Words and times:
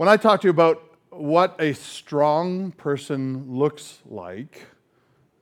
When 0.00 0.08
I 0.08 0.16
talk 0.16 0.40
to 0.40 0.46
you 0.46 0.50
about 0.50 0.82
what 1.10 1.60
a 1.60 1.74
strong 1.74 2.72
person 2.72 3.54
looks 3.54 3.98
like, 4.06 4.66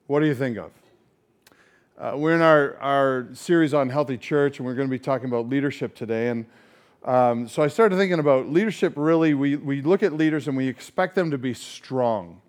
what 0.08 0.18
do 0.18 0.26
you 0.26 0.34
think 0.34 0.58
of? 0.58 0.72
Uh, 1.96 2.16
we're 2.16 2.34
in 2.34 2.40
our, 2.40 2.76
our 2.78 3.28
series 3.34 3.72
on 3.72 3.88
healthy 3.88 4.18
church, 4.18 4.58
and 4.58 4.66
we're 4.66 4.74
going 4.74 4.88
to 4.88 4.90
be 4.90 4.98
talking 4.98 5.28
about 5.28 5.48
leadership 5.48 5.94
today. 5.94 6.30
And 6.30 6.44
um, 7.04 7.46
so 7.46 7.62
I 7.62 7.68
started 7.68 7.94
thinking 7.98 8.18
about 8.18 8.48
leadership 8.48 8.94
really, 8.96 9.32
we, 9.32 9.54
we 9.54 9.80
look 9.80 10.02
at 10.02 10.14
leaders 10.14 10.48
and 10.48 10.56
we 10.56 10.66
expect 10.66 11.14
them 11.14 11.30
to 11.30 11.38
be 11.38 11.54
strong. 11.54 12.40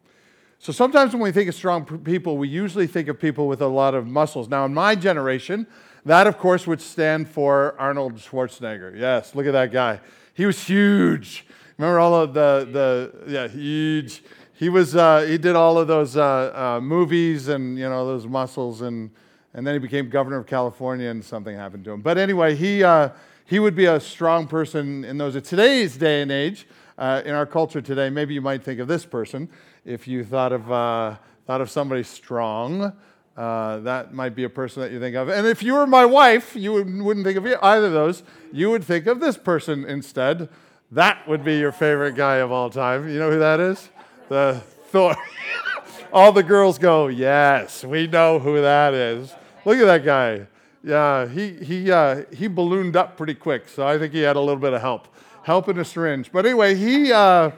So 0.57 0.73
sometimes 0.73 1.13
when 1.13 1.21
we 1.21 1.31
think 1.31 1.47
of 1.47 1.53
strong 1.53 1.85
people, 1.85 2.39
we 2.39 2.47
usually 2.47 2.87
think 2.87 3.07
of 3.07 3.19
people 3.19 3.47
with 3.47 3.61
a 3.61 3.67
lot 3.67 3.93
of 3.93 4.07
muscles. 4.07 4.49
Now, 4.49 4.65
in 4.65 4.73
my 4.73 4.95
generation, 4.95 5.67
that 6.05 6.25
of 6.25 6.39
course 6.39 6.65
would 6.65 6.81
stand 6.81 7.29
for 7.29 7.75
Arnold 7.77 8.15
Schwarzenegger. 8.15 8.97
Yes, 8.97 9.35
look 9.35 9.45
at 9.45 9.53
that 9.53 9.71
guy. 9.71 9.99
He 10.33 10.47
was 10.47 10.63
huge. 10.63 11.45
Remember 11.79 11.99
all 11.99 12.13
of 12.13 12.33
the, 12.33 12.67
the 12.73 13.31
yeah, 13.31 13.47
huge. 13.47 14.21
He 14.55 14.67
was, 14.67 14.97
uh, 14.97 15.21
he 15.21 15.37
did 15.37 15.55
all 15.55 15.77
of 15.77 15.87
those 15.87 16.17
uh, 16.17 16.51
uh, 16.53 16.81
movies 16.81 17.47
and, 17.47 17.79
you 17.79 17.87
know, 17.87 18.05
those 18.05 18.27
muscles 18.27 18.81
and, 18.81 19.09
and 19.53 19.65
then 19.65 19.75
he 19.75 19.79
became 19.79 20.09
governor 20.09 20.35
of 20.35 20.45
California 20.45 21.09
and 21.09 21.23
something 21.23 21.55
happened 21.55 21.85
to 21.85 21.91
him. 21.91 22.01
But 22.01 22.17
anyway, 22.17 22.55
he, 22.55 22.83
uh, 22.83 23.11
he 23.45 23.59
would 23.59 23.75
be 23.75 23.85
a 23.85 23.97
strong 23.97 24.45
person 24.45 25.05
in 25.05 25.17
those. 25.17 25.41
Today's 25.41 25.95
day 25.95 26.21
and 26.21 26.33
age, 26.33 26.67
uh, 26.97 27.21
in 27.23 27.33
our 27.33 27.45
culture 27.45 27.79
today, 27.79 28.09
maybe 28.09 28.33
you 28.33 28.41
might 28.41 28.61
think 28.61 28.81
of 28.81 28.89
this 28.89 29.05
person 29.05 29.47
if 29.85 30.05
you 30.05 30.25
thought 30.25 30.51
of, 30.51 30.69
uh, 30.69 31.15
thought 31.47 31.61
of 31.61 31.69
somebody 31.69 32.03
strong. 32.03 32.91
Uh, 33.37 33.79
that 33.79 34.13
might 34.13 34.35
be 34.35 34.43
a 34.43 34.49
person 34.49 34.81
that 34.81 34.91
you 34.91 34.99
think 34.99 35.15
of. 35.15 35.29
And 35.29 35.47
if 35.47 35.63
you 35.63 35.75
were 35.75 35.87
my 35.87 36.03
wife, 36.03 36.57
you 36.57 36.73
wouldn't 36.73 37.25
think 37.25 37.37
of 37.37 37.45
either 37.45 37.85
of 37.85 37.93
those. 37.93 38.23
You 38.51 38.69
would 38.69 38.83
think 38.83 39.07
of 39.07 39.21
this 39.21 39.37
person 39.37 39.85
instead. 39.85 40.49
That 40.91 41.27
would 41.27 41.43
be 41.43 41.57
your 41.57 41.71
favorite 41.71 42.15
guy 42.15 42.37
of 42.37 42.51
all 42.51 42.69
time. 42.71 43.07
You 43.09 43.19
know 43.19 43.29
who 43.29 43.39
that 43.39 43.59
is? 43.59 43.89
The 44.27 44.61
Thor. 44.87 45.15
all 46.13 46.31
the 46.31 46.41
girls 46.41 46.79
go, 46.79 47.07
yes, 47.07 47.83
we 47.83 48.07
know 48.07 48.39
who 48.39 48.59
that 48.61 48.95
is. 48.95 49.33
Look 49.65 49.77
at 49.77 49.85
that 49.85 50.03
guy. 50.03 50.47
Yeah, 50.83 51.27
he, 51.27 51.53
he, 51.53 51.91
uh, 51.91 52.23
he 52.33 52.47
ballooned 52.47 52.95
up 52.95 53.17
pretty 53.17 53.35
quick, 53.35 53.67
so 53.69 53.85
I 53.85 53.99
think 53.99 54.13
he 54.13 54.21
had 54.21 54.35
a 54.35 54.39
little 54.39 54.59
bit 54.59 54.73
of 54.73 54.81
help. 54.81 55.07
Help 55.43 55.69
in 55.69 55.77
a 55.77 55.85
syringe. 55.85 56.31
But 56.31 56.45
anyway, 56.45 56.73
he, 56.73 57.11
uh, 57.11 57.51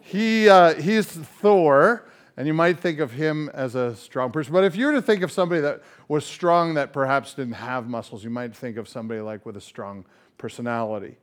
he, 0.00 0.48
uh, 0.48 0.74
he's 0.74 1.06
Thor, 1.06 2.08
and 2.38 2.46
you 2.46 2.54
might 2.54 2.80
think 2.80 3.00
of 3.00 3.12
him 3.12 3.50
as 3.52 3.74
a 3.74 3.94
strong 3.96 4.30
person. 4.30 4.52
But 4.52 4.64
if 4.64 4.76
you 4.76 4.86
were 4.86 4.92
to 4.92 5.02
think 5.02 5.22
of 5.22 5.30
somebody 5.30 5.60
that 5.60 5.82
was 6.06 6.24
strong 6.24 6.74
that 6.74 6.94
perhaps 6.94 7.34
didn't 7.34 7.54
have 7.54 7.86
muscles, 7.86 8.24
you 8.24 8.30
might 8.30 8.56
think 8.56 8.78
of 8.78 8.88
somebody 8.88 9.20
like 9.20 9.44
with 9.44 9.58
a 9.58 9.60
strong 9.60 10.06
personality. 10.38 11.16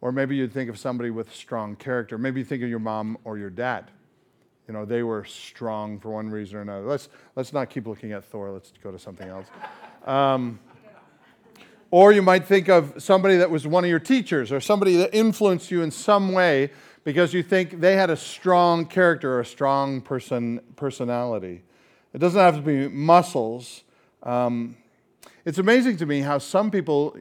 Or 0.00 0.12
maybe 0.12 0.36
you'd 0.36 0.52
think 0.52 0.70
of 0.70 0.78
somebody 0.78 1.10
with 1.10 1.34
strong 1.34 1.74
character. 1.76 2.18
Maybe 2.18 2.40
you 2.40 2.44
think 2.44 2.62
of 2.62 2.68
your 2.68 2.78
mom 2.78 3.18
or 3.24 3.36
your 3.38 3.50
dad. 3.50 3.90
You 4.68 4.74
know, 4.74 4.84
they 4.84 5.02
were 5.02 5.24
strong 5.24 5.98
for 5.98 6.10
one 6.10 6.30
reason 6.30 6.58
or 6.58 6.60
another. 6.60 6.86
Let's, 6.86 7.08
let's 7.34 7.52
not 7.52 7.70
keep 7.70 7.86
looking 7.86 8.12
at 8.12 8.24
Thor. 8.24 8.50
Let's 8.50 8.72
go 8.82 8.92
to 8.92 8.98
something 8.98 9.28
else. 9.28 9.46
Um, 10.06 10.60
or 11.90 12.12
you 12.12 12.20
might 12.20 12.46
think 12.46 12.68
of 12.68 13.02
somebody 13.02 13.38
that 13.38 13.50
was 13.50 13.66
one 13.66 13.82
of 13.82 13.90
your 13.90 13.98
teachers 13.98 14.52
or 14.52 14.60
somebody 14.60 14.96
that 14.96 15.14
influenced 15.14 15.70
you 15.70 15.82
in 15.82 15.90
some 15.90 16.32
way 16.32 16.70
because 17.02 17.32
you 17.32 17.42
think 17.42 17.80
they 17.80 17.96
had 17.96 18.10
a 18.10 18.16
strong 18.16 18.84
character 18.84 19.32
or 19.32 19.40
a 19.40 19.46
strong 19.46 20.02
person, 20.02 20.60
personality. 20.76 21.62
It 22.12 22.18
doesn't 22.18 22.38
have 22.38 22.56
to 22.56 22.60
be 22.60 22.88
muscles. 22.88 23.84
Um, 24.22 24.76
it's 25.44 25.58
amazing 25.58 25.96
to 25.98 26.06
me 26.06 26.20
how 26.20 26.38
some 26.38 26.70
people 26.70 27.16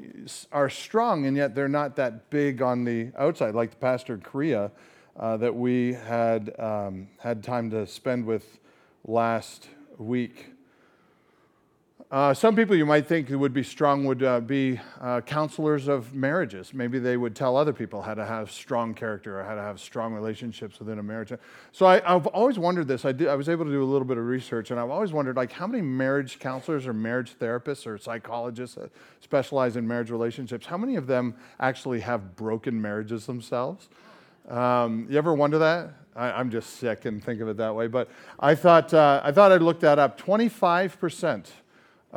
are 0.52 0.70
strong 0.70 1.26
and 1.26 1.38
yet 1.38 1.56
they're 1.56 1.68
not 1.68 1.96
that 1.98 2.30
big 2.30 2.62
on 2.62 2.84
the 2.84 3.12
outside, 3.18 3.56
like 3.56 3.72
the 3.72 3.78
pastor 3.78 4.16
in 4.16 4.22
Korea 4.22 4.72
uh, 5.18 5.38
that 5.38 5.56
we 5.56 5.94
had 5.94 6.54
um, 6.60 7.08
had 7.20 7.44
time 7.44 7.70
to 7.72 7.86
spend 7.88 8.26
with 8.26 8.60
last 9.06 9.70
week. 9.98 10.57
Uh, 12.10 12.34
some 12.34 12.56
people 12.56 12.73
you 12.73 12.86
might 12.86 13.06
think 13.06 13.30
would 13.30 13.54
be 13.54 13.64
strong 13.64 14.06
would 14.06 14.23
uh, 14.23 14.40
be 14.40 14.80
uh, 15.02 15.20
counselors 15.20 15.90
of 15.90 16.14
marriages. 16.14 16.73
Maybe 16.73 17.00
they 17.00 17.18
would 17.18 17.36
tell 17.36 17.58
other 17.58 17.73
people 17.73 18.02
how 18.02 18.14
to 18.14 18.26
have 18.26 18.50
strong 18.50 18.94
character 18.94 19.38
or 19.38 19.44
how 19.44 19.56
to 19.56 19.62
have 19.62 19.78
strong 19.82 20.14
relationships 20.14 20.80
within 20.80 21.00
a 21.00 21.04
marriage. 21.04 21.34
So 21.73 21.86
I, 21.86 22.00
have 22.00 22.26
always 22.28 22.58
wondered 22.58 22.88
this. 22.88 23.04
I, 23.04 23.12
did, 23.12 23.28
I 23.28 23.36
was 23.36 23.50
able 23.50 23.66
to 23.66 23.72
do 23.72 23.84
a 23.84 23.86
little 23.86 24.08
bit 24.08 24.17
of 24.17 24.26
research, 24.26 24.72
and 24.72 24.80
I've 24.80 24.90
always 24.90 25.12
wondered 25.12 25.36
like 25.36 25.52
how 25.52 25.67
many 25.67 25.82
marriage 25.82 26.40
counselors 26.40 26.88
or 26.88 26.94
marriage 26.94 27.38
therapists 27.38 27.86
or 27.86 27.98
psychologists 27.98 28.78
that 28.78 28.90
specialize 29.20 29.76
in 29.76 29.86
marriage 29.86 30.10
relationships, 30.10 30.66
how 30.66 30.78
many 30.78 30.96
of 30.96 31.08
them 31.08 31.36
actually 31.60 32.00
have 32.00 32.38
broken 32.38 32.82
marriages 32.82 33.26
themselves? 33.26 33.90
Um, 34.48 35.08
you 35.10 35.17
ever 35.17 35.34
wonder 35.34 35.58
that? 35.60 35.90
I, 36.16 36.40
am 36.40 36.52
just 36.52 36.78
sick 36.78 37.04
and 37.04 37.22
think 37.22 37.42
of 37.42 37.50
it 37.50 37.58
that 37.58 37.76
way. 37.76 37.88
But 37.88 38.10
I 38.40 38.56
thought, 38.56 38.94
uh, 38.94 39.20
I 39.26 39.34
thought 39.34 39.52
I'd 39.52 39.62
look 39.62 39.82
that 39.82 40.00
up. 40.00 40.17
25 40.17 41.02
percent 41.02 41.52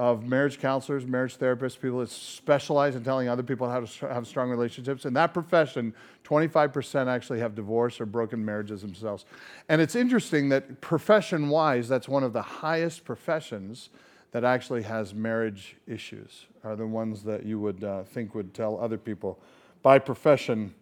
of 0.00 0.26
marriage 0.26 0.58
counselors, 0.58 1.06
marriage 1.06 1.36
therapists, 1.36 1.78
people 1.78 1.98
that 1.98 2.08
specialize 2.08 2.96
in 2.96 3.04
telling 3.04 3.28
other 3.28 3.42
people 3.42 3.68
how 3.68 3.80
to 3.80 4.08
have 4.08 4.26
strong 4.26 4.48
relationships. 4.48 5.04
In 5.04 5.12
that 5.12 5.34
profession, 5.34 5.92
25% 6.24 7.06
actually 7.06 7.38
have 7.40 7.54
divorce 7.54 8.00
or 8.00 8.06
broken 8.06 8.42
marriages 8.42 8.80
themselves. 8.80 9.26
And 9.68 9.78
it's 9.78 9.94
interesting 9.94 10.48
that 10.48 10.80
profession 10.80 11.50
wise, 11.50 11.86
that's 11.86 12.08
one 12.08 12.24
of 12.24 12.32
the 12.32 12.40
highest 12.40 13.04
professions 13.04 13.90
that 14.30 14.42
actually 14.42 14.84
has 14.84 15.12
marriage 15.12 15.76
issues, 15.86 16.46
are 16.64 16.76
the 16.76 16.86
ones 16.86 17.22
that 17.24 17.44
you 17.44 17.60
would 17.60 17.84
uh, 17.84 18.04
think 18.04 18.34
would 18.34 18.54
tell 18.54 18.80
other 18.80 18.96
people. 18.96 19.38
By 19.82 19.98
profession, 19.98 20.72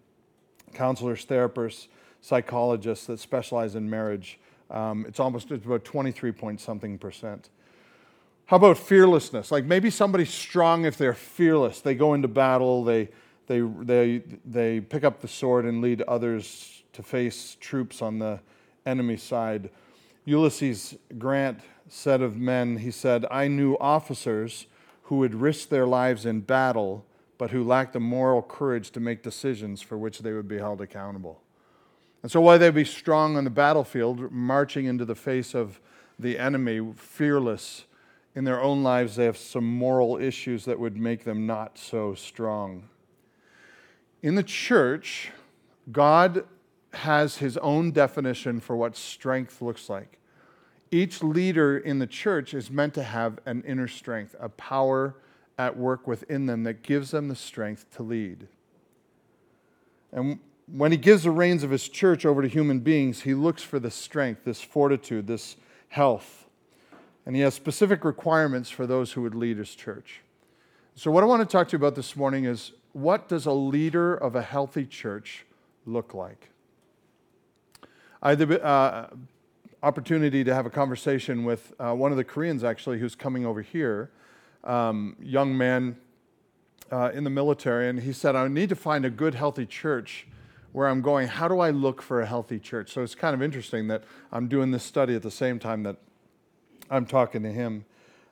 counselors, 0.75 1.27
therapists, 1.27 1.89
psychologists 2.21 3.07
that 3.07 3.19
specialize 3.19 3.75
in 3.75 3.91
marriage, 3.91 4.39
um, 4.71 5.07
it's 5.09 5.19
almost 5.19 5.51
it's 5.51 5.67
about 5.67 5.85
23 5.85 6.31
point 6.31 6.61
something 6.61 6.97
percent. 6.99 7.51
How 8.49 8.57
about 8.57 8.79
fearlessness? 8.79 9.53
Like 9.53 9.67
maybe 9.67 9.91
somebody's 9.91 10.33
strong 10.33 10.87
if 10.87 10.97
they're 10.97 11.13
fearless. 11.13 11.83
They 11.83 11.95
go 11.95 12.15
into 12.15 12.29
battle, 12.29 12.83
they, 12.83 13.11
they, 13.47 13.61
they, 13.61 14.23
they 14.43 14.81
pick 14.81 15.05
up 15.05 15.21
the 15.21 15.29
sword 15.29 15.67
and 15.67 15.83
lead 15.83 16.01
others 16.03 16.83
to 16.95 17.03
face 17.03 17.59
troops 17.61 18.01
on 18.01 18.19
the 18.19 18.41
enemy 18.87 19.19
side. 19.19 19.69
Ulysses 20.25 20.97
Grant 21.19 21.61
said 21.89 22.23
of 22.23 22.39
men, 22.39 22.79
he 22.79 22.91
said, 22.91 23.27
I 23.31 23.49
knew 23.49 23.77
officers 23.77 24.67
who 25.03 25.17
would 25.17 25.35
risk 25.35 25.69
their 25.69 25.87
lives 25.87 26.25
in 26.25 26.41
battle, 26.41 27.05
but 27.37 27.51
who 27.51 27.63
lacked 27.63 27.93
the 27.93 28.01
moral 28.01 28.41
courage 28.41 28.93
to 28.93 29.01
make 29.01 29.23
decisions 29.23 29.83
for 29.83 29.99
which 29.99 30.21
they 30.21 30.33
would 30.33 30.49
be 30.49 30.59
held 30.59 30.81
accountable. 30.81 31.43
And 32.23 32.33
so, 32.33 32.41
while 32.41 32.59
they'd 32.59 32.75
be 32.75 32.85
strong 32.85 33.37
on 33.37 33.45
the 33.45 33.51
battlefield, 33.51 34.33
marching 34.33 34.87
into 34.87 35.05
the 35.05 35.15
face 35.15 35.55
of 35.55 35.81
the 36.19 36.39
enemy, 36.39 36.95
fearless, 36.97 37.85
in 38.39 38.45
their 38.45 38.63
own 38.63 38.85
lives, 38.85 39.17
they 39.17 39.25
have 39.25 39.37
some 39.37 39.65
moral 39.65 40.17
issues 40.17 40.65
that 40.65 40.79
would 40.79 40.97
make 40.97 41.25
them 41.25 41.45
not 41.45 41.77
so 41.77 42.15
strong. 42.15 42.89
In 44.23 44.37
the 44.37 44.45
church, 44.45 45.33
God 45.91 46.45
has 46.93 47.39
his 47.39 47.57
own 47.57 47.91
definition 47.91 48.61
for 48.61 48.77
what 48.77 48.95
strength 48.95 49.61
looks 49.61 49.89
like. 49.91 50.21
Each 50.93 51.21
leader 51.21 51.79
in 51.79 51.99
the 51.99 52.07
church 52.07 52.55
is 52.55 52.71
meant 52.71 52.95
to 52.95 53.03
have 53.03 53.41
an 53.45 53.65
inner 53.67 53.89
strength, 53.89 54.37
a 54.39 54.49
power 54.51 55.17
at 55.59 55.77
work 55.77 56.07
within 56.07 56.47
them 56.47 56.63
that 56.63 56.85
gives 56.85 57.11
them 57.11 57.27
the 57.27 57.35
strength 57.35 57.91
to 57.97 58.05
lead. 58.05 58.47
And 60.13 60.39
when 60.69 60.93
he 60.93 60.97
gives 60.97 61.25
the 61.25 61.33
reins 61.33 61.65
of 61.65 61.71
his 61.71 61.89
church 61.89 62.25
over 62.25 62.43
to 62.43 62.49
human 62.49 62.79
beings, 62.79 63.23
he 63.23 63.35
looks 63.35 63.65
for 63.65 63.81
this 63.81 63.97
strength, 63.97 64.45
this 64.45 64.63
fortitude, 64.63 65.27
this 65.27 65.57
health. 65.89 66.48
And 67.29 67.37
he 67.37 67.43
has 67.43 67.53
specific 67.53 68.07
requirements 68.07 68.71
for 68.71 68.87
those 68.87 69.13
who 69.13 69.21
would 69.21 69.35
lead 69.35 69.59
his 69.59 69.75
church. 69.75 70.23
So, 70.95 71.11
what 71.11 71.23
I 71.23 71.27
want 71.27 71.47
to 71.47 71.53
talk 71.53 71.69
to 71.69 71.73
you 71.73 71.77
about 71.77 71.95
this 71.95 72.17
morning 72.17 72.47
is 72.47 72.73
what 72.93 73.29
does 73.29 73.45
a 73.45 73.53
leader 73.53 74.15
of 74.15 74.35
a 74.35 74.41
healthy 74.41 74.87
church 74.87 75.45
look 75.85 76.15
like? 76.15 76.49
I 78.23 78.31
had 78.31 78.39
the 78.39 78.65
uh, 78.65 79.11
opportunity 79.83 80.43
to 80.43 80.55
have 80.55 80.65
a 80.65 80.71
conversation 80.71 81.45
with 81.45 81.75
uh, 81.79 81.93
one 81.93 82.13
of 82.13 82.17
the 82.17 82.25
Koreans, 82.25 82.65
actually, 82.65 82.99
who's 82.99 83.15
coming 83.15 83.45
over 83.45 83.61
here, 83.61 84.11
um, 84.65 85.15
young 85.21 85.55
man 85.55 85.99
uh, 86.91 87.11
in 87.13 87.25
the 87.25 87.31
military, 87.31 87.91
and 87.91 88.01
he 88.01 88.15
said, 88.15 88.37
I 88.37 88.49
need 88.49 88.71
to 88.71 88.75
find 88.75 89.05
a 89.05 89.11
good, 89.11 89.35
healthy 89.35 89.67
church 89.67 90.27
where 90.73 90.89
I'm 90.89 91.03
going. 91.03 91.29
How 91.29 91.47
do 91.47 91.61
I 91.61 91.73
look 91.73 92.01
for 92.01 92.23
a 92.23 92.27
healthy 92.27 92.59
church? 92.59 92.91
So 92.91 93.03
it's 93.03 93.15
kind 93.15 93.35
of 93.35 93.43
interesting 93.43 93.89
that 93.89 94.05
I'm 94.33 94.49
doing 94.49 94.71
this 94.71 94.83
study 94.83 95.15
at 95.15 95.23
the 95.23 95.31
same 95.31 95.59
time 95.59 95.83
that 95.83 95.99
I'm 96.91 97.07
talking 97.07 97.43
to 97.43 97.53
him. 97.53 97.85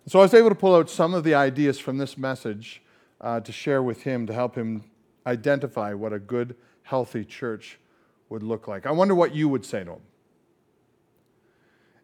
So 0.06 0.20
I 0.20 0.22
was 0.22 0.34
able 0.34 0.48
to 0.50 0.54
pull 0.54 0.74
out 0.74 0.88
some 0.88 1.14
of 1.14 1.24
the 1.24 1.34
ideas 1.34 1.78
from 1.78 1.98
this 1.98 2.16
message 2.16 2.82
uh, 3.20 3.40
to 3.40 3.52
share 3.52 3.82
with 3.82 4.02
him 4.02 4.26
to 4.26 4.32
help 4.32 4.54
him 4.54 4.84
identify 5.26 5.94
what 5.94 6.12
a 6.12 6.18
good, 6.18 6.54
healthy 6.82 7.24
church 7.24 7.78
would 8.28 8.42
look 8.42 8.68
like. 8.68 8.86
I 8.86 8.92
wonder 8.92 9.14
what 9.14 9.34
you 9.34 9.48
would 9.48 9.64
say 9.64 9.84
to 9.84 9.92
him. 9.92 10.00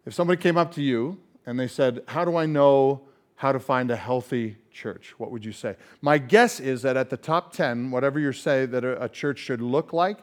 If 0.05 0.13
somebody 0.13 0.41
came 0.41 0.57
up 0.57 0.73
to 0.73 0.81
you 0.81 1.19
and 1.45 1.59
they 1.59 1.67
said, 1.67 2.03
How 2.07 2.25
do 2.25 2.35
I 2.35 2.45
know 2.45 3.01
how 3.35 3.51
to 3.51 3.59
find 3.59 3.89
a 3.89 3.95
healthy 3.95 4.57
church? 4.71 5.13
What 5.17 5.31
would 5.31 5.45
you 5.45 5.53
say? 5.53 5.75
My 6.01 6.17
guess 6.17 6.59
is 6.59 6.81
that 6.81 6.97
at 6.97 7.09
the 7.09 7.17
top 7.17 7.53
10, 7.53 7.91
whatever 7.91 8.19
you 8.19 8.33
say 8.33 8.65
that 8.65 8.83
a 8.83 9.09
church 9.09 9.39
should 9.39 9.61
look 9.61 9.93
like, 9.93 10.19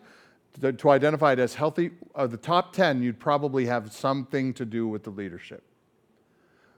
to, 0.60 0.90
identify 0.90 1.32
it 1.32 1.38
as 1.38 1.54
healthy, 1.54 1.92
of 2.14 2.30
the 2.30 2.36
top 2.36 2.72
10, 2.72 3.02
you'd 3.02 3.18
probably 3.18 3.66
have 3.66 3.92
something 3.92 4.52
to 4.54 4.64
do 4.64 4.86
with 4.86 5.04
the 5.04 5.10
leadership. 5.10 5.62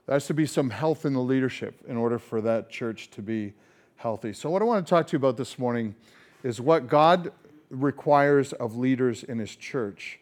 There 0.05 0.13
has 0.13 0.27
to 0.27 0.33
be 0.33 0.45
some 0.45 0.69
health 0.69 1.05
in 1.05 1.13
the 1.13 1.21
leadership 1.21 1.81
in 1.87 1.95
order 1.95 2.19
for 2.19 2.41
that 2.41 2.69
church 2.69 3.09
to 3.11 3.21
be 3.21 3.53
healthy. 3.95 4.33
So, 4.33 4.49
what 4.49 4.61
I 4.61 4.65
want 4.65 4.85
to 4.85 4.89
talk 4.89 5.07
to 5.07 5.13
you 5.13 5.17
about 5.17 5.37
this 5.37 5.57
morning 5.57 5.95
is 6.43 6.59
what 6.59 6.87
God 6.87 7.31
requires 7.69 8.51
of 8.53 8.75
leaders 8.75 9.23
in 9.23 9.39
His 9.39 9.55
church 9.55 10.19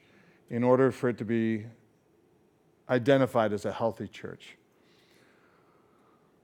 in 0.49 0.63
order 0.63 0.91
for 0.91 1.09
it 1.09 1.17
to 1.17 1.25
be 1.25 1.65
identified 2.89 3.53
as 3.53 3.65
a 3.65 3.71
healthy 3.71 4.07
church. 4.07 4.55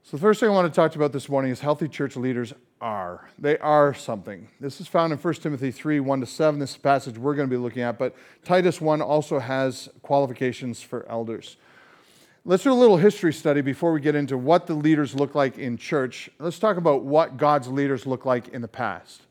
So, 0.01 0.17
the 0.17 0.21
first 0.21 0.39
thing 0.39 0.49
I 0.49 0.53
want 0.53 0.73
to 0.73 0.75
talk 0.75 0.91
to 0.93 0.97
you 0.97 1.03
about 1.03 1.13
this 1.13 1.29
morning 1.29 1.51
is 1.51 1.59
healthy 1.59 1.87
church 1.87 2.15
leaders 2.15 2.53
are. 2.81 3.29
They 3.37 3.59
are 3.59 3.93
something. 3.93 4.47
This 4.59 4.81
is 4.81 4.87
found 4.87 5.13
in 5.13 5.19
1 5.19 5.33
Timothy 5.35 5.69
3 5.69 5.99
1 5.99 6.19
to 6.21 6.25
7, 6.25 6.59
this 6.59 6.75
passage 6.75 7.19
we're 7.19 7.35
going 7.35 7.47
to 7.47 7.55
be 7.55 7.61
looking 7.61 7.83
at, 7.83 7.99
but 7.99 8.15
Titus 8.43 8.81
1 8.81 8.99
also 8.99 9.37
has 9.37 9.89
qualifications 10.01 10.81
for 10.81 11.07
elders. 11.07 11.57
Let's 12.49 12.63
do 12.63 12.71
a 12.71 12.73
little 12.73 12.95
history 12.95 13.33
study 13.33 13.59
before 13.59 13.91
we 13.91 13.99
get 13.99 14.15
into 14.15 14.37
what 14.37 14.67
the 14.67 14.73
leaders 14.73 15.13
look 15.13 15.35
like 15.35 15.57
in 15.57 15.75
church. 15.75 16.29
Let's 16.39 16.59
talk 16.59 16.77
about 16.77 17.03
what 17.03 17.35
God's 17.35 17.67
leaders 17.67 18.05
look 18.05 18.25
like 18.25 18.47
in 18.47 18.61
the 18.61 18.69
past. 18.69 19.23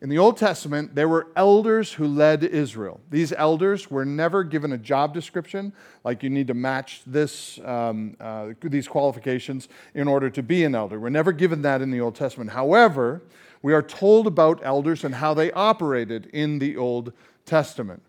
In 0.00 0.08
the 0.08 0.18
Old 0.18 0.36
Testament, 0.36 0.94
there 0.94 1.08
were 1.08 1.26
elders 1.34 1.94
who 1.94 2.06
led 2.06 2.44
Israel. 2.44 3.00
These 3.10 3.32
elders 3.32 3.90
were 3.90 4.04
never 4.04 4.44
given 4.44 4.70
a 4.70 4.78
job 4.78 5.12
description, 5.12 5.72
like 6.04 6.22
you 6.22 6.30
need 6.30 6.46
to 6.46 6.54
match 6.54 7.02
this, 7.04 7.58
um, 7.64 8.16
uh, 8.20 8.50
these 8.60 8.86
qualifications 8.86 9.68
in 9.94 10.06
order 10.06 10.30
to 10.30 10.40
be 10.40 10.62
an 10.62 10.76
elder. 10.76 11.00
We're 11.00 11.08
never 11.08 11.32
given 11.32 11.62
that 11.62 11.82
in 11.82 11.90
the 11.90 12.00
Old 12.00 12.14
Testament. 12.14 12.50
However, 12.50 13.22
we 13.62 13.72
are 13.72 13.82
told 13.82 14.28
about 14.28 14.60
elders 14.62 15.02
and 15.02 15.16
how 15.16 15.34
they 15.34 15.50
operated 15.50 16.26
in 16.32 16.60
the 16.60 16.76
Old 16.76 17.12
Testament. 17.44 18.02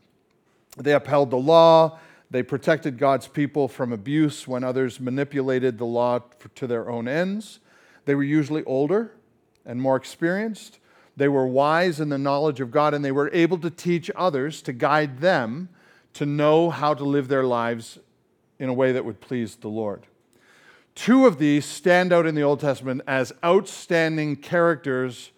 They 0.77 0.93
upheld 0.93 1.31
the 1.31 1.37
law, 1.37 1.97
they 2.33 2.41
protected 2.41 2.97
God's 2.97 3.27
people 3.27 3.67
from 3.67 3.93
abuse 3.93 4.47
when 4.47 4.63
others 4.63 4.99
manipulated 4.99 5.77
the 5.77 5.85
law 5.85 6.17
to 6.55 6.65
their 6.65 6.89
own 6.89 7.07
ends. 7.07 7.59
They 8.05 8.15
were 8.15 8.23
usually 8.23 8.63
older 8.63 9.11
and 9.67 9.79
more 9.79 9.95
experienced. 9.95 10.79
They 11.15 11.27
were 11.27 11.45
wise 11.45 11.99
in 11.99 12.09
the 12.09 12.17
knowledge 12.17 12.59
of 12.59 12.71
God, 12.71 12.95
and 12.95 13.05
they 13.05 13.11
were 13.11 13.29
able 13.33 13.59
to 13.59 13.69
teach 13.69 14.09
others, 14.15 14.63
to 14.63 14.73
guide 14.73 15.19
them 15.19 15.69
to 16.15 16.25
know 16.25 16.71
how 16.71 16.95
to 16.95 17.03
live 17.03 17.27
their 17.27 17.43
lives 17.43 17.99
in 18.57 18.67
a 18.67 18.73
way 18.73 18.91
that 18.93 19.05
would 19.05 19.21
please 19.21 19.55
the 19.57 19.67
Lord. 19.67 20.07
Two 20.95 21.27
of 21.27 21.37
these 21.37 21.65
stand 21.65 22.11
out 22.11 22.25
in 22.25 22.33
the 22.33 22.41
Old 22.41 22.61
Testament 22.61 23.03
as 23.05 23.31
outstanding 23.45 24.37
characters 24.37 25.29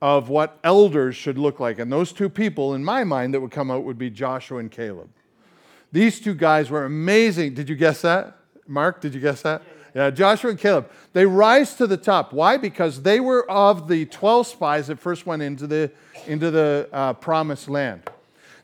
of 0.00 0.28
what 0.28 0.60
elders 0.62 1.16
should 1.16 1.36
look 1.36 1.58
like. 1.58 1.80
And 1.80 1.90
those 1.90 2.12
two 2.12 2.28
people, 2.28 2.74
in 2.74 2.84
my 2.84 3.02
mind, 3.02 3.34
that 3.34 3.40
would 3.40 3.50
come 3.50 3.72
out 3.72 3.82
would 3.82 3.98
be 3.98 4.08
Joshua 4.08 4.58
and 4.58 4.70
Caleb. 4.70 5.08
These 5.92 6.20
two 6.20 6.34
guys 6.34 6.70
were 6.70 6.84
amazing. 6.84 7.54
Did 7.54 7.68
you 7.68 7.76
guess 7.76 8.02
that? 8.02 8.36
Mark, 8.66 9.00
did 9.00 9.14
you 9.14 9.20
guess 9.20 9.42
that? 9.42 9.62
Yeah, 9.94 10.10
Joshua 10.10 10.50
and 10.50 10.58
Caleb. 10.58 10.90
They 11.12 11.24
rise 11.24 11.74
to 11.74 11.86
the 11.86 11.96
top. 11.96 12.32
Why? 12.32 12.56
Because 12.56 13.02
they 13.02 13.20
were 13.20 13.50
of 13.50 13.88
the 13.88 14.04
12 14.06 14.46
spies 14.46 14.88
that 14.88 14.98
first 14.98 15.26
went 15.26 15.42
into 15.42 15.66
the, 15.66 15.90
into 16.26 16.50
the 16.50 16.88
uh, 16.92 17.14
promised 17.14 17.68
land. 17.68 18.02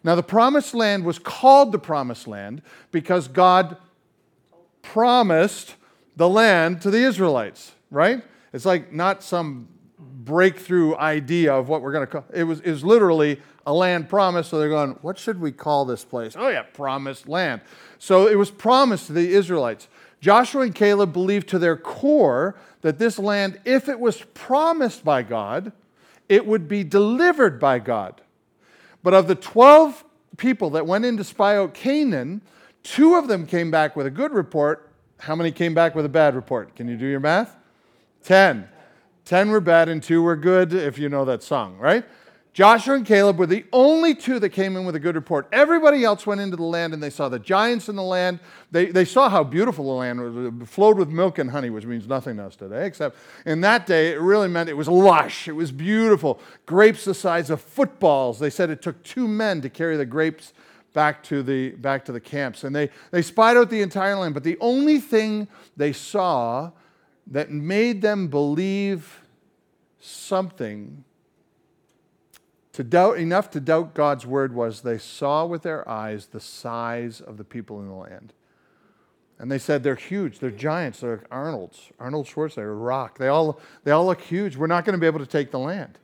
Now, 0.05 0.15
the 0.15 0.23
promised 0.23 0.75
land 0.75 1.05
was 1.05 1.19
called 1.19 1.73
the 1.73 1.79
promised 1.79 2.29
land 2.29 2.61
because 2.93 3.27
God 3.27 3.79
promised 4.83 5.77
the 6.15 6.29
land 6.29 6.83
to 6.83 6.91
the 6.91 6.99
Israelites, 6.99 7.73
right? 7.91 8.23
It's 8.53 8.67
like 8.67 8.93
not 8.93 9.23
some 9.23 9.69
breakthrough 9.99 10.95
idea 10.97 11.55
of 11.55 11.69
what 11.69 11.83
we're 11.83 11.93
going 11.93 12.07
to 12.07 12.13
call 12.13 12.25
it 12.33 12.45
was, 12.45 12.63
was 12.63 12.85
literally 12.85 13.41
a 13.67 13.73
land 13.73 14.09
promised 14.09 14.51
so 14.51 14.59
they're 14.59 14.69
going 14.69 14.91
what 15.03 15.19
should 15.19 15.41
we 15.41 15.51
call 15.51 15.85
this 15.85 16.05
place 16.05 16.35
oh 16.39 16.49
yeah 16.49 16.63
promised 16.63 17.29
land 17.29 17.61
so 17.99 18.27
it 18.27 18.37
was 18.37 18.51
promised 18.51 19.07
to 19.07 19.13
the 19.13 19.33
israelites 19.33 19.89
Joshua 20.25 20.63
and 20.63 20.75
Caleb 20.75 21.13
believed 21.13 21.51
to 21.51 21.59
their 21.59 21.77
core 21.77 22.57
that 22.81 22.99
this 22.99 23.19
land, 23.19 23.61
if 23.67 23.91
it 23.91 24.01
was 24.01 24.23
promised 24.33 25.05
by 25.05 25.23
God, 25.23 25.71
it 26.31 26.47
would 26.47 26.67
be 26.67 26.83
delivered 26.83 27.61
by 27.61 27.79
God. 27.79 28.23
But 29.03 29.13
of 29.13 29.29
the 29.29 29.35
12 29.35 30.03
people 30.39 30.71
that 30.71 30.87
went 30.87 31.05
in 31.05 31.19
to 31.19 31.25
spy 31.25 31.59
out 31.59 31.75
Canaan, 31.75 32.41
two 32.83 33.17
of 33.17 33.29
them 33.29 33.45
came 33.47 33.71
back 33.71 33.97
with 33.97 34.07
a 34.07 34.11
good 34.11 34.33
report. 34.33 34.89
How 35.19 35.37
many 35.37 35.53
came 35.53 35.75
back 35.75 35.95
with 35.95 36.07
a 36.07 36.09
bad 36.09 36.35
report? 36.35 36.75
Can 36.75 36.89
you 36.89 36.97
do 36.97 37.07
your 37.07 37.21
math? 37.21 37.55
10. 38.23 38.67
10 39.27 39.51
were 39.51 39.61
bad 39.61 39.91
and 39.91 40.03
two 40.03 40.23
were 40.23 40.37
good, 40.37 40.73
if 40.73 40.99
you 40.99 41.11
know 41.11 41.27
that 41.27 41.43
song, 41.43 41.77
right? 41.77 42.07
Joshua 42.55 42.95
and 42.95 43.05
Caleb 43.05 43.37
were 43.37 43.47
the 43.47 43.65
only 43.73 44.15
two 44.15 44.39
that 44.39 44.51
came 44.51 44.77
in 44.77 44.85
with 44.85 44.95
a 44.95 45.01
good 45.01 45.17
report. 45.17 45.49
Everybody 45.53 46.05
else 46.05 46.25
went 46.25 46.41
into 46.41 46.57
the 46.57 46.63
land 46.63 46.95
and 46.95 47.03
they 47.03 47.11
saw 47.11 47.29
the 47.29 47.41
giants 47.41 47.89
in 47.89 47.97
the 47.97 48.03
land. 48.03 48.39
They, 48.71 48.87
they 48.87 49.05
saw 49.05 49.29
how 49.29 49.43
beautiful 49.43 49.87
the 49.87 49.91
land 49.91 50.21
was. 50.21 50.37
It 50.37 50.69
flowed 50.69 50.97
with 50.97 51.09
milk 51.09 51.39
and 51.39 51.51
honey, 51.51 51.69
which 51.69 51.85
means 51.85 52.07
nothing 52.07 52.37
to 52.37 52.45
us 52.45 52.55
today, 52.55 52.87
except 52.87 53.17
in 53.45 53.61
that 53.63 53.87
day, 53.87 54.13
it 54.13 54.21
really 54.21 54.47
meant 54.47 54.69
it 54.69 54.77
was 54.77 54.87
lush. 54.87 55.49
It 55.49 55.53
was 55.53 55.73
beautiful. 55.73 56.39
Grapes 56.65 57.05
the 57.05 57.13
size 57.13 57.51
of 57.51 57.61
footballs. 57.61 58.39
They 58.39 58.51
said 58.51 58.71
it 58.71 58.81
took 58.81 59.03
two 59.03 59.27
men 59.27 59.61
to 59.63 59.69
carry 59.69 59.97
the 59.97 60.07
grapes 60.07 60.53
back 60.93 61.25
to 61.25 61.43
the, 61.43 61.71
back 61.71 62.05
to 62.05 62.13
the 62.13 62.21
camps. 62.21 62.63
And 62.63 62.75
they, 62.75 62.89
they 63.11 63.23
spied 63.23 63.57
out 63.57 63.69
the 63.69 63.83
entire 63.83 64.15
land. 64.15 64.33
But 64.33 64.45
the 64.45 64.59
only 64.61 65.01
thing 65.01 65.49
they 65.77 65.93
saw 65.93 66.71
that 67.27 67.51
made 67.51 68.01
them 68.01 68.29
believe 68.29 69.23
something 69.99 71.03
to 72.75 72.83
doubt, 72.83 73.19
enough 73.19 73.51
to 73.53 73.61
doubt 73.61 73.95
God's 73.95 74.27
word 74.27 74.53
was 74.53 74.81
they 74.81 74.99
saw 74.99 75.47
with 75.47 75.63
their 75.63 75.89
eyes 75.89 76.27
the 76.27 76.41
size 76.41 77.21
of 77.21 77.37
the 77.37 77.45
people 77.45 77.81
in 77.81 77.87
the 77.87 77.95
land. 77.95 78.33
And 79.39 79.51
they 79.51 79.59
said 79.59 79.85
they're 79.85 79.95
huge, 79.95 80.41
they're 80.41 80.51
giants, 80.51 81.01
they're 81.01 81.19
like 81.19 81.27
Arnold's, 81.31 81.93
Arnold 82.01 82.27
Schwarzenegger, 82.27 82.75
Rock. 82.85 83.19
They 83.19 83.29
all, 83.29 83.61
they 83.85 83.93
all 83.93 84.07
look 84.07 84.21
huge. 84.21 84.57
We're 84.57 84.67
not 84.67 84.85
going 84.85 84.95
to 84.95 84.99
be 84.99 85.07
able 85.07 85.21
to 85.21 85.27
take 85.27 85.53
the 85.53 85.59
land. 85.59 85.99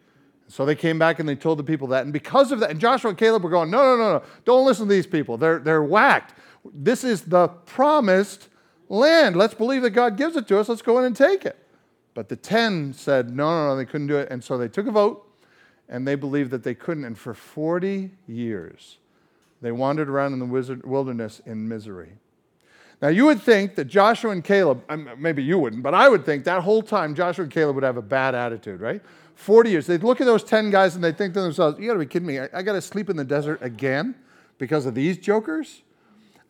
So 0.46 0.64
they 0.64 0.76
came 0.76 0.96
back 0.96 1.18
and 1.18 1.28
they 1.28 1.34
told 1.34 1.58
the 1.58 1.64
people 1.64 1.88
that. 1.88 2.04
And 2.04 2.12
because 2.12 2.52
of 2.52 2.60
that, 2.60 2.70
and 2.70 2.80
Joshua 2.80 3.10
and 3.10 3.18
Caleb 3.18 3.42
were 3.42 3.50
going, 3.50 3.70
no, 3.70 3.78
no, 3.78 3.96
no, 3.96 4.12
no, 4.18 4.22
don't 4.44 4.64
listen 4.64 4.86
to 4.86 4.94
these 4.94 5.06
people. 5.08 5.36
They're, 5.36 5.58
they're 5.58 5.82
whacked. 5.82 6.34
This 6.72 7.02
is 7.02 7.22
the 7.22 7.48
promised 7.48 8.48
land. 8.88 9.34
Let's 9.34 9.54
believe 9.54 9.82
that 9.82 9.90
God 9.90 10.16
gives 10.16 10.36
it 10.36 10.46
to 10.48 10.58
us. 10.58 10.68
Let's 10.68 10.82
go 10.82 11.00
in 11.00 11.04
and 11.04 11.16
take 11.16 11.44
it. 11.44 11.56
But 12.14 12.28
the 12.28 12.36
10 12.36 12.92
said, 12.92 13.30
no, 13.30 13.50
no, 13.50 13.68
no, 13.70 13.76
they 13.76 13.86
couldn't 13.86 14.06
do 14.08 14.18
it. 14.18 14.28
And 14.30 14.42
so 14.42 14.56
they 14.56 14.68
took 14.68 14.86
a 14.86 14.92
vote 14.92 15.26
and 15.90 16.06
they 16.06 16.14
believed 16.14 16.52
that 16.52 16.62
they 16.62 16.74
couldn't. 16.74 17.04
And 17.04 17.18
for 17.18 17.34
40 17.34 18.10
years, 18.26 18.96
they 19.60 19.72
wandered 19.72 20.08
around 20.08 20.32
in 20.32 20.38
the 20.38 20.80
wilderness 20.84 21.42
in 21.44 21.68
misery. 21.68 22.12
Now, 23.02 23.08
you 23.08 23.26
would 23.26 23.42
think 23.42 23.74
that 23.74 23.86
Joshua 23.86 24.30
and 24.30 24.44
Caleb, 24.44 24.82
um, 24.88 25.10
maybe 25.18 25.42
you 25.42 25.58
wouldn't, 25.58 25.82
but 25.82 25.94
I 25.94 26.08
would 26.08 26.24
think 26.24 26.44
that 26.44 26.62
whole 26.62 26.82
time 26.82 27.14
Joshua 27.14 27.44
and 27.44 27.52
Caleb 27.52 27.74
would 27.74 27.84
have 27.84 27.96
a 27.96 28.02
bad 28.02 28.34
attitude, 28.34 28.80
right? 28.80 29.02
40 29.34 29.70
years. 29.70 29.86
They'd 29.86 30.02
look 30.02 30.20
at 30.20 30.26
those 30.26 30.44
10 30.44 30.70
guys 30.70 30.94
and 30.94 31.02
they'd 31.02 31.16
think 31.16 31.34
to 31.34 31.40
themselves, 31.40 31.78
you 31.78 31.86
gotta 31.86 31.98
be 31.98 32.06
kidding 32.06 32.28
me. 32.28 32.38
I, 32.38 32.48
I 32.52 32.62
gotta 32.62 32.82
sleep 32.82 33.08
in 33.10 33.16
the 33.16 33.24
desert 33.24 33.58
again 33.62 34.14
because 34.58 34.84
of 34.86 34.94
these 34.94 35.16
jokers? 35.18 35.82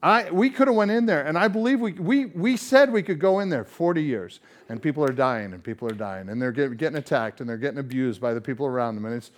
I, 0.03 0.31
we 0.31 0.49
could 0.49 0.67
have 0.67 0.77
went 0.77 0.91
in 0.91 1.05
there, 1.05 1.27
and 1.27 1.37
I 1.37 1.49
believe 1.49 1.79
we, 1.79 1.93
we, 1.93 2.27
we 2.27 2.57
said 2.57 2.91
we 2.91 3.03
could 3.03 3.19
go 3.19 3.41
in 3.41 3.51
there 3.51 3.65
40 3.65 4.03
years, 4.03 4.41
and 4.71 4.81
people 4.81 5.05
are 5.05 5.13
dying, 5.13 5.53
and 5.53 5.63
people 5.63 5.87
are 5.89 5.95
dying, 5.95 6.31
and 6.31 6.41
they're 6.41 6.53
get, 6.53 6.77
getting 6.79 6.97
attacked, 6.97 7.41
and 7.41 7.49
they're 7.49 7.59
getting 7.59 7.79
abused 7.79 8.19
by 8.21 8.33
the 8.33 8.41
people 8.41 8.67
around 8.67 8.95
them, 8.95 9.05
and 9.05 9.15
it's, 9.15 9.31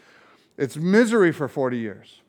it's 0.56 0.76
misery 0.76 1.32
for 1.32 1.48
40 1.48 1.78
years. 1.78 2.20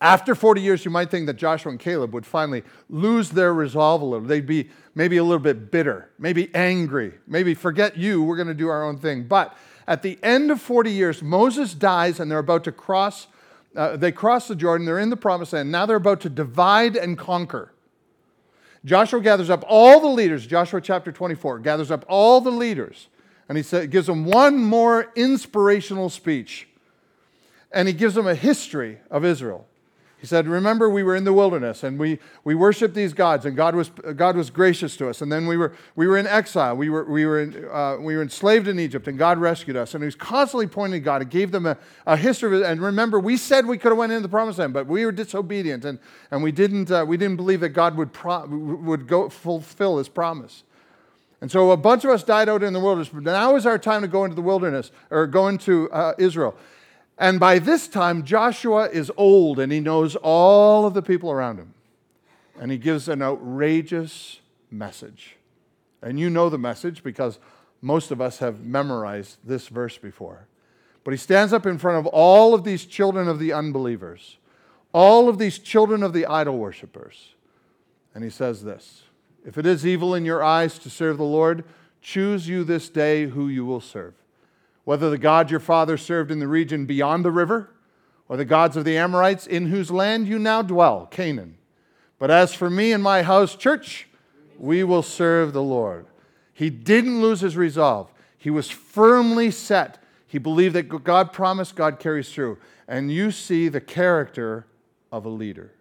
After 0.00 0.34
40 0.34 0.60
years, 0.60 0.84
you 0.84 0.90
might 0.90 1.10
think 1.10 1.26
that 1.26 1.34
Joshua 1.34 1.70
and 1.70 1.78
Caleb 1.78 2.12
would 2.12 2.26
finally 2.26 2.64
lose 2.88 3.30
their 3.30 3.54
resolve 3.54 4.00
a 4.00 4.04
little. 4.04 4.26
They'd 4.26 4.46
be 4.46 4.70
maybe 4.94 5.16
a 5.16 5.24
little 5.24 5.38
bit 5.38 5.70
bitter, 5.70 6.10
maybe 6.18 6.52
angry, 6.54 7.14
maybe 7.26 7.54
forget 7.54 7.96
you, 7.96 8.22
we're 8.22 8.36
going 8.36 8.48
to 8.48 8.54
do 8.54 8.68
our 8.68 8.84
own 8.84 8.98
thing. 8.98 9.24
But 9.24 9.56
at 9.86 10.02
the 10.02 10.18
end 10.24 10.50
of 10.50 10.60
40 10.60 10.90
years, 10.90 11.22
Moses 11.22 11.72
dies, 11.74 12.18
and 12.18 12.30
they're 12.30 12.38
about 12.38 12.64
to 12.64 12.72
cross 12.72 13.28
uh, 13.76 13.96
they 13.96 14.12
cross 14.12 14.48
the 14.48 14.56
Jordan, 14.56 14.86
they're 14.86 14.98
in 14.98 15.10
the 15.10 15.16
promised 15.16 15.52
land. 15.52 15.70
Now 15.70 15.86
they're 15.86 15.96
about 15.96 16.20
to 16.22 16.28
divide 16.28 16.96
and 16.96 17.16
conquer. 17.16 17.72
Joshua 18.84 19.20
gathers 19.20 19.50
up 19.50 19.64
all 19.68 20.00
the 20.00 20.08
leaders, 20.08 20.46
Joshua 20.46 20.80
chapter 20.80 21.12
24, 21.12 21.60
gathers 21.60 21.90
up 21.90 22.04
all 22.08 22.40
the 22.40 22.50
leaders, 22.50 23.08
and 23.48 23.56
he 23.56 23.62
said, 23.62 23.90
gives 23.90 24.06
them 24.06 24.24
one 24.24 24.58
more 24.58 25.12
inspirational 25.14 26.08
speech. 26.08 26.68
And 27.70 27.86
he 27.86 27.94
gives 27.94 28.14
them 28.14 28.26
a 28.26 28.34
history 28.34 28.98
of 29.10 29.24
Israel. 29.24 29.67
He 30.20 30.26
said, 30.26 30.48
Remember, 30.48 30.90
we 30.90 31.04
were 31.04 31.14
in 31.14 31.22
the 31.22 31.32
wilderness 31.32 31.84
and 31.84 31.96
we, 31.96 32.18
we 32.42 32.56
worshiped 32.56 32.94
these 32.94 33.12
gods, 33.12 33.46
and 33.46 33.56
God 33.56 33.76
was, 33.76 33.90
God 34.16 34.36
was 34.36 34.50
gracious 34.50 34.96
to 34.96 35.08
us. 35.08 35.22
And 35.22 35.30
then 35.30 35.46
we 35.46 35.56
were, 35.56 35.72
we 35.94 36.08
were 36.08 36.18
in 36.18 36.26
exile. 36.26 36.76
We 36.76 36.90
were, 36.90 37.04
we, 37.04 37.24
were 37.24 37.40
in, 37.40 37.64
uh, 37.70 37.98
we 38.00 38.16
were 38.16 38.22
enslaved 38.22 38.66
in 38.66 38.80
Egypt, 38.80 39.06
and 39.06 39.16
God 39.16 39.38
rescued 39.38 39.76
us. 39.76 39.94
And 39.94 40.02
he 40.02 40.06
was 40.06 40.16
constantly 40.16 40.66
pointing 40.66 41.00
to 41.00 41.04
God 41.04 41.22
and 41.22 41.30
gave 41.30 41.52
them 41.52 41.66
a, 41.66 41.76
a 42.04 42.16
history 42.16 42.58
it. 42.58 42.64
And 42.64 42.80
remember, 42.80 43.20
we 43.20 43.36
said 43.36 43.64
we 43.66 43.78
could 43.78 43.92
have 43.92 43.98
went 43.98 44.10
into 44.10 44.22
the 44.22 44.28
promised 44.28 44.58
land, 44.58 44.72
but 44.72 44.86
we 44.86 45.04
were 45.04 45.12
disobedient, 45.12 45.84
and, 45.84 46.00
and 46.32 46.42
we, 46.42 46.50
didn't, 46.50 46.90
uh, 46.90 47.04
we 47.06 47.16
didn't 47.16 47.36
believe 47.36 47.60
that 47.60 47.70
God 47.70 47.96
would, 47.96 48.12
pro- 48.12 48.46
would 48.46 49.06
go 49.06 49.28
fulfill 49.28 49.98
his 49.98 50.08
promise. 50.08 50.64
And 51.40 51.48
so 51.48 51.70
a 51.70 51.76
bunch 51.76 52.04
of 52.04 52.10
us 52.10 52.24
died 52.24 52.48
out 52.48 52.64
in 52.64 52.72
the 52.72 52.80
wilderness, 52.80 53.10
but 53.10 53.22
now 53.22 53.54
is 53.54 53.66
our 53.66 53.78
time 53.78 54.02
to 54.02 54.08
go 54.08 54.24
into 54.24 54.34
the 54.34 54.42
wilderness 54.42 54.90
or 55.10 55.28
go 55.28 55.46
into 55.46 55.88
uh, 55.92 56.14
Israel. 56.18 56.56
And 57.18 57.40
by 57.40 57.58
this 57.58 57.88
time, 57.88 58.22
Joshua 58.22 58.88
is 58.88 59.10
old 59.16 59.58
and 59.58 59.72
he 59.72 59.80
knows 59.80 60.14
all 60.16 60.86
of 60.86 60.94
the 60.94 61.02
people 61.02 61.32
around 61.32 61.58
him. 61.58 61.74
And 62.60 62.70
he 62.70 62.78
gives 62.78 63.08
an 63.08 63.22
outrageous 63.22 64.40
message. 64.70 65.36
And 66.00 66.18
you 66.18 66.30
know 66.30 66.48
the 66.48 66.58
message 66.58 67.02
because 67.02 67.40
most 67.82 68.12
of 68.12 68.20
us 68.20 68.38
have 68.38 68.60
memorized 68.60 69.38
this 69.44 69.68
verse 69.68 69.98
before. 69.98 70.46
But 71.02 71.12
he 71.12 71.18
stands 71.18 71.52
up 71.52 71.66
in 71.66 71.78
front 71.78 71.98
of 71.98 72.06
all 72.06 72.54
of 72.54 72.64
these 72.64 72.84
children 72.84 73.28
of 73.28 73.38
the 73.38 73.52
unbelievers, 73.52 74.38
all 74.92 75.28
of 75.28 75.38
these 75.38 75.58
children 75.58 76.02
of 76.02 76.12
the 76.12 76.26
idol 76.26 76.58
worshippers. 76.58 77.34
And 78.14 78.22
he 78.22 78.30
says 78.30 78.62
this 78.62 79.02
If 79.44 79.58
it 79.58 79.66
is 79.66 79.86
evil 79.86 80.14
in 80.14 80.24
your 80.24 80.44
eyes 80.44 80.78
to 80.80 80.90
serve 80.90 81.18
the 81.18 81.24
Lord, 81.24 81.64
choose 82.00 82.48
you 82.48 82.62
this 82.62 82.88
day 82.88 83.26
who 83.26 83.48
you 83.48 83.64
will 83.64 83.80
serve 83.80 84.14
whether 84.88 85.10
the 85.10 85.18
God 85.18 85.50
your 85.50 85.60
father 85.60 85.98
served 85.98 86.30
in 86.30 86.38
the 86.38 86.48
region 86.48 86.86
beyond 86.86 87.22
the 87.22 87.30
river, 87.30 87.68
or 88.26 88.38
the 88.38 88.44
gods 88.46 88.74
of 88.74 88.86
the 88.86 88.96
Amorites 88.96 89.46
in 89.46 89.66
whose 89.66 89.90
land 89.90 90.26
you 90.26 90.38
now 90.38 90.62
dwell, 90.62 91.04
Canaan. 91.10 91.58
But 92.18 92.30
as 92.30 92.54
for 92.54 92.70
me 92.70 92.92
and 92.92 93.02
my 93.02 93.22
house, 93.22 93.54
church, 93.54 94.08
we 94.58 94.82
will 94.82 95.02
serve 95.02 95.52
the 95.52 95.62
Lord. 95.62 96.06
He 96.54 96.70
didn't 96.70 97.20
lose 97.20 97.40
his 97.40 97.54
resolve. 97.54 98.10
He 98.38 98.48
was 98.48 98.70
firmly 98.70 99.50
set. 99.50 100.02
He 100.26 100.38
believed 100.38 100.74
that 100.74 101.04
God 101.04 101.34
promised, 101.34 101.76
God 101.76 101.98
carries 101.98 102.32
through. 102.32 102.56
And 102.88 103.12
you 103.12 103.30
see 103.30 103.68
the 103.68 103.82
character 103.82 104.64
of 105.12 105.26
a 105.26 105.28
leader. 105.28 105.74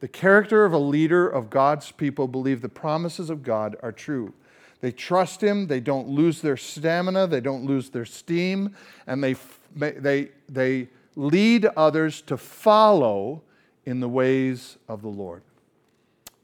The 0.00 0.08
character 0.08 0.66
of 0.66 0.74
a 0.74 0.78
leader 0.78 1.26
of 1.26 1.48
God's 1.48 1.90
people 1.90 2.28
believe 2.28 2.60
the 2.60 2.68
promises 2.68 3.30
of 3.30 3.42
God 3.42 3.74
are 3.82 3.90
true. 3.90 4.34
They 4.82 4.90
trust 4.90 5.40
him, 5.40 5.68
they 5.68 5.78
don't 5.78 6.08
lose 6.08 6.42
their 6.42 6.56
stamina, 6.56 7.28
they 7.28 7.40
don't 7.40 7.64
lose 7.64 7.88
their 7.90 8.04
steam, 8.04 8.74
and 9.06 9.22
they, 9.22 9.36
they, 9.76 10.30
they 10.48 10.88
lead 11.14 11.66
others 11.76 12.20
to 12.22 12.36
follow 12.36 13.42
in 13.86 14.00
the 14.00 14.08
ways 14.08 14.78
of 14.88 15.00
the 15.00 15.08
Lord. 15.08 15.42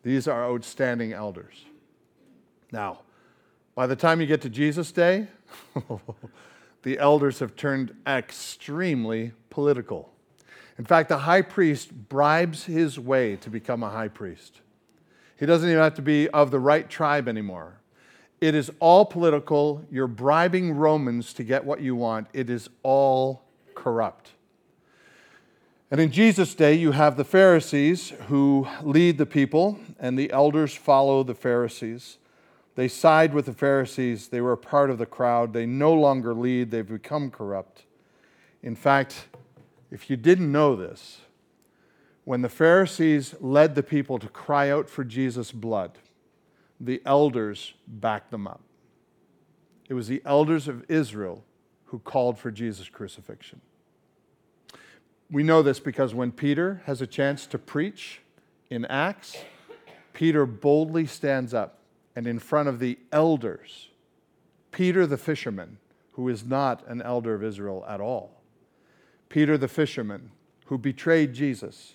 These 0.04 0.28
are 0.28 0.44
outstanding 0.44 1.12
elders. 1.12 1.64
Now, 2.70 3.00
by 3.74 3.88
the 3.88 3.96
time 3.96 4.20
you 4.20 4.26
get 4.28 4.40
to 4.42 4.48
Jesus' 4.50 4.92
day, 4.92 5.26
the 6.82 6.96
elders 6.98 7.40
have 7.40 7.56
turned 7.56 7.92
extremely 8.06 9.32
political. 9.50 10.12
In 10.78 10.84
fact, 10.84 11.08
the 11.08 11.18
high 11.18 11.42
priest 11.42 11.92
bribes 12.08 12.66
his 12.66 13.00
way 13.00 13.34
to 13.36 13.50
become 13.50 13.82
a 13.82 13.90
high 13.90 14.06
priest. 14.06 14.60
He 15.36 15.46
doesn't 15.46 15.68
even 15.68 15.82
have 15.82 15.94
to 15.94 16.02
be 16.02 16.28
of 16.28 16.52
the 16.52 16.60
right 16.60 16.88
tribe 16.88 17.26
anymore. 17.26 17.77
It 18.40 18.54
is 18.54 18.70
all 18.78 19.04
political. 19.04 19.84
You're 19.90 20.06
bribing 20.06 20.76
Romans 20.76 21.32
to 21.34 21.42
get 21.42 21.64
what 21.64 21.80
you 21.80 21.96
want. 21.96 22.28
It 22.32 22.48
is 22.48 22.68
all 22.82 23.42
corrupt. 23.74 24.32
And 25.90 26.00
in 26.00 26.12
Jesus' 26.12 26.54
day, 26.54 26.74
you 26.74 26.92
have 26.92 27.16
the 27.16 27.24
Pharisees 27.24 28.10
who 28.28 28.68
lead 28.82 29.16
the 29.16 29.26
people, 29.26 29.78
and 29.98 30.18
the 30.18 30.30
elders 30.30 30.74
follow 30.74 31.22
the 31.22 31.34
Pharisees. 31.34 32.18
They 32.74 32.88
side 32.88 33.32
with 33.32 33.46
the 33.46 33.54
Pharisees. 33.54 34.28
They 34.28 34.40
were 34.40 34.52
a 34.52 34.58
part 34.58 34.90
of 34.90 34.98
the 34.98 35.06
crowd. 35.06 35.52
They 35.52 35.66
no 35.66 35.92
longer 35.94 36.34
lead, 36.34 36.70
they've 36.70 36.86
become 36.86 37.30
corrupt. 37.30 37.84
In 38.62 38.76
fact, 38.76 39.28
if 39.90 40.10
you 40.10 40.16
didn't 40.16 40.52
know 40.52 40.76
this, 40.76 41.22
when 42.24 42.42
the 42.42 42.48
Pharisees 42.50 43.34
led 43.40 43.74
the 43.74 43.82
people 43.82 44.18
to 44.18 44.28
cry 44.28 44.70
out 44.70 44.90
for 44.90 45.02
Jesus' 45.02 45.50
blood, 45.50 45.98
the 46.80 47.02
elders 47.04 47.74
backed 47.86 48.30
them 48.30 48.46
up. 48.46 48.60
It 49.88 49.94
was 49.94 50.08
the 50.08 50.22
elders 50.24 50.68
of 50.68 50.84
Israel 50.90 51.44
who 51.86 51.98
called 51.98 52.38
for 52.38 52.50
Jesus' 52.50 52.88
crucifixion. 52.88 53.60
We 55.30 55.42
know 55.42 55.62
this 55.62 55.80
because 55.80 56.14
when 56.14 56.32
Peter 56.32 56.82
has 56.86 57.00
a 57.00 57.06
chance 57.06 57.46
to 57.46 57.58
preach 57.58 58.20
in 58.70 58.84
Acts, 58.86 59.36
Peter 60.12 60.46
boldly 60.46 61.06
stands 61.06 61.52
up 61.54 61.78
and 62.16 62.26
in 62.26 62.38
front 62.38 62.68
of 62.68 62.78
the 62.78 62.98
elders, 63.12 63.88
Peter 64.72 65.06
the 65.06 65.16
fisherman, 65.16 65.78
who 66.12 66.28
is 66.28 66.44
not 66.44 66.86
an 66.88 67.00
elder 67.02 67.34
of 67.34 67.44
Israel 67.44 67.84
at 67.88 68.00
all, 68.00 68.42
Peter 69.28 69.56
the 69.56 69.68
fisherman 69.68 70.30
who 70.66 70.76
betrayed 70.76 71.32
Jesus, 71.32 71.94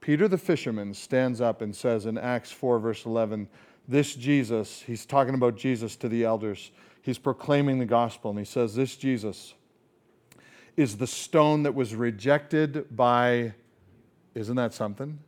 Peter 0.00 0.28
the 0.28 0.38
fisherman 0.38 0.94
stands 0.94 1.40
up 1.40 1.60
and 1.60 1.74
says 1.74 2.06
in 2.06 2.18
Acts 2.18 2.52
4, 2.52 2.78
verse 2.78 3.04
11, 3.04 3.48
This 3.88 4.14
Jesus, 4.14 4.82
he's 4.82 5.06
talking 5.06 5.34
about 5.34 5.56
Jesus 5.56 5.96
to 5.96 6.08
the 6.08 6.24
elders, 6.24 6.72
he's 7.02 7.18
proclaiming 7.18 7.78
the 7.78 7.86
gospel, 7.86 8.30
and 8.30 8.38
he 8.38 8.44
says, 8.44 8.74
This 8.74 8.96
Jesus 8.96 9.54
is 10.76 10.96
the 10.96 11.06
stone 11.06 11.62
that 11.62 11.74
was 11.74 11.94
rejected 11.94 12.94
by, 12.94 13.54
isn't 14.34 14.56
that 14.56 14.74
something? 14.74 15.18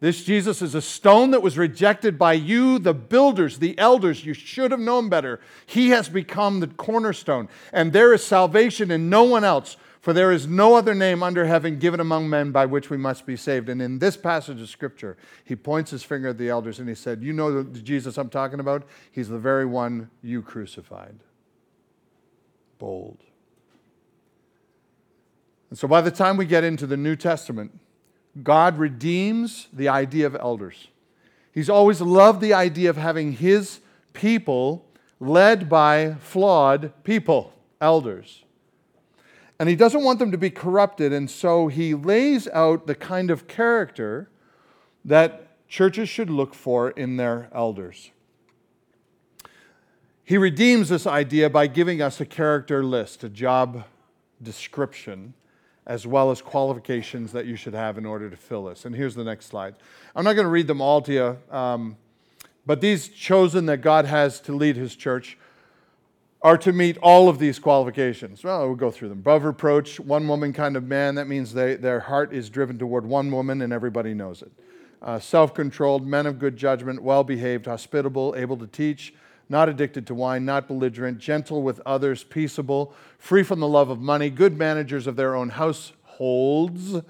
This 0.00 0.22
Jesus 0.22 0.62
is 0.62 0.76
a 0.76 0.82
stone 0.82 1.32
that 1.32 1.42
was 1.42 1.58
rejected 1.58 2.18
by 2.18 2.34
you, 2.34 2.78
the 2.78 2.94
builders, 2.94 3.58
the 3.58 3.76
elders. 3.78 4.24
You 4.24 4.32
should 4.32 4.70
have 4.70 4.78
known 4.78 5.08
better. 5.08 5.40
He 5.66 5.88
has 5.88 6.08
become 6.08 6.60
the 6.60 6.68
cornerstone, 6.68 7.48
and 7.72 7.92
there 7.92 8.14
is 8.14 8.24
salvation 8.24 8.92
in 8.92 9.10
no 9.10 9.24
one 9.24 9.42
else. 9.42 9.76
For 10.08 10.14
there 10.14 10.32
is 10.32 10.46
no 10.46 10.74
other 10.74 10.94
name 10.94 11.22
under 11.22 11.44
heaven 11.44 11.78
given 11.78 12.00
among 12.00 12.30
men 12.30 12.50
by 12.50 12.64
which 12.64 12.88
we 12.88 12.96
must 12.96 13.26
be 13.26 13.36
saved. 13.36 13.68
And 13.68 13.82
in 13.82 13.98
this 13.98 14.16
passage 14.16 14.58
of 14.58 14.70
Scripture, 14.70 15.18
he 15.44 15.54
points 15.54 15.90
his 15.90 16.02
finger 16.02 16.28
at 16.28 16.38
the 16.38 16.48
elders 16.48 16.78
and 16.78 16.88
he 16.88 16.94
said, 16.94 17.22
You 17.22 17.34
know 17.34 17.62
the 17.62 17.78
Jesus 17.82 18.16
I'm 18.16 18.30
talking 18.30 18.58
about? 18.58 18.84
He's 19.12 19.28
the 19.28 19.36
very 19.36 19.66
one 19.66 20.08
you 20.22 20.40
crucified. 20.40 21.18
Bold. 22.78 23.18
And 25.68 25.78
so 25.78 25.86
by 25.86 26.00
the 26.00 26.10
time 26.10 26.38
we 26.38 26.46
get 26.46 26.64
into 26.64 26.86
the 26.86 26.96
New 26.96 27.14
Testament, 27.14 27.78
God 28.42 28.78
redeems 28.78 29.68
the 29.74 29.88
idea 29.88 30.26
of 30.26 30.34
elders. 30.36 30.88
He's 31.52 31.68
always 31.68 32.00
loved 32.00 32.40
the 32.40 32.54
idea 32.54 32.88
of 32.88 32.96
having 32.96 33.32
his 33.32 33.80
people 34.14 34.86
led 35.20 35.68
by 35.68 36.14
flawed 36.14 36.94
people, 37.04 37.52
elders. 37.78 38.46
And 39.58 39.68
he 39.68 39.74
doesn't 39.74 40.04
want 40.04 40.18
them 40.20 40.30
to 40.30 40.38
be 40.38 40.50
corrupted, 40.50 41.12
and 41.12 41.28
so 41.28 41.66
he 41.66 41.94
lays 41.94 42.46
out 42.48 42.86
the 42.86 42.94
kind 42.94 43.30
of 43.30 43.48
character 43.48 44.30
that 45.04 45.66
churches 45.68 46.08
should 46.08 46.30
look 46.30 46.54
for 46.54 46.90
in 46.90 47.16
their 47.16 47.48
elders. 47.52 48.10
He 50.24 50.36
redeems 50.36 50.90
this 50.90 51.06
idea 51.06 51.48
by 51.50 51.66
giving 51.66 52.02
us 52.02 52.20
a 52.20 52.26
character 52.26 52.84
list, 52.84 53.24
a 53.24 53.28
job 53.28 53.84
description, 54.42 55.34
as 55.86 56.06
well 56.06 56.30
as 56.30 56.42
qualifications 56.42 57.32
that 57.32 57.46
you 57.46 57.56
should 57.56 57.72
have 57.72 57.96
in 57.96 58.04
order 58.04 58.28
to 58.28 58.36
fill 58.36 58.64
this. 58.64 58.84
And 58.84 58.94
here's 58.94 59.14
the 59.14 59.24
next 59.24 59.46
slide. 59.46 59.74
I'm 60.14 60.24
not 60.24 60.34
going 60.34 60.44
to 60.44 60.50
read 60.50 60.66
them 60.66 60.82
all 60.82 61.00
to 61.00 61.12
you, 61.12 61.56
um, 61.56 61.96
but 62.66 62.82
these 62.82 63.08
chosen 63.08 63.66
that 63.66 63.78
God 63.78 64.04
has 64.04 64.38
to 64.42 64.54
lead 64.54 64.76
his 64.76 64.94
church 64.94 65.38
are 66.40 66.58
to 66.58 66.72
meet 66.72 66.96
all 66.98 67.28
of 67.28 67.38
these 67.38 67.58
qualifications. 67.58 68.44
Well, 68.44 68.66
we'll 68.66 68.76
go 68.76 68.90
through 68.90 69.08
them. 69.08 69.18
Above 69.18 69.44
reproach, 69.44 69.98
one 69.98 70.26
woman 70.28 70.52
kind 70.52 70.76
of 70.76 70.84
man. 70.84 71.16
That 71.16 71.26
means 71.26 71.52
they, 71.52 71.74
their 71.74 72.00
heart 72.00 72.32
is 72.32 72.48
driven 72.48 72.78
toward 72.78 73.04
one 73.04 73.30
woman 73.32 73.62
and 73.62 73.72
everybody 73.72 74.14
knows 74.14 74.42
it. 74.42 74.52
Uh, 75.02 75.18
Self 75.18 75.54
controlled, 75.54 76.06
men 76.06 76.26
of 76.26 76.38
good 76.38 76.56
judgment, 76.56 77.02
well 77.02 77.24
behaved, 77.24 77.66
hospitable, 77.66 78.34
able 78.36 78.56
to 78.56 78.66
teach, 78.66 79.14
not 79.48 79.68
addicted 79.68 80.06
to 80.08 80.14
wine, 80.14 80.44
not 80.44 80.66
belligerent, 80.66 81.18
gentle 81.18 81.62
with 81.62 81.80
others, 81.86 82.24
peaceable, 82.24 82.92
free 83.18 83.42
from 83.42 83.60
the 83.60 83.68
love 83.68 83.90
of 83.90 84.00
money, 84.00 84.28
good 84.28 84.56
managers 84.56 85.06
of 85.06 85.16
their 85.16 85.34
own 85.34 85.50
households. 85.50 87.00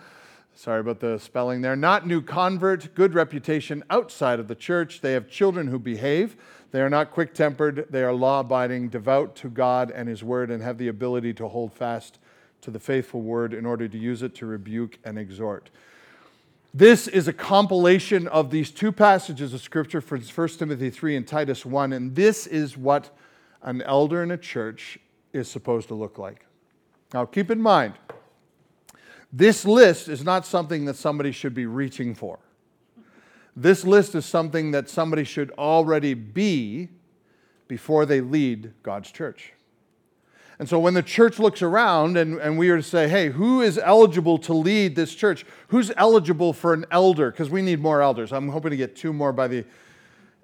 Sorry 0.55 0.81
about 0.81 1.01
the 1.01 1.19
spelling 1.19 1.63
there. 1.63 1.77
Not 1.77 2.07
new 2.07 2.21
convert, 2.21 2.95
good 2.95 3.15
reputation 3.15 3.85
outside 3.91 4.41
of 4.41 4.49
the 4.49 4.55
church. 4.55 5.01
They 5.01 5.13
have 5.13 5.31
children 5.31 5.69
who 5.69 5.79
behave. 5.79 6.37
They 6.71 6.81
are 6.81 6.91
not 6.91 7.13
quick 7.13 7.33
tempered, 7.33 7.87
they 7.91 8.03
are 8.03 8.13
law 8.13 8.41
abiding, 8.41 8.89
devout 8.89 9.35
to 9.37 9.49
God 9.49 9.91
and 9.91 10.09
His 10.09 10.23
word, 10.23 10.51
and 10.51 10.63
have 10.63 10.77
the 10.77 10.89
ability 10.89 11.33
to 11.35 11.49
hold 11.49 11.73
fast 11.73 12.19
to 12.61 12.71
the 12.71 12.79
faithful 12.79 13.23
word 13.23 13.55
in 13.55 13.65
order 13.65 13.89
to 13.89 13.99
use 13.99 14.23
it 14.23 14.35
to 14.37 14.47
rebuke 14.47 14.99
and 15.05 15.19
exhort. 15.19 15.71
This 16.75 17.09
is 17.09 17.27
a 17.27 17.33
compilation 17.33 18.29
of 18.29 18.51
these 18.51 18.71
two 18.71 18.93
passages 18.93 19.55
of 19.55 19.63
Scripture 19.63 20.03
from 20.03 20.21
1 20.21 20.49
Timothy 20.49 20.91
3 20.91 21.17
and 21.17 21.27
Titus 21.27 21.65
1, 21.65 21.93
and 21.95 22.15
this 22.15 22.47
is 22.47 22.77
what 22.77 23.17
an 23.63 23.81
elder 23.83 24.23
in 24.23 24.31
a 24.31 24.37
church 24.37 24.99
is 25.33 25.51
supposed 25.51 25.89
to 25.89 25.95
look 25.95 26.19
like. 26.19 26.45
Now, 27.15 27.25
keep 27.25 27.51
in 27.51 27.61
mind, 27.61 27.95
this 29.33 29.65
list 29.65 30.09
is 30.09 30.23
not 30.23 30.45
something 30.45 30.85
that 30.85 30.97
somebody 30.97 31.33
should 31.33 31.55
be 31.55 31.67
reaching 31.67 32.15
for. 32.15 32.39
This 33.61 33.85
list 33.85 34.15
is 34.15 34.25
something 34.25 34.71
that 34.71 34.89
somebody 34.89 35.25
should 35.25 35.51
already 35.59 36.15
be 36.15 36.91
before 37.67 38.07
they 38.07 38.21
lead 38.21 38.73
God's 38.85 39.11
church. 39.11 39.53
And 40.61 40.69
so 40.69 40.79
when 40.79 40.95
the 40.95 41.03
church 41.03 41.41
looks 41.41 41.61
around 41.61 42.17
and, 42.17 42.39
and 42.39 42.57
we 42.57 42.71
are 42.71 42.77
to 42.77 42.83
say, 42.85 43.09
hey, 43.09 43.31
who 43.31 43.61
is 43.61 43.77
eligible 43.77 44.39
to 44.39 44.55
lead 44.55 44.95
this 44.95 45.13
church? 45.13 45.45
Who's 45.69 45.91
eligible 45.97 46.53
for 46.53 46.73
an 46.73 46.87
elder? 46.93 47.33
Because 47.33 47.51
we 47.51 47.61
need 47.61 47.81
more 47.81 48.01
elders. 48.01 48.33
I'm 48.33 48.49
hoping 48.49 48.71
to 48.71 48.77
get 48.77 48.95
two 48.95 49.13
more 49.13 49.33
by 49.33 49.49
the 49.49 49.65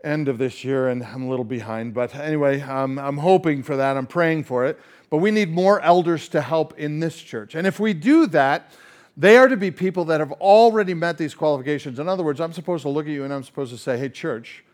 end 0.03 0.29
of 0.29 0.39
this 0.39 0.65
year, 0.65 0.89
and 0.89 1.05
I'm 1.05 1.23
a 1.23 1.29
little 1.29 1.45
behind. 1.45 1.95
But 1.95 2.17
anyway, 2.17 2.63
um, 2.63 2.99
I'm 2.99 3.19
hoping 3.19 3.63
for 3.63 3.77
that. 3.77 3.97
I'm 3.97 4.09
praying 4.09 4.43
for 4.45 4.67
it. 4.67 4.81
But 5.09 5.19
we 5.19 5.31
need 5.31 5.51
more 5.51 5.81
elders 5.81 6.29
to 6.31 6.41
help 6.41 6.77
in 6.81 6.99
this 6.99 7.17
church. 7.17 7.55
And 7.55 7.65
if 7.65 7.79
we 7.79 7.95
do 7.95 8.27
that, 8.29 8.73
they 9.17 9.37
are 9.37 9.49
to 9.49 9.57
be 9.57 9.71
people 9.71 10.05
that 10.07 10.21
have 10.21 10.33
already 10.33 10.95
met 10.95 11.19
these 11.19 11.35
qualifications. 11.35 11.99
In 11.99 12.09
other 12.09 12.25
words, 12.25 12.41
I'm 12.41 12.53
supposed 12.53 12.83
to 12.83 12.89
look 12.89 13.07
at 13.07 13.13
you 13.13 13.25
and 13.25 13.33
I'm 13.33 13.45
supposed 13.45 13.73
to 13.73 13.79
say, 13.79 13.97
hey, 13.97 14.09
church, 14.09 14.65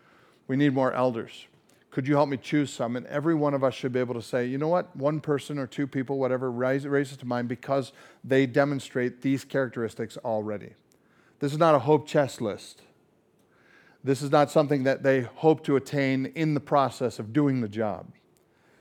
we 0.47 0.55
need 0.55 0.73
more 0.73 0.93
elders. 0.93 1.45
Could 1.91 2.07
you 2.07 2.15
help 2.15 2.29
me 2.29 2.37
choose 2.37 2.71
some? 2.71 2.95
And 2.95 3.05
every 3.07 3.35
one 3.35 3.53
of 3.53 3.63
us 3.63 3.73
should 3.73 3.91
be 3.91 3.99
able 3.99 4.13
to 4.13 4.21
say, 4.21 4.45
you 4.45 4.57
know 4.57 4.69
what, 4.69 4.95
one 4.95 5.19
person 5.19 5.59
or 5.59 5.67
two 5.67 5.85
people, 5.85 6.17
whatever, 6.17 6.49
raises 6.49 7.17
to 7.17 7.25
mind 7.25 7.49
because 7.49 7.91
they 8.23 8.45
demonstrate 8.45 9.21
these 9.21 9.43
characteristics 9.43 10.17
already. 10.23 10.73
This 11.39 11.51
is 11.51 11.57
not 11.57 11.75
a 11.75 11.79
hope 11.79 12.07
chest 12.07 12.39
list. 12.39 12.81
This 14.03 14.21
is 14.21 14.31
not 14.31 14.49
something 14.49 14.83
that 14.83 15.03
they 15.03 15.21
hope 15.21 15.63
to 15.65 15.75
attain 15.75 16.27
in 16.33 16.53
the 16.53 16.59
process 16.59 17.19
of 17.19 17.33
doing 17.33 17.61
the 17.61 17.69
job. 17.69 18.07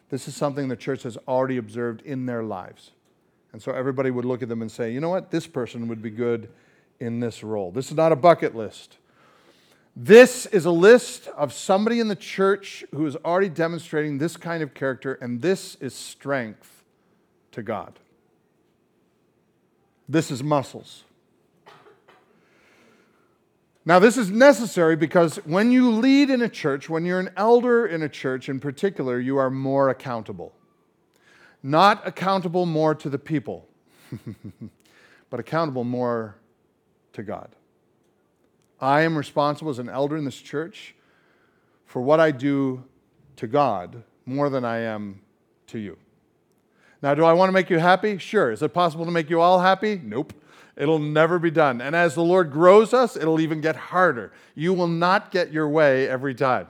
This 0.09 0.27
is 0.27 0.35
something 0.35 0.69
the 0.69 0.77
church 0.77 1.03
has 1.03 1.17
already 1.29 1.57
observed 1.57 2.03
in 2.03 2.27
their 2.27 2.43
lives. 2.43 2.93
And 3.53 3.61
so 3.61 3.73
everybody 3.73 4.11
would 4.11 4.25
look 4.25 4.43
at 4.43 4.49
them 4.49 4.63
and 4.63 4.71
say, 4.71 4.93
you 4.93 5.01
know 5.01 5.09
what, 5.09 5.31
this 5.31 5.47
person 5.47 5.89
would 5.89 6.03
be 6.03 6.11
good 6.11 6.49
in 7.01 7.21
this 7.21 7.43
role. 7.43 7.71
This 7.71 7.91
is 7.91 7.97
not 7.97 8.13
a 8.13 8.17
bucket 8.17 8.55
list. 8.55 8.99
This 9.97 10.47
is 10.47 10.67
a 10.67 10.71
list 10.71 11.27
of 11.29 11.53
somebody 11.53 11.99
in 11.99 12.09
the 12.09 12.17
church 12.17 12.85
who 12.95 13.07
is 13.07 13.17
already 13.17 13.49
demonstrating 13.49 14.19
this 14.19 14.37
kind 14.37 14.63
of 14.63 14.73
character, 14.73 15.15
and 15.15 15.43
this 15.43 15.75
is 15.77 15.95
strength 15.95 16.85
to 17.53 17.63
God. 17.63 17.99
This 20.09 20.31
is 20.31 20.43
muscles. 20.43 21.05
Now, 23.85 23.99
this 23.99 24.17
is 24.17 24.31
necessary 24.31 24.95
because 24.95 25.37
when 25.39 25.73
you 25.73 25.91
lead 25.91 26.31
in 26.31 26.43
a 26.43 26.49
church, 26.49 26.89
when 26.89 27.05
you're 27.05 27.19
an 27.19 27.31
elder 27.37 27.87
in 27.87 28.03
a 28.03 28.09
church 28.09 28.49
in 28.49 28.61
particular, 28.61 29.19
you 29.19 29.39
are 29.39 29.51
more 29.51 29.89
accountable. 29.89 30.53
Not 31.63 32.07
accountable 32.07 32.67
more 32.67 32.95
to 32.95 33.09
the 33.09 33.19
people, 33.19 33.69
but 35.31 35.41
accountable 35.41 35.85
more 35.85 36.37
to 37.13 37.23
God. 37.23 37.51
I 38.81 39.03
am 39.03 39.17
responsible 39.17 39.71
as 39.71 39.79
an 39.79 39.89
elder 39.89 40.17
in 40.17 40.25
this 40.25 40.41
church 40.41 40.95
for 41.85 42.01
what 42.01 42.19
I 42.19 42.31
do 42.31 42.85
to 43.37 43.47
God 43.47 44.03
more 44.25 44.49
than 44.49 44.65
I 44.65 44.79
am 44.79 45.21
to 45.69 45.79
you. 45.79 45.99
Now, 47.03 47.15
do 47.15 47.25
I 47.25 47.33
want 47.33 47.49
to 47.49 47.53
make 47.53 47.71
you 47.71 47.79
happy? 47.79 48.19
Sure. 48.19 48.51
Is 48.51 48.63
it 48.63 48.75
possible 48.75 49.05
to 49.05 49.11
make 49.11 49.31
you 49.31 49.41
all 49.41 49.61
happy? 49.61 50.01
Nope. 50.03 50.35
It'll 50.77 50.99
never 50.99 51.39
be 51.39 51.51
done. 51.51 51.81
And 51.81 51.97
as 51.97 52.15
the 52.15 52.23
Lord 52.23 52.51
grows 52.51 52.95
us, 52.95 53.17
it'll 53.17 53.41
even 53.41 53.61
get 53.61 53.77
harder. 53.77 54.33
You 54.55 54.73
will 54.73 54.87
not 54.89 55.31
get 55.31 55.53
your 55.53 55.69
way 55.69 56.09
every 56.09 56.35
time. 56.35 56.69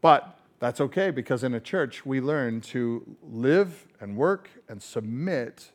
But 0.00 0.38
that's 0.60 0.80
okay 0.80 1.10
because 1.10 1.44
in 1.44 1.54
a 1.54 1.60
church, 1.60 2.06
we 2.06 2.20
learn 2.20 2.60
to 2.62 3.16
live 3.22 3.86
and 4.00 4.16
work 4.16 4.50
and 4.68 4.82
submit 4.82 5.70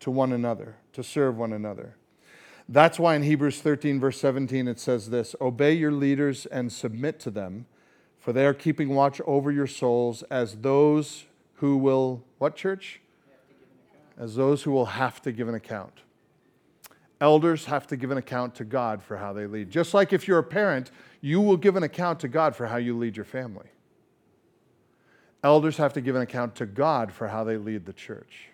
to 0.00 0.10
one 0.10 0.32
another, 0.32 0.76
to 0.92 1.02
serve 1.02 1.36
one 1.36 1.52
another. 1.52 1.96
That's 2.68 2.98
why 2.98 3.16
in 3.16 3.24
Hebrews 3.24 3.60
13, 3.60 3.98
verse 3.98 4.20
17, 4.20 4.68
it 4.68 4.78
says 4.78 5.10
this 5.10 5.34
Obey 5.40 5.72
your 5.72 5.92
leaders 5.92 6.46
and 6.46 6.72
submit 6.72 7.18
to 7.20 7.30
them, 7.30 7.66
for 8.18 8.32
they 8.32 8.46
are 8.46 8.54
keeping 8.54 8.94
watch 8.94 9.20
over 9.26 9.50
your 9.50 9.66
souls 9.66 10.22
as 10.24 10.58
those 10.58 11.24
who 11.54 11.76
will, 11.76 12.22
what 12.38 12.54
church? 12.54 13.00
As 14.16 14.36
those 14.36 14.62
who 14.62 14.70
will 14.70 14.86
have 14.86 15.20
to 15.22 15.32
give 15.32 15.48
an 15.48 15.54
account. 15.54 16.02
Elders 17.20 17.66
have 17.66 17.86
to 17.88 17.96
give 17.96 18.10
an 18.10 18.18
account 18.18 18.54
to 18.54 18.64
God 18.64 19.02
for 19.02 19.16
how 19.16 19.32
they 19.32 19.46
lead. 19.46 19.70
Just 19.70 19.92
like 19.92 20.12
if 20.12 20.26
you're 20.26 20.38
a 20.38 20.44
parent, 20.44 20.90
you 21.20 21.40
will 21.40 21.56
give 21.56 21.76
an 21.76 21.82
account 21.82 22.20
to 22.20 22.28
God 22.28 22.56
for 22.56 22.66
how 22.66 22.76
you 22.76 22.96
lead 22.96 23.16
your 23.16 23.26
family. 23.26 23.66
Elders 25.42 25.78
have 25.78 25.92
to 25.94 26.00
give 26.00 26.16
an 26.16 26.22
account 26.22 26.54
to 26.56 26.66
God 26.66 27.12
for 27.12 27.28
how 27.28 27.44
they 27.44 27.56
lead 27.56 27.86
the 27.86 27.92
church. 27.92 28.48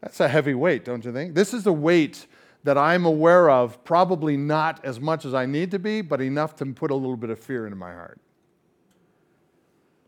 That's 0.00 0.20
a 0.20 0.28
heavy 0.28 0.54
weight, 0.54 0.84
don't 0.84 1.04
you 1.04 1.12
think? 1.12 1.34
This 1.34 1.54
is 1.54 1.66
a 1.66 1.72
weight 1.72 2.26
that 2.64 2.76
I'm 2.76 3.04
aware 3.04 3.50
of, 3.50 3.82
probably 3.84 4.36
not 4.36 4.84
as 4.84 4.98
much 4.98 5.24
as 5.24 5.34
I 5.34 5.46
need 5.46 5.70
to 5.70 5.78
be, 5.78 6.00
but 6.00 6.20
enough 6.20 6.56
to 6.56 6.66
put 6.66 6.90
a 6.90 6.94
little 6.94 7.16
bit 7.16 7.30
of 7.30 7.38
fear 7.38 7.66
into 7.66 7.76
my 7.76 7.92
heart. 7.92 8.18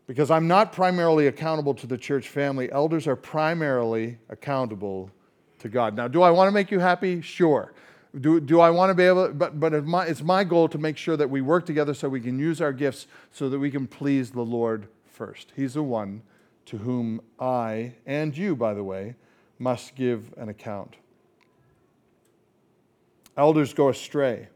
Because 0.07 0.31
I'm 0.31 0.47
not 0.47 0.71
primarily 0.71 1.27
accountable 1.27 1.73
to 1.75 1.87
the 1.87 1.97
church 1.97 2.29
family, 2.29 2.71
elders 2.71 3.07
are 3.07 3.15
primarily 3.15 4.17
accountable 4.29 5.11
to 5.59 5.69
God. 5.69 5.95
Now, 5.95 6.07
do 6.07 6.21
I 6.21 6.31
want 6.31 6.47
to 6.47 6.51
make 6.51 6.71
you 6.71 6.79
happy? 6.79 7.21
Sure. 7.21 7.73
Do, 8.19 8.39
do 8.39 8.59
I 8.59 8.69
want 8.69 8.89
to 8.89 8.93
be 8.95 9.03
able, 9.03 9.33
but, 9.33 9.59
but 9.59 9.73
it's 9.73 9.87
my, 9.87 10.05
it's 10.05 10.23
my 10.23 10.43
goal 10.43 10.67
to 10.69 10.77
make 10.77 10.97
sure 10.97 11.17
that 11.17 11.29
we 11.29 11.41
work 11.41 11.65
together 11.65 11.93
so 11.93 12.09
we 12.09 12.21
can 12.21 12.39
use 12.39 12.61
our 12.61 12.73
gifts 12.73 13.05
so 13.31 13.49
that 13.49 13.59
we 13.59 13.69
can 13.69 13.85
please 13.85 14.31
the 14.31 14.41
Lord 14.41 14.87
first. 15.17 15.51
He's 15.55 15.73
the 15.73 15.83
one 15.83 16.21
to 16.67 16.77
whom 16.77 17.21
I, 17.39 17.93
and 18.05 18.37
you, 18.37 18.55
by 18.55 18.73
the 18.73 18.83
way, 18.83 19.15
must 19.57 19.95
give 19.95 20.33
an 20.37 20.47
account. 20.47 20.95
Elders 23.35 23.73
go 23.73 23.89
astray. 23.89 24.49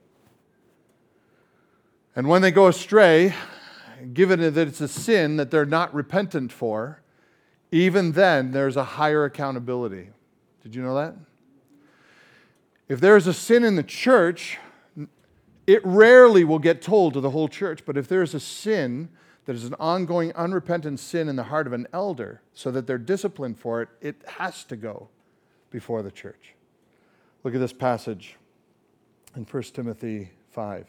And 2.16 2.28
when 2.28 2.42
they 2.42 2.52
go 2.52 2.68
astray, 2.68 3.34
given 4.14 4.40
that 4.40 4.58
it's 4.58 4.82
a 4.82 4.88
sin 4.88 5.38
that 5.38 5.50
they're 5.50 5.66
not 5.66 5.94
repentant 5.94 6.52
for, 6.52 7.02
even 7.72 8.12
then 8.12 8.52
there's 8.52 8.78
a 8.78 8.84
higher 8.84 9.26
accountability. 9.26 10.10
Did 10.62 10.76
you 10.76 10.84
know 10.84 10.96
that? 10.96 11.16
If 12.88 13.00
there 13.00 13.16
is 13.16 13.26
a 13.26 13.34
sin 13.34 13.64
in 13.64 13.78
the 13.78 13.84
church, 13.84 14.60
it 15.66 15.82
rarely 15.86 16.44
will 16.44 16.60
get 16.60 16.82
told 16.82 17.14
to 17.14 17.22
the 17.22 17.30
whole 17.30 17.48
church. 17.48 17.86
But 17.86 17.98
if 17.98 18.08
there 18.08 18.22
is 18.22 18.34
a 18.34 18.40
sin 18.40 19.10
that 19.46 19.56
is 19.56 19.66
an 19.66 19.76
ongoing, 19.80 20.32
unrepentant 20.34 21.00
sin 21.00 21.28
in 21.28 21.36
the 21.36 21.44
heart 21.44 21.68
of 21.68 21.74
an 21.74 21.88
elder, 21.94 22.42
so 22.54 22.72
that 22.72 22.88
they're 22.88 22.98
disciplined 22.98 23.58
for 23.58 23.82
it, 23.82 23.90
it 24.02 24.22
has 24.38 24.64
to 24.66 24.76
go 24.76 25.10
before 25.70 26.04
the 26.04 26.12
church. 26.12 26.54
Look 27.44 27.56
at 27.56 27.60
this 27.60 27.74
passage 27.74 28.36
in 29.36 29.44
1 29.44 29.64
Timothy 29.64 30.32
5. 30.52 30.86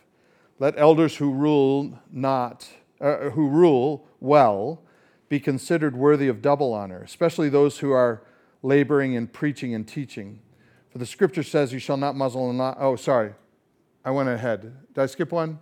Let 0.58 0.78
elders 0.78 1.16
who 1.16 1.32
rule 1.32 1.98
not, 2.10 2.68
uh, 3.00 3.30
who 3.30 3.48
rule 3.48 4.06
well, 4.20 4.82
be 5.28 5.40
considered 5.40 5.96
worthy 5.96 6.28
of 6.28 6.42
double 6.42 6.74
honor, 6.74 7.02
especially 7.02 7.48
those 7.48 7.78
who 7.78 7.90
are 7.90 8.22
laboring 8.62 9.14
in 9.14 9.26
preaching 9.26 9.74
and 9.74 9.88
teaching. 9.88 10.40
For 10.90 10.98
the 10.98 11.06
scripture 11.06 11.42
says, 11.42 11.72
You 11.72 11.78
shall 11.78 11.96
not 11.96 12.14
muzzle 12.14 12.50
and 12.50 12.58
not. 12.58 12.76
Oh, 12.78 12.96
sorry. 12.96 13.32
I 14.04 14.10
went 14.10 14.28
ahead. 14.28 14.60
Did 14.92 15.00
I 15.00 15.06
skip 15.06 15.32
one? 15.32 15.58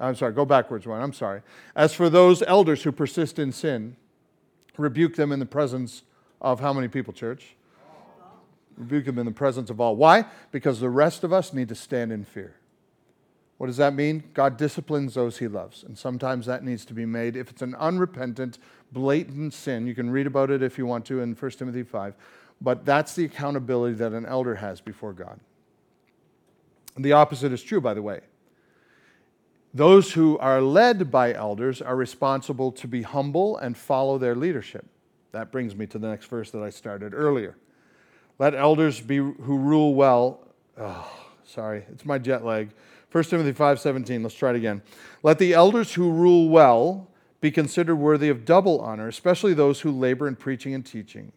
I'm 0.00 0.14
sorry. 0.14 0.32
Go 0.32 0.44
backwards 0.44 0.86
one. 0.86 1.00
I'm 1.00 1.12
sorry. 1.12 1.42
As 1.74 1.94
for 1.94 2.08
those 2.08 2.42
elders 2.42 2.82
who 2.82 2.92
persist 2.92 3.38
in 3.38 3.52
sin, 3.52 3.96
rebuke 4.76 5.16
them 5.16 5.32
in 5.32 5.38
the 5.38 5.46
presence 5.46 6.02
of 6.40 6.60
how 6.60 6.72
many 6.72 6.88
people, 6.88 7.12
church? 7.12 7.56
Rebuke 8.76 9.06
them 9.06 9.18
in 9.18 9.26
the 9.26 9.32
presence 9.32 9.70
of 9.70 9.80
all. 9.80 9.96
Why? 9.96 10.24
Because 10.52 10.78
the 10.78 10.90
rest 10.90 11.24
of 11.24 11.32
us 11.32 11.52
need 11.52 11.68
to 11.68 11.74
stand 11.74 12.12
in 12.12 12.24
fear. 12.24 12.54
What 13.56 13.66
does 13.66 13.76
that 13.78 13.92
mean? 13.92 14.22
God 14.34 14.56
disciplines 14.56 15.14
those 15.14 15.38
he 15.38 15.48
loves. 15.48 15.82
And 15.82 15.98
sometimes 15.98 16.46
that 16.46 16.62
needs 16.62 16.84
to 16.84 16.94
be 16.94 17.04
made. 17.04 17.34
If 17.34 17.50
it's 17.50 17.62
an 17.62 17.74
unrepentant, 17.74 18.58
blatant 18.92 19.52
sin, 19.52 19.88
you 19.88 19.96
can 19.96 20.10
read 20.10 20.28
about 20.28 20.50
it 20.50 20.62
if 20.62 20.78
you 20.78 20.86
want 20.86 21.04
to 21.06 21.20
in 21.20 21.34
1 21.34 21.50
Timothy 21.52 21.82
5. 21.82 22.14
But 22.60 22.84
that's 22.84 23.14
the 23.14 23.24
accountability 23.24 23.96
that 23.96 24.12
an 24.12 24.26
elder 24.26 24.54
has 24.54 24.80
before 24.80 25.12
God. 25.12 25.40
The 26.96 27.12
opposite 27.12 27.52
is 27.52 27.62
true, 27.62 27.80
by 27.80 27.94
the 27.94 28.02
way. 28.02 28.20
Those 29.78 30.14
who 30.14 30.36
are 30.38 30.60
led 30.60 31.08
by 31.08 31.32
elders 31.32 31.80
are 31.80 31.94
responsible 31.94 32.72
to 32.72 32.88
be 32.88 33.02
humble 33.02 33.56
and 33.58 33.76
follow 33.76 34.18
their 34.18 34.34
leadership. 34.34 34.84
That 35.30 35.52
brings 35.52 35.76
me 35.76 35.86
to 35.86 36.00
the 36.00 36.08
next 36.08 36.26
verse 36.26 36.50
that 36.50 36.64
I 36.64 36.70
started 36.70 37.14
earlier. 37.14 37.56
Let 38.40 38.56
elders 38.56 39.00
be 39.00 39.18
who 39.18 39.56
rule 39.56 39.94
well. 39.94 40.40
Oh, 40.76 41.08
sorry, 41.44 41.84
it's 41.92 42.04
my 42.04 42.18
jet 42.18 42.44
lag. 42.44 42.70
1 43.12 43.22
Timothy 43.30 43.52
5:17. 43.52 44.24
Let's 44.24 44.34
try 44.34 44.50
it 44.50 44.56
again. 44.56 44.82
Let 45.22 45.38
the 45.38 45.54
elders 45.54 45.94
who 45.94 46.10
rule 46.10 46.48
well 46.48 47.06
be 47.40 47.52
considered 47.52 47.94
worthy 47.94 48.30
of 48.30 48.44
double 48.44 48.80
honor, 48.80 49.06
especially 49.06 49.54
those 49.54 49.82
who 49.82 49.92
labor 49.92 50.26
in 50.26 50.34
preaching 50.34 50.74
and 50.74 50.84
teaching. 50.84 51.30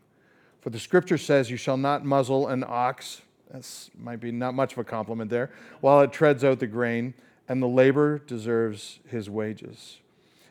For 0.61 0.71
the 0.71 0.79
scripture 0.79 1.19
says, 1.19 1.51
You 1.51 1.57
shall 1.57 1.77
not 1.77 2.03
muzzle 2.03 2.47
an 2.47 2.63
ox. 2.67 3.21
That 3.51 3.89
might 3.99 4.19
be 4.19 4.31
not 4.31 4.55
much 4.55 4.71
of 4.71 4.79
a 4.79 4.83
compliment 4.83 5.29
there, 5.29 5.51
while 5.79 6.01
it 6.01 6.11
treads 6.11 6.43
out 6.43 6.57
the 6.57 6.65
grain, 6.65 7.13
and 7.47 7.61
the 7.61 7.67
labor 7.67 8.19
deserves 8.19 8.99
his 9.07 9.29
wages. 9.29 9.97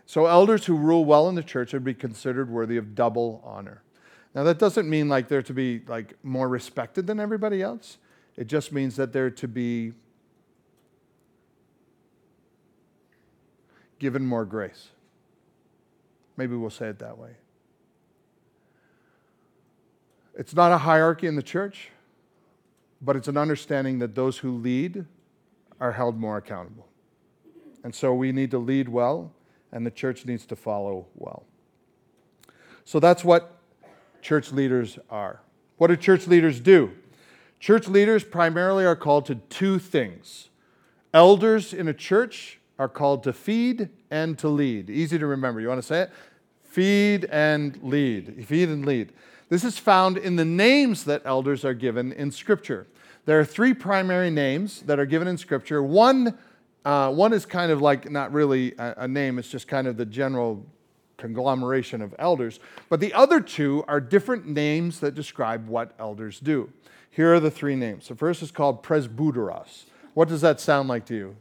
So, 0.06 0.26
elders 0.26 0.66
who 0.66 0.76
rule 0.76 1.04
well 1.04 1.28
in 1.28 1.34
the 1.36 1.42
church 1.42 1.72
would 1.72 1.84
be 1.84 1.94
considered 1.94 2.50
worthy 2.50 2.76
of 2.76 2.94
double 2.94 3.40
honor. 3.44 3.82
Now, 4.34 4.42
that 4.44 4.58
doesn't 4.58 4.88
mean 4.88 5.08
like 5.08 5.28
they're 5.28 5.42
to 5.42 5.54
be 5.54 5.82
like 5.86 6.14
more 6.22 6.48
respected 6.48 7.06
than 7.06 7.20
everybody 7.20 7.62
else. 7.62 7.98
It 8.36 8.46
just 8.46 8.72
means 8.72 8.96
that 8.96 9.12
they're 9.12 9.30
to 9.30 9.48
be 9.48 9.92
given 13.98 14.26
more 14.26 14.44
grace. 14.44 14.88
Maybe 16.36 16.56
we'll 16.56 16.70
say 16.70 16.88
it 16.88 16.98
that 17.00 17.18
way. 17.18 17.36
It's 20.36 20.54
not 20.54 20.72
a 20.72 20.78
hierarchy 20.78 21.26
in 21.26 21.36
the 21.36 21.42
church, 21.42 21.90
but 23.02 23.14
it's 23.14 23.28
an 23.28 23.36
understanding 23.36 23.98
that 23.98 24.14
those 24.14 24.38
who 24.38 24.52
lead 24.52 25.04
are 25.80 25.92
held 25.92 26.18
more 26.18 26.36
accountable. 26.36 26.86
And 27.82 27.94
so 27.94 28.14
we 28.14 28.32
need 28.32 28.50
to 28.50 28.58
lead 28.58 28.88
well, 28.88 29.32
and 29.72 29.86
the 29.86 29.90
church 29.90 30.26
needs 30.26 30.44
to 30.46 30.56
follow 30.56 31.06
well. 31.14 31.44
So 32.84 33.00
that's 33.00 33.24
what 33.24 33.56
church 34.20 34.52
leaders 34.52 34.98
are. 35.08 35.40
What 35.78 35.86
do 35.86 35.96
church 35.96 36.26
leaders 36.26 36.60
do? 36.60 36.92
Church 37.58 37.88
leaders 37.88 38.24
primarily 38.24 38.84
are 38.84 38.96
called 38.96 39.26
to 39.26 39.36
two 39.36 39.78
things. 39.78 40.50
Elders 41.14 41.72
in 41.72 41.88
a 41.88 41.94
church 41.94 42.58
are 42.78 42.88
called 42.88 43.22
to 43.24 43.32
feed 43.32 43.88
and 44.10 44.38
to 44.38 44.48
lead. 44.48 44.90
Easy 44.90 45.18
to 45.18 45.26
remember. 45.26 45.60
You 45.60 45.68
want 45.68 45.80
to 45.80 45.86
say 45.86 46.02
it? 46.02 46.10
Feed 46.62 47.24
and 47.26 47.78
lead. 47.82 48.46
Feed 48.46 48.68
and 48.68 48.84
lead. 48.84 49.12
This 49.48 49.64
is 49.64 49.78
found 49.78 50.16
in 50.16 50.36
the 50.36 50.44
names 50.44 51.04
that 51.04 51.22
elders 51.24 51.64
are 51.64 51.74
given 51.74 52.12
in 52.12 52.30
Scripture. 52.30 52.86
There 53.26 53.38
are 53.38 53.44
three 53.44 53.74
primary 53.74 54.30
names 54.30 54.80
that 54.82 54.98
are 54.98 55.06
given 55.06 55.28
in 55.28 55.36
Scripture. 55.36 55.82
One, 55.82 56.38
uh, 56.84 57.12
one 57.12 57.32
is 57.32 57.46
kind 57.46 57.70
of 57.70 57.80
like 57.80 58.10
not 58.10 58.32
really 58.32 58.74
a, 58.78 58.94
a 58.98 59.08
name, 59.08 59.38
it's 59.38 59.48
just 59.48 59.68
kind 59.68 59.86
of 59.86 59.96
the 59.96 60.06
general 60.06 60.64
conglomeration 61.16 62.00
of 62.00 62.14
elders. 62.18 62.58
But 62.88 63.00
the 63.00 63.12
other 63.12 63.40
two 63.40 63.84
are 63.86 64.00
different 64.00 64.46
names 64.46 65.00
that 65.00 65.14
describe 65.14 65.68
what 65.68 65.94
elders 65.98 66.40
do. 66.40 66.72
Here 67.10 67.34
are 67.34 67.40
the 67.40 67.50
three 67.50 67.76
names. 67.76 68.08
The 68.08 68.14
first 68.14 68.42
is 68.42 68.50
called 68.50 68.82
presbyteros. 68.82 69.84
What 70.14 70.28
does 70.28 70.40
that 70.40 70.60
sound 70.60 70.88
like 70.88 71.04
to 71.06 71.14
you? 71.14 71.36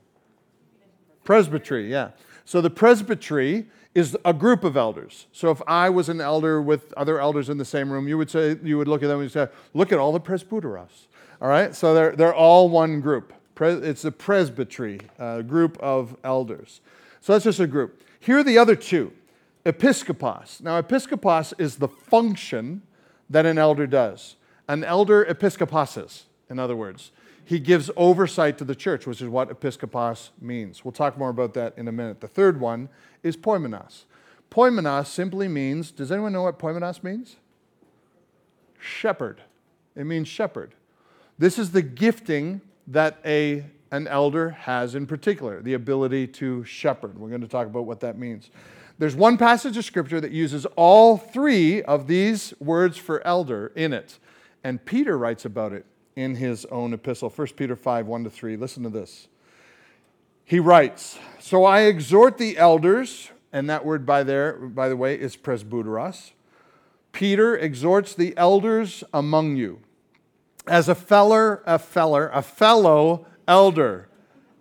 Presbytery, 1.23 1.89
yeah. 1.89 2.11
So 2.43 2.59
the 2.59 2.69
presbytery 2.69 3.67
is 3.95 4.17
a 4.25 4.33
group 4.33 4.63
of 4.63 4.75
elders. 4.75 5.27
So 5.31 5.51
if 5.51 5.61
I 5.67 5.89
was 5.89 6.09
an 6.09 6.21
elder 6.21 6.61
with 6.61 6.93
other 6.93 7.19
elders 7.19 7.49
in 7.49 7.57
the 7.57 7.65
same 7.65 7.91
room, 7.91 8.07
you 8.07 8.17
would 8.17 8.29
say 8.29 8.57
you 8.63 8.77
would 8.77 8.87
look 8.87 9.03
at 9.03 9.07
them 9.07 9.21
and 9.21 9.31
say, 9.31 9.47
"Look 9.73 9.91
at 9.91 9.99
all 9.99 10.11
the 10.11 10.19
presbyteros." 10.19 11.07
All 11.41 11.47
right, 11.47 11.73
so 11.75 11.93
they're 11.93 12.15
they're 12.15 12.33
all 12.33 12.69
one 12.69 13.01
group. 13.01 13.33
It's 13.61 14.05
a 14.05 14.11
presbytery, 14.11 15.01
a 15.17 15.43
group 15.43 15.77
of 15.79 16.15
elders. 16.23 16.81
So 17.21 17.33
that's 17.33 17.43
just 17.43 17.59
a 17.59 17.67
group. 17.67 18.01
Here 18.19 18.37
are 18.39 18.43
the 18.43 18.57
other 18.57 18.75
two, 18.75 19.11
episkopos. 19.65 20.61
Now, 20.61 20.81
episkopos 20.81 21.53
is 21.57 21.75
the 21.75 21.89
function 21.89 22.81
that 23.29 23.45
an 23.45 23.57
elder 23.57 23.85
does. 23.85 24.37
An 24.67 24.83
elder 24.83 25.25
episkoposes, 25.25 26.23
in 26.49 26.59
other 26.59 26.75
words 26.75 27.11
he 27.49 27.59
gives 27.59 27.89
oversight 27.97 28.59
to 28.59 28.63
the 28.63 28.75
church, 28.75 29.07
which 29.07 29.23
is 29.23 29.27
what 29.27 29.49
episkopos 29.49 30.29
means. 30.39 30.85
We'll 30.85 30.91
talk 30.91 31.17
more 31.17 31.29
about 31.29 31.55
that 31.55 31.75
in 31.77 31.87
a 31.87 31.91
minute. 31.91 32.21
The 32.21 32.27
third 32.27 32.59
one 32.59 32.89
is 33.23 33.35
poimenos. 33.35 34.03
Poimenos 34.51 35.07
simply 35.07 35.47
means, 35.47 35.89
does 35.89 36.11
anyone 36.11 36.31
know 36.31 36.43
what 36.43 36.59
poimenos 36.59 37.01
means? 37.01 37.37
Shepherd. 38.79 39.41
It 39.95 40.03
means 40.03 40.27
shepherd. 40.27 40.75
This 41.39 41.57
is 41.57 41.71
the 41.71 41.81
gifting 41.81 42.59
that 42.87 43.19
a, 43.23 43.63
an 43.91 44.07
elder 44.07 44.49
has 44.49 44.93
in 44.93 45.07
particular, 45.07 45.61
the 45.61 45.73
ability 45.73 46.27
to 46.27 46.65
shepherd. 46.65 47.17
We're 47.17 47.29
going 47.29 47.39
to 47.39 47.47
talk 47.47 47.65
about 47.65 47.85
what 47.85 48.01
that 48.01 48.17
means. 48.17 48.51
There's 48.97 49.15
one 49.15 49.37
passage 49.37 49.77
of 49.77 49.85
scripture 49.85 50.19
that 50.19 50.31
uses 50.31 50.65
all 50.75 51.15
three 51.15 51.81
of 51.83 52.07
these 52.07 52.53
words 52.59 52.97
for 52.97 53.25
elder 53.25 53.71
in 53.73 53.93
it, 53.93 54.19
and 54.65 54.83
Peter 54.83 55.17
writes 55.17 55.45
about 55.45 55.71
it 55.71 55.85
in 56.17 56.35
his 56.35 56.65
own 56.65 56.93
epistle, 56.93 57.29
1 57.29 57.47
Peter 57.55 57.77
5 57.77 58.05
1 58.05 58.23
to 58.25 58.29
3. 58.29 58.57
Listen 58.57 58.83
to 58.83 58.89
this. 58.89 59.29
He 60.43 60.59
writes, 60.59 61.17
So 61.39 61.63
I 61.63 61.83
exhort 61.83 62.37
the 62.37 62.57
elders, 62.57 63.31
and 63.53 63.69
that 63.69 63.85
word 63.85 64.05
by 64.05 64.23
there, 64.23 64.57
by 64.57 64.89
the 64.89 64.97
way, 64.97 65.17
is 65.17 65.37
presbyteros. 65.37 66.31
Peter 67.13 67.55
exhorts 67.55 68.13
the 68.13 68.33
elders 68.35 69.05
among 69.13 69.55
you 69.55 69.79
as 70.69 70.87
a 70.87 70.95
feller, 70.95 71.61
a 71.65 71.79
feller, 71.79 72.29
a 72.33 72.41
fellow 72.41 73.25
elder, 73.47 74.07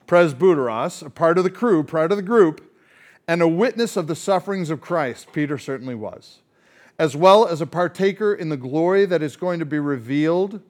presbyteros, 0.06 1.04
a 1.04 1.10
part 1.10 1.38
of 1.38 1.44
the 1.44 1.50
crew, 1.50 1.84
part 1.84 2.10
of 2.10 2.16
the 2.16 2.22
group, 2.22 2.74
and 3.28 3.42
a 3.42 3.48
witness 3.48 3.96
of 3.96 4.06
the 4.06 4.16
sufferings 4.16 4.70
of 4.70 4.80
Christ. 4.80 5.32
Peter 5.32 5.58
certainly 5.58 5.94
was, 5.94 6.38
as 6.98 7.14
well 7.14 7.46
as 7.46 7.60
a 7.60 7.66
partaker 7.66 8.34
in 8.34 8.48
the 8.48 8.56
glory 8.56 9.04
that 9.04 9.22
is 9.22 9.36
going 9.36 9.58
to 9.58 9.66
be 9.66 9.78
revealed 9.78 10.62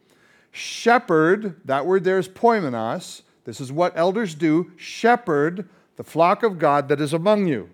shepherd, 0.50 1.60
that 1.64 1.86
word 1.86 2.04
there 2.04 2.18
is 2.18 2.28
poimenos. 2.28 3.22
This 3.44 3.60
is 3.60 3.72
what 3.72 3.96
elders 3.96 4.34
do 4.34 4.72
shepherd 4.76 5.68
the 5.96 6.04
flock 6.04 6.42
of 6.42 6.58
God 6.58 6.88
that 6.88 7.00
is 7.00 7.12
among 7.12 7.46
you. 7.46 7.70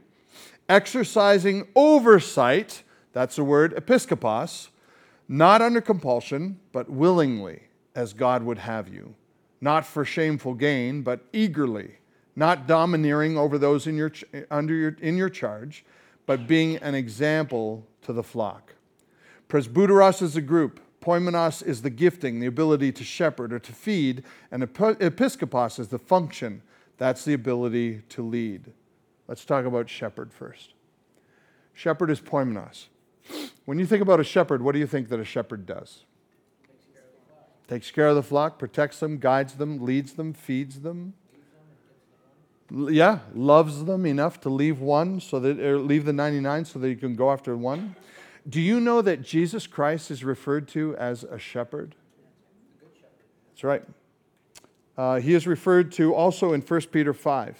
Exercising 0.68 1.68
oversight, 1.77 2.83
that's 3.12 3.37
the 3.37 3.44
word 3.44 3.74
episkopos, 3.74 4.68
not 5.29 5.63
under 5.63 5.81
compulsion, 5.81 6.61
but 6.73 6.91
willingly, 6.91 7.63
as 7.95 8.13
God 8.13 8.43
would 8.43 8.59
have 8.59 8.89
you. 8.93 9.15
Not 9.61 9.87
for 9.87 10.05
shameful 10.05 10.55
gain, 10.55 11.03
but 11.03 11.21
eagerly. 11.33 11.97
Not 12.37 12.67
domineering 12.67 13.39
over 13.39 13.57
those 13.57 13.87
in 13.87 13.97
your, 13.97 14.13
under 14.51 14.75
your, 14.75 14.97
in 15.01 15.17
your 15.17 15.31
charge, 15.31 15.85
but 16.27 16.47
being 16.47 16.77
an 16.77 16.95
example 16.95 17.87
to 18.03 18.13
the 18.13 18.23
flock. 18.23 18.75
Presbyteros 19.49 20.21
is 20.21 20.37
a 20.37 20.43
group 20.43 20.81
Poimenos 21.05 21.63
is 21.63 21.83
the 21.83 21.91
gifting, 21.91 22.41
the 22.41 22.47
ability 22.47 22.91
to 22.91 23.05
shepherd 23.05 23.53
or 23.53 23.59
to 23.59 23.73
feed, 23.73 24.25
and 24.51 24.63
episkopos 24.63 25.79
is 25.79 25.89
the 25.89 25.99
function. 25.99 26.63
That's 26.97 27.27
the 27.27 27.35
ability 27.35 28.03
to 28.09 28.23
lead. 28.23 28.73
Let's 29.29 29.45
talk 29.45 29.67
about 29.67 29.91
shepherd 29.91 30.33
first. 30.33 30.73
Shepherd 31.75 32.11
is 32.11 32.21
poimenos. 32.21 32.87
When 33.64 33.79
you 33.79 33.87
think 33.87 34.03
about 34.03 34.20
a 34.20 34.24
shepherd, 34.24 34.62
what 34.62 34.72
do 34.72 34.79
you 34.79 34.87
think 34.87 35.09
that 35.09 35.20
a 35.20 35.24
shepherd 35.24 35.66
does? 35.66 36.05
Takes 37.66 37.90
care 37.90 38.09
of 38.09 38.14
the 38.14 38.22
flock, 38.22 38.59
protects 38.59 39.00
them, 39.00 39.18
guides 39.18 39.55
them, 39.55 39.83
leads 39.83 40.12
them, 40.14 40.35
feeds 40.35 40.81
them. 40.81 41.14
Yeah, 42.70 43.20
loves 43.35 43.85
them 43.85 44.05
enough 44.05 44.40
to 44.42 44.50
leave 44.50 44.81
one 44.81 45.20
so 45.20 45.38
that 45.40 45.61
or 45.61 45.79
leave 45.79 46.05
the 46.05 46.12
99 46.12 46.64
so 46.66 46.79
that 46.79 46.88
you 46.88 46.96
can 46.96 47.14
go 47.14 47.31
after 47.31 47.57
one. 47.57 47.96
Do 48.48 48.61
you 48.61 48.81
know 48.81 49.00
that 49.00 49.22
Jesus 49.22 49.66
Christ 49.66 50.11
is 50.11 50.24
referred 50.24 50.68
to 50.68 50.94
as 50.96 51.24
a 51.24 51.38
shepherd? 51.38 51.94
That's 53.50 53.64
right. 53.64 53.83
Uh, 54.96 55.20
he 55.20 55.35
is 55.35 55.46
referred 55.46 55.90
to 55.92 56.14
also 56.14 56.53
in 56.53 56.61
1 56.61 56.81
Peter 56.92 57.14
5, 57.14 57.57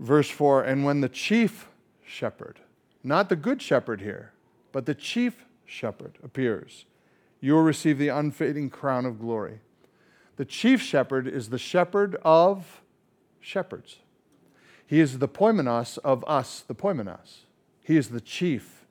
verse 0.00 0.30
4. 0.30 0.62
And 0.62 0.84
when 0.84 1.00
the 1.00 1.08
chief 1.08 1.68
shepherd, 2.06 2.60
not 3.04 3.28
the 3.28 3.36
good 3.36 3.60
shepherd 3.60 4.00
here, 4.00 4.32
but 4.76 4.84
the 4.84 4.94
chief 4.94 5.46
shepherd 5.64 6.18
appears, 6.22 6.84
you 7.40 7.54
will 7.54 7.62
receive 7.62 7.96
the 7.96 8.08
unfading 8.08 8.68
crown 8.68 9.06
of 9.06 9.18
glory. 9.18 9.60
The 10.36 10.44
chief 10.44 10.82
shepherd 10.82 11.26
is 11.26 11.48
the 11.48 11.56
shepherd 11.56 12.16
of 12.22 12.82
shepherds. 13.40 14.00
He 14.86 15.00
is 15.00 15.18
the 15.18 15.28
poimenos 15.28 15.96
of 16.04 16.22
us, 16.28 16.60
the 16.60 16.74
poimenos. 16.74 17.46
He 17.80 17.96
is 17.96 18.10
the 18.10 18.20
chief 18.20 18.84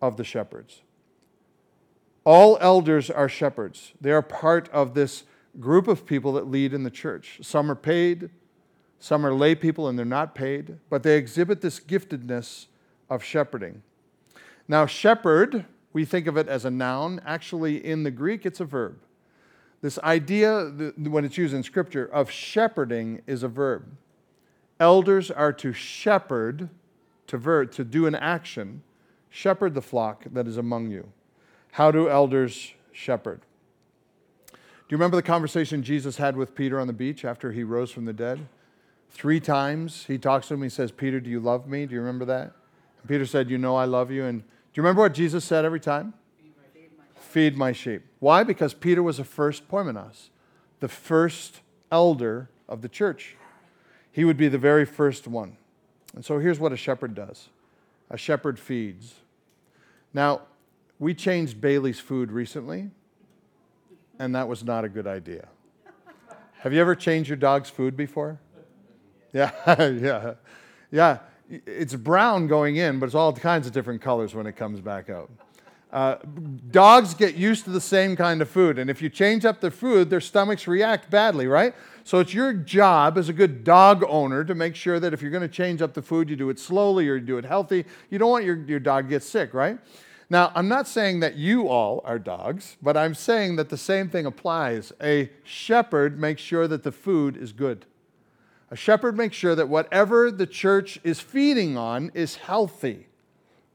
of 0.00 0.16
the 0.16 0.22
shepherds. 0.22 0.82
All 2.22 2.56
elders 2.60 3.10
are 3.10 3.28
shepherds. 3.28 3.94
They 4.00 4.12
are 4.12 4.22
part 4.22 4.68
of 4.68 4.94
this 4.94 5.24
group 5.58 5.88
of 5.88 6.06
people 6.06 6.34
that 6.34 6.46
lead 6.46 6.72
in 6.72 6.84
the 6.84 6.88
church. 6.88 7.40
Some 7.42 7.68
are 7.68 7.74
paid, 7.74 8.30
some 9.00 9.26
are 9.26 9.34
lay 9.34 9.56
people 9.56 9.88
and 9.88 9.98
they're 9.98 10.06
not 10.06 10.36
paid, 10.36 10.78
but 10.88 11.02
they 11.02 11.16
exhibit 11.16 11.62
this 11.62 11.80
giftedness 11.80 12.66
of 13.10 13.24
shepherding. 13.24 13.82
Now, 14.68 14.86
shepherd, 14.86 15.64
we 15.92 16.04
think 16.04 16.26
of 16.26 16.36
it 16.36 16.48
as 16.48 16.64
a 16.64 16.70
noun. 16.70 17.20
Actually, 17.24 17.84
in 17.84 18.02
the 18.02 18.10
Greek, 18.10 18.44
it's 18.44 18.60
a 18.60 18.64
verb. 18.64 18.98
This 19.82 19.98
idea, 20.00 20.64
when 20.96 21.24
it's 21.24 21.38
used 21.38 21.54
in 21.54 21.62
Scripture, 21.62 22.06
of 22.06 22.30
shepherding 22.30 23.22
is 23.26 23.42
a 23.42 23.48
verb. 23.48 23.84
Elders 24.80 25.30
are 25.30 25.52
to 25.52 25.72
shepherd, 25.72 26.68
to, 27.28 27.38
ver- 27.38 27.66
to 27.66 27.84
do 27.84 28.06
an 28.06 28.14
action, 28.14 28.82
Shepherd 29.36 29.74
the 29.74 29.82
flock 29.82 30.24
that 30.32 30.48
is 30.48 30.56
among 30.56 30.90
you. 30.90 31.12
How 31.72 31.90
do 31.90 32.08
elders 32.08 32.72
shepherd? 32.90 33.42
Do 34.50 34.56
you 34.88 34.96
remember 34.96 35.16
the 35.16 35.22
conversation 35.22 35.82
Jesus 35.82 36.16
had 36.16 36.38
with 36.38 36.54
Peter 36.54 36.80
on 36.80 36.86
the 36.86 36.94
beach 36.94 37.22
after 37.22 37.52
he 37.52 37.62
rose 37.62 37.90
from 37.90 38.06
the 38.06 38.14
dead? 38.14 38.48
Three 39.10 39.38
times 39.38 40.06
he 40.06 40.16
talks 40.16 40.48
to 40.48 40.54
him. 40.54 40.62
He 40.62 40.70
says, 40.70 40.90
Peter, 40.90 41.20
do 41.20 41.28
you 41.28 41.38
love 41.38 41.68
me? 41.68 41.84
Do 41.84 41.94
you 41.94 42.00
remember 42.00 42.24
that? 42.24 42.52
And 43.02 43.08
Peter 43.08 43.26
said, 43.26 43.50
You 43.50 43.58
know 43.58 43.76
I 43.76 43.84
love 43.84 44.10
you. 44.10 44.24
And 44.24 44.42
do 44.76 44.80
you 44.80 44.82
remember 44.82 45.00
what 45.00 45.14
Jesus 45.14 45.42
said 45.42 45.64
every 45.64 45.80
time? 45.80 46.12
Feed 46.38 46.52
my, 46.98 47.04
Feed 47.18 47.56
my 47.56 47.72
sheep. 47.72 48.02
Why? 48.18 48.42
Because 48.42 48.74
Peter 48.74 49.02
was 49.02 49.16
the 49.16 49.24
first 49.24 49.66
poimenos, 49.68 50.28
the 50.80 50.88
first 50.88 51.62
elder 51.90 52.50
of 52.68 52.82
the 52.82 52.88
church. 52.90 53.36
He 54.12 54.22
would 54.26 54.36
be 54.36 54.48
the 54.48 54.58
very 54.58 54.84
first 54.84 55.26
one. 55.26 55.56
And 56.14 56.22
so 56.22 56.38
here's 56.38 56.60
what 56.60 56.74
a 56.74 56.76
shepherd 56.76 57.14
does 57.14 57.48
a 58.10 58.18
shepherd 58.18 58.58
feeds. 58.58 59.14
Now, 60.12 60.42
we 60.98 61.14
changed 61.14 61.58
Bailey's 61.58 61.98
food 61.98 62.30
recently, 62.30 62.90
and 64.18 64.34
that 64.34 64.46
was 64.46 64.62
not 64.62 64.84
a 64.84 64.90
good 64.90 65.06
idea. 65.06 65.48
Have 66.58 66.74
you 66.74 66.82
ever 66.82 66.94
changed 66.94 67.30
your 67.30 67.38
dog's 67.38 67.70
food 67.70 67.96
before? 67.96 68.38
Yeah, 69.32 69.52
yeah, 69.88 70.34
yeah. 70.90 71.18
It's 71.48 71.94
brown 71.94 72.46
going 72.46 72.76
in, 72.76 72.98
but 72.98 73.06
it's 73.06 73.14
all 73.14 73.32
kinds 73.32 73.66
of 73.66 73.72
different 73.72 74.02
colors 74.02 74.34
when 74.34 74.46
it 74.46 74.56
comes 74.56 74.80
back 74.80 75.08
out. 75.10 75.30
Uh, 75.92 76.16
dogs 76.70 77.14
get 77.14 77.36
used 77.36 77.64
to 77.64 77.70
the 77.70 77.80
same 77.80 78.16
kind 78.16 78.42
of 78.42 78.50
food, 78.50 78.78
and 78.78 78.90
if 78.90 79.00
you 79.00 79.08
change 79.08 79.44
up 79.44 79.60
the 79.60 79.70
food, 79.70 80.10
their 80.10 80.20
stomachs 80.20 80.66
react 80.66 81.08
badly, 81.10 81.46
right? 81.46 81.74
So 82.02 82.18
it's 82.18 82.34
your 82.34 82.52
job 82.52 83.16
as 83.16 83.28
a 83.28 83.32
good 83.32 83.64
dog 83.64 84.04
owner 84.06 84.44
to 84.44 84.54
make 84.54 84.74
sure 84.74 85.00
that 85.00 85.12
if 85.12 85.22
you're 85.22 85.30
going 85.30 85.42
to 85.42 85.48
change 85.48 85.82
up 85.82 85.94
the 85.94 86.02
food, 86.02 86.28
you 86.28 86.36
do 86.36 86.50
it 86.50 86.58
slowly 86.58 87.08
or 87.08 87.16
you 87.16 87.24
do 87.24 87.38
it 87.38 87.44
healthy. 87.44 87.84
You 88.10 88.18
don't 88.18 88.30
want 88.30 88.44
your, 88.44 88.56
your 88.56 88.80
dog 88.80 89.04
to 89.04 89.10
get 89.10 89.22
sick, 89.22 89.54
right? 89.54 89.78
Now, 90.28 90.50
I'm 90.54 90.68
not 90.68 90.88
saying 90.88 91.20
that 91.20 91.36
you 91.36 91.68
all 91.68 92.02
are 92.04 92.18
dogs, 92.18 92.76
but 92.82 92.96
I'm 92.96 93.14
saying 93.14 93.56
that 93.56 93.68
the 93.68 93.76
same 93.76 94.08
thing 94.08 94.26
applies. 94.26 94.92
A 95.00 95.30
shepherd 95.44 96.18
makes 96.18 96.42
sure 96.42 96.66
that 96.66 96.82
the 96.82 96.92
food 96.92 97.36
is 97.36 97.52
good. 97.52 97.86
A 98.70 98.76
shepherd 98.76 99.16
makes 99.16 99.36
sure 99.36 99.54
that 99.54 99.68
whatever 99.68 100.30
the 100.30 100.46
church 100.46 100.98
is 101.04 101.20
feeding 101.20 101.76
on 101.76 102.10
is 102.14 102.36
healthy, 102.36 103.06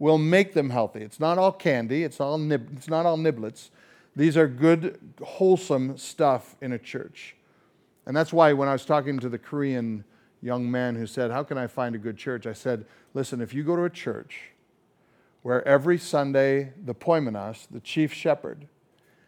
will 0.01 0.17
make 0.17 0.53
them 0.53 0.71
healthy. 0.71 1.01
It's 1.01 1.19
not 1.19 1.37
all 1.37 1.51
candy, 1.51 2.03
it's, 2.03 2.19
all 2.19 2.39
nib- 2.39 2.75
it's 2.75 2.87
not 2.87 3.05
all 3.05 3.17
niblets. 3.17 3.69
These 4.15 4.35
are 4.35 4.47
good, 4.47 4.97
wholesome 5.21 5.95
stuff 5.95 6.55
in 6.59 6.73
a 6.73 6.79
church. 6.79 7.35
And 8.07 8.17
that's 8.17 8.33
why 8.33 8.51
when 8.53 8.67
I 8.67 8.73
was 8.73 8.83
talking 8.83 9.19
to 9.19 9.29
the 9.29 9.37
Korean 9.37 10.03
young 10.41 10.71
man 10.71 10.95
who 10.95 11.05
said, 11.05 11.29
How 11.29 11.43
can 11.43 11.59
I 11.59 11.67
find 11.67 11.93
a 11.93 11.99
good 11.99 12.17
church? 12.17 12.47
I 12.47 12.53
said, 12.53 12.85
Listen, 13.13 13.41
if 13.41 13.53
you 13.53 13.63
go 13.63 13.75
to 13.75 13.83
a 13.83 13.91
church 13.91 14.49
where 15.43 15.65
every 15.67 15.99
Sunday 15.99 16.73
the 16.83 16.95
poimenos, 16.95 17.67
the 17.69 17.79
chief 17.79 18.11
shepherd, 18.11 18.67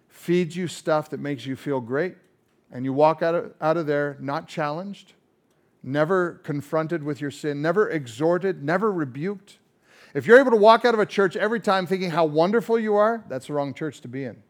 feeds 0.10 0.56
you 0.56 0.68
stuff 0.68 1.08
that 1.12 1.20
makes 1.20 1.46
you 1.46 1.56
feel 1.56 1.82
great, 1.82 2.16
and 2.72 2.84
you 2.84 2.94
walk 2.94 3.22
out 3.22 3.36
of, 3.36 3.54
out 3.62 3.78
of 3.78 3.86
there 3.86 4.18
not 4.20 4.48
challenged, 4.48 5.14
never 5.84 6.36
confronted 6.44 7.04
with 7.04 7.20
your 7.22 7.32
sin, 7.32 7.62
never 7.62 7.90
exhorted, 7.90 8.64
never 8.64 8.92
rebuked. 8.92 9.60
If 10.14 10.26
you're 10.26 10.40
able 10.40 10.52
to 10.52 10.58
walk 10.58 10.86
out 10.86 10.94
of 10.94 11.00
a 11.00 11.06
church 11.06 11.36
every 11.36 11.60
time 11.60 11.86
thinking 11.86 12.12
how 12.12 12.26
wonderful 12.26 12.80
you 12.80 12.96
are, 12.96 13.24
that's 13.28 13.48
the 13.48 13.54
wrong 13.54 13.74
church 13.74 14.00
to 14.02 14.08
be 14.08 14.24
in. 14.24 14.42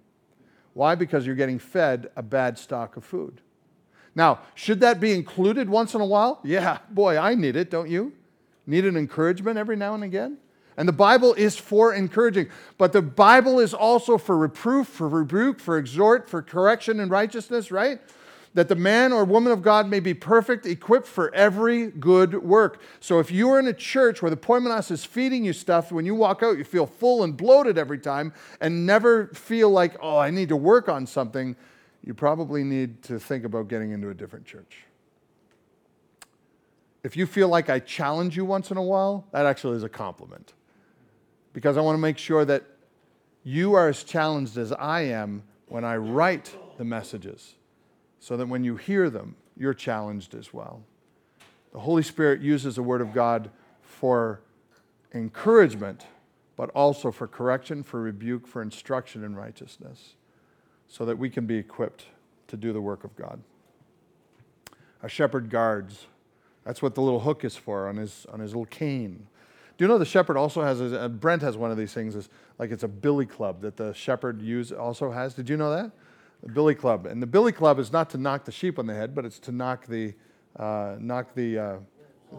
Why? 0.74 0.96
Because 0.96 1.26
you're 1.26 1.36
getting 1.36 1.60
fed 1.60 2.10
a 2.16 2.22
bad 2.22 2.58
stock 2.58 2.98
of 2.98 3.04
food. 3.04 3.42
Now, 4.16 4.42
should 4.54 4.80
that 4.82 5.00
be 5.00 5.14
included 5.14 5.70
once 5.70 5.96
in 5.96 6.02
a 6.02 6.06
while? 6.06 6.40
Yeah, 6.44 6.80
boy, 6.90 7.18
I 7.18 7.36
need 7.36 7.56
it, 7.56 7.72
don't 7.72 7.90
you? 7.90 8.14
Need 8.68 8.86
an 8.86 8.96
encouragement 8.96 9.58
every 9.58 9.76
now 9.76 9.96
and 9.96 10.04
again? 10.04 10.38
And 10.78 10.88
the 10.88 10.94
Bible 10.94 11.34
is 11.36 11.56
for 11.56 11.94
encouraging, 11.94 12.50
but 12.78 12.94
the 12.94 13.02
Bible 13.02 13.60
is 13.60 13.74
also 13.74 14.18
for 14.18 14.38
reproof, 14.38 14.88
for 14.88 15.08
rebuke, 15.08 15.60
for 15.60 15.78
exhort, 15.78 16.30
for 16.30 16.42
correction 16.42 17.00
and 17.00 17.12
righteousness, 17.12 17.72
right? 17.72 18.02
That 18.54 18.70
the 18.70 18.76
man 18.76 19.12
or 19.12 19.26
woman 19.26 19.52
of 19.52 19.64
God 19.64 19.90
may 19.90 20.00
be 20.00 20.14
perfect, 20.14 20.66
equipped 20.66 21.08
for 21.08 21.34
every 21.34 21.88
good 21.88 22.44
work. 22.44 22.82
So 23.00 23.20
if 23.20 23.32
you 23.32 23.50
are 23.50 23.60
in 23.60 23.68
a 23.68 23.74
church 23.74 24.22
where 24.22 24.30
the 24.30 24.38
poimenos 24.38 24.92
is 24.92 25.04
feeding 25.04 25.44
you 25.44 25.54
stuff, 25.54 25.92
when 25.92 26.06
you 26.06 26.14
walk 26.14 26.44
out, 26.44 26.58
you 26.58 26.64
feel 26.64 26.86
full 26.86 27.24
and 27.24 27.36
bloated 27.36 27.80
every 27.80 27.98
time 27.98 28.32
and 28.62 28.86
never 28.86 29.28
feel 29.28 29.72
like, 29.72 29.96
oh, 30.02 30.18
I 30.18 30.30
need 30.30 30.50
to 30.50 30.56
work 30.56 30.88
on 30.88 31.08
something, 31.08 31.56
you 32.04 32.14
probably 32.14 32.64
need 32.64 33.02
to 33.04 33.20
think 33.20 33.44
about 33.44 33.70
getting 33.70 33.92
into 33.92 34.10
a 34.10 34.14
different 34.14 34.46
church. 34.46 34.84
If 37.04 37.18
you 37.18 37.26
feel 37.26 37.50
like 37.50 37.70
I 37.70 37.80
challenge 37.80 38.38
you 38.38 38.46
once 38.46 38.72
in 38.72 38.78
a 38.78 38.84
while, 38.84 39.26
that 39.32 39.46
actually 39.46 39.78
is 39.78 39.84
a 39.84 39.90
compliment 39.90 40.54
because 41.54 41.78
I 41.78 41.82
want 41.82 41.96
to 41.96 42.02
make 42.02 42.18
sure 42.18 42.46
that 42.46 42.64
you 43.44 43.74
are 43.74 43.90
as 43.90 44.04
challenged 44.04 44.58
as 44.58 44.72
I 44.72 45.02
am 45.02 45.44
when 45.68 45.84
I 45.84 45.98
write 45.98 46.56
the 46.78 46.86
messages, 46.86 47.56
so 48.24 48.38
that 48.38 48.48
when 48.48 48.64
you 48.64 48.78
hear 48.78 49.10
them, 49.10 49.36
you're 49.58 49.74
challenged 49.74 50.34
as 50.34 50.54
well. 50.54 50.82
The 51.74 51.80
Holy 51.80 52.04
Spirit 52.04 52.40
uses 52.40 52.78
the 52.78 52.82
Word 52.82 53.02
of 53.02 53.14
God 53.14 53.50
for 53.82 54.40
encouragement, 55.14 56.06
but 56.56 56.70
also 56.70 57.12
for 57.12 57.28
correction, 57.28 57.84
for 57.84 58.02
rebuke, 58.02 58.48
for 58.48 58.62
instruction 58.62 59.26
in 59.26 59.36
righteousness, 59.36 60.16
so 60.88 61.04
that 61.04 61.18
we 61.18 61.30
can 61.30 61.46
be 61.46 61.58
equipped 61.58 62.06
to 62.48 62.56
do 62.56 62.72
the 62.72 62.80
work 62.80 63.04
of 63.04 63.14
God. 63.18 63.42
A 65.02 65.10
shepherd 65.10 65.50
guards. 65.50 66.06
That's 66.64 66.82
what 66.82 66.96
the 66.96 67.02
little 67.02 67.20
hook 67.20 67.44
is 67.44 67.58
for 67.58 67.90
on 67.90 67.98
his, 67.98 68.26
on 68.32 68.40
his 68.40 68.52
little 68.52 68.68
cane. 68.68 69.28
Do 69.78 69.84
you 69.84 69.90
know 69.90 69.98
the 69.98 70.06
shepherd 70.06 70.38
also 70.38 70.62
has, 70.62 70.80
a, 70.80 71.10
Brent 71.10 71.42
has 71.42 71.58
one 71.58 71.72
of 71.72 71.78
these 71.78 71.94
things, 71.94 72.16
is 72.16 72.30
like 72.58 72.72
it's 72.72 72.84
a 72.84 72.88
billy 72.88 73.26
club 73.26 73.60
that 73.64 73.76
the 73.76 73.94
shepherd 73.94 74.42
use 74.42 74.72
also 74.72 75.12
has. 75.12 75.34
Did 75.34 75.50
you 75.50 75.58
know 75.58 75.72
that? 75.72 75.92
The 76.44 76.52
billy 76.52 76.76
club. 76.76 77.06
And 77.06 77.22
the 77.22 77.28
billy 77.28 77.54
club 77.54 77.80
is 77.80 77.92
not 77.92 78.10
to 78.12 78.18
knock 78.18 78.44
the 78.46 78.52
sheep 78.52 78.78
on 78.78 78.86
the 78.86 78.94
head, 78.94 79.16
but 79.16 79.26
it's 79.26 79.40
to 79.40 79.52
knock 79.52 79.86
the, 79.88 80.14
uh, 80.60 80.98
knock 81.00 81.34
the, 81.36 81.58
uh, 81.58 81.76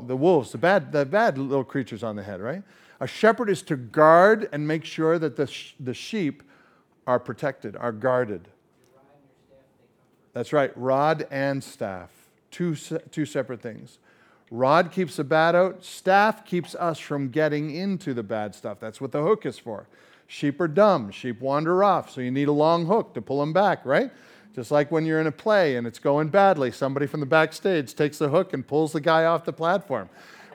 the 0.06 0.16
wolves, 0.16 0.52
the 0.52 0.58
bad, 0.58 0.92
the 0.92 1.06
bad 1.06 1.38
little 1.38 1.64
creatures 1.64 2.02
on 2.02 2.14
the 2.14 2.22
head, 2.22 2.40
right? 2.40 2.62
A 3.00 3.06
shepherd 3.06 3.48
is 3.48 3.62
to 3.62 3.76
guard 3.76 4.48
and 4.52 4.68
make 4.68 4.84
sure 4.84 5.18
that 5.18 5.36
the, 5.36 5.46
sh- 5.46 5.74
the 5.80 5.94
sheep 5.94 6.42
are 7.06 7.18
protected, 7.18 7.76
are 7.76 7.92
guarded. 7.92 8.48
That's 10.32 10.52
right, 10.52 10.76
rod 10.76 11.26
and 11.30 11.62
staff, 11.62 12.10
two, 12.50 12.74
se- 12.74 13.02
two 13.10 13.24
separate 13.24 13.62
things. 13.62 13.98
Rod 14.50 14.90
keeps 14.90 15.16
the 15.16 15.24
bad 15.24 15.54
out, 15.54 15.84
staff 15.84 16.44
keeps 16.44 16.74
us 16.74 16.98
from 16.98 17.30
getting 17.30 17.74
into 17.74 18.14
the 18.14 18.22
bad 18.22 18.54
stuff. 18.54 18.80
That's 18.80 19.00
what 19.00 19.12
the 19.12 19.22
hook 19.22 19.46
is 19.46 19.58
for. 19.58 19.86
Sheep 20.26 20.60
are 20.60 20.68
dumb, 20.68 21.10
sheep 21.10 21.40
wander 21.40 21.84
off, 21.84 22.10
so 22.10 22.20
you 22.20 22.30
need 22.30 22.48
a 22.48 22.52
long 22.52 22.86
hook 22.86 23.14
to 23.14 23.22
pull 23.22 23.40
them 23.40 23.52
back, 23.52 23.84
right? 23.84 24.10
Just 24.54 24.70
like 24.70 24.90
when 24.90 25.04
you're 25.04 25.20
in 25.20 25.26
a 25.26 25.32
play 25.32 25.76
and 25.76 25.86
it's 25.86 25.98
going 25.98 26.28
badly, 26.28 26.70
somebody 26.70 27.06
from 27.06 27.20
the 27.20 27.26
backstage 27.26 27.94
takes 27.94 28.18
the 28.18 28.28
hook 28.28 28.52
and 28.52 28.66
pulls 28.66 28.92
the 28.92 29.00
guy 29.00 29.24
off 29.24 29.44
the 29.44 29.52
platform. 29.52 30.08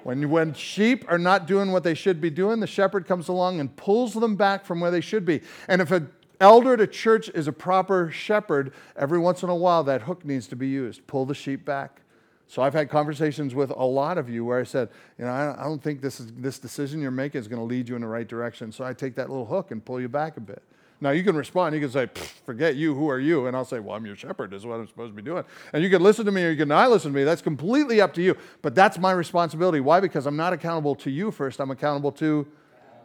When, 0.04 0.30
when 0.30 0.54
sheep 0.54 1.06
are 1.10 1.18
not 1.18 1.46
doing 1.46 1.72
what 1.72 1.84
they 1.84 1.94
should 1.94 2.22
be 2.22 2.30
doing, 2.30 2.62
the 2.62 2.68
shepherd 2.68 3.06
comes 3.06 3.28
along 3.28 3.60
and 3.60 3.76
pulls 3.76 4.14
them 4.14 4.36
back 4.36 4.66
from 4.66 4.80
where 4.80 4.92
they 4.92 5.02
should 5.02 5.26
be. 5.26 5.42
And 5.68 5.82
if 5.82 5.92
an 5.92 6.10
elder 6.40 6.74
at 6.74 6.82
a 6.82 6.88
church 6.88 7.30
is 7.30 7.48
a 7.48 7.52
proper 7.52 8.10
shepherd, 8.10 8.72
every 8.96 9.20
once 9.20 9.44
in 9.44 9.50
a 9.50 9.56
while 9.56 9.84
that 9.84 10.04
hook 10.04 10.24
needs 10.24 10.48
to 10.48 10.56
be 10.56 10.68
used. 10.68 11.06
Pull 11.06 11.26
the 11.26 11.36
sheep 11.36 11.66
back. 11.66 12.02
So 12.50 12.64
I've 12.64 12.74
had 12.74 12.90
conversations 12.90 13.54
with 13.54 13.70
a 13.70 13.86
lot 13.86 14.18
of 14.18 14.28
you 14.28 14.44
where 14.44 14.60
I 14.60 14.64
said, 14.64 14.90
you 15.20 15.26
know, 15.26 15.32
I 15.32 15.64
don't 15.64 15.84
think 15.84 16.02
this, 16.02 16.20
is, 16.20 16.34
this 16.34 16.58
decision 16.58 17.00
you're 17.00 17.12
making 17.12 17.40
is 17.40 17.48
going 17.48 17.60
to 17.60 17.64
lead 17.64 17.88
you 17.88 17.96
in 17.96 18.02
the 18.02 18.08
right 18.08 18.28
direction. 18.28 18.72
So 18.72 18.84
I 18.84 18.92
take 18.92 19.14
that 19.16 19.30
little 19.30 19.46
hook 19.46 19.70
and 19.70 19.86
pull 19.86 20.02
you 20.02 20.10
back 20.10 20.36
a 20.36 20.40
bit. 20.40 20.64
Now 21.00 21.12
you 21.12 21.24
can 21.24 21.36
respond. 21.36 21.76
You 21.76 21.82
can 21.82 21.92
say, 21.92 22.10
"Forget 22.46 22.76
you. 22.76 22.94
Who 22.96 23.08
are 23.10 23.20
you?" 23.20 23.48
And 23.48 23.56
I'll 23.56 23.64
say, 23.64 23.80
"Well, 23.80 23.96
I'm 23.96 24.06
your 24.06 24.18
shepherd. 24.18 24.54
Is 24.54 24.66
what 24.66 24.80
I'm 24.80 24.88
supposed 24.88 25.12
to 25.12 25.16
be 25.16 25.22
doing." 25.22 25.46
And 25.72 25.82
you 25.82 25.90
can 25.90 26.04
listen 26.04 26.26
to 26.26 26.32
me 26.32 26.44
or 26.44 26.50
you 26.50 26.58
can 26.58 26.68
not 26.68 26.90
listen 26.90 27.14
to 27.14 27.18
me. 27.18 27.24
That's 27.24 27.42
completely 27.42 28.02
up 28.02 28.14
to 28.16 28.22
you. 28.22 28.36
But 28.62 28.76
that's 28.76 28.98
my 28.98 29.12
responsibility. 29.12 29.80
Why? 29.80 30.02
Because 30.02 30.26
I'm 30.26 30.36
not 30.36 30.52
accountable 30.52 30.96
to 30.96 31.10
you 31.10 31.32
first. 31.32 31.62
I'm 31.62 31.72
accountable 31.72 32.12
to 32.14 32.48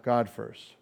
God 0.02 0.28
first. 0.28 0.74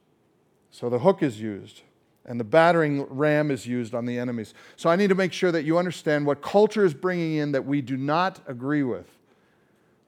So 0.70 0.88
the 0.88 1.00
hook 1.00 1.22
is 1.22 1.38
used 1.38 1.82
and 2.24 2.38
the 2.38 2.44
battering 2.44 3.04
ram 3.10 3.50
is 3.50 3.66
used 3.66 3.94
on 3.94 4.06
the 4.06 4.18
enemies. 4.18 4.54
So 4.76 4.88
I 4.88 4.96
need 4.96 5.08
to 5.08 5.14
make 5.14 5.32
sure 5.32 5.52
that 5.52 5.64
you 5.64 5.78
understand 5.78 6.24
what 6.26 6.40
culture 6.40 6.84
is 6.84 6.94
bringing 6.94 7.34
in 7.34 7.52
that 7.52 7.64
we 7.64 7.80
do 7.80 7.96
not 7.96 8.40
agree 8.46 8.82
with. 8.82 9.06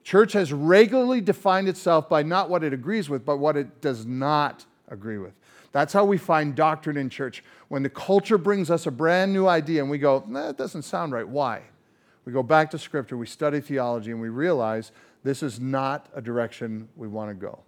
Church 0.03 0.33
has 0.33 0.53
regularly 0.53 1.19
defined 1.19 1.67
itself 1.67 2.07
by 2.07 2.23
not 2.23 2.49
what 2.49 2.63
it 2.63 2.73
agrees 2.73 3.09
with, 3.09 3.25
but 3.25 3.37
what 3.37 3.57
it 3.57 3.81
does 3.81 4.05
not 4.05 4.65
agree 4.87 5.17
with. 5.17 5.33
That's 5.71 5.91
how 5.91 6.05
we 6.05 6.17
find 6.17 6.55
doctrine 6.55 6.95
in 6.95 7.09
church. 7.09 7.43
When 7.67 7.83
the 7.83 7.89
culture 7.89 8.37
brings 8.37 8.71
us 8.71 8.85
a 8.85 8.91
brand 8.91 9.33
new 9.33 9.47
idea 9.47 9.81
and 9.81 9.89
we 9.89 9.97
go, 9.97 10.23
nah, 10.27 10.47
that 10.47 10.57
doesn't 10.57 10.83
sound 10.83 11.11
right. 11.11 11.27
Why? 11.27 11.63
We 12.23 12.31
go 12.31 12.43
back 12.43 12.71
to 12.71 12.79
Scripture, 12.79 13.17
we 13.17 13.27
study 13.27 13.59
theology, 13.59 14.11
and 14.11 14.21
we 14.21 14.29
realize 14.29 14.91
this 15.23 15.43
is 15.43 15.59
not 15.59 16.07
a 16.15 16.21
direction 16.21 16.87
we 16.95 17.07
want 17.07 17.29
to 17.29 17.35
go. 17.35 17.59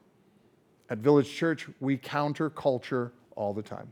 At 0.90 1.00
Village 1.00 1.30
Church, 1.30 1.68
we 1.80 1.98
counter 1.98 2.50
culture 2.50 3.12
all 3.36 3.54
the 3.54 3.62
time. 3.62 3.92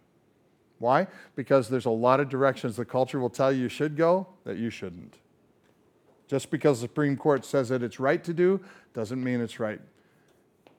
Why? 0.80 1.08
Because 1.36 1.70
there's 1.70 1.86
a 1.86 1.92
lot 1.92 2.20
of 2.20 2.30
directions 2.30 2.76
the 2.76 2.86
culture 2.86 3.20
will 3.20 3.30
tell 3.30 3.52
you 3.52 3.64
you 3.64 3.70
should 3.70 3.96
go 3.96 4.28
that 4.44 4.58
you 4.58 4.70
shouldn't. 4.70 5.16
Just 6.28 6.50
because 6.50 6.82
the 6.82 6.88
Supreme 6.88 7.18
Court 7.18 7.46
says 7.46 7.70
that 7.70 7.84
it's 7.84 8.00
right 8.00 8.24
to 8.24 8.34
do 8.34 8.60
doesn't 8.94 9.24
mean 9.24 9.42
it's 9.42 9.60
right 9.60 9.80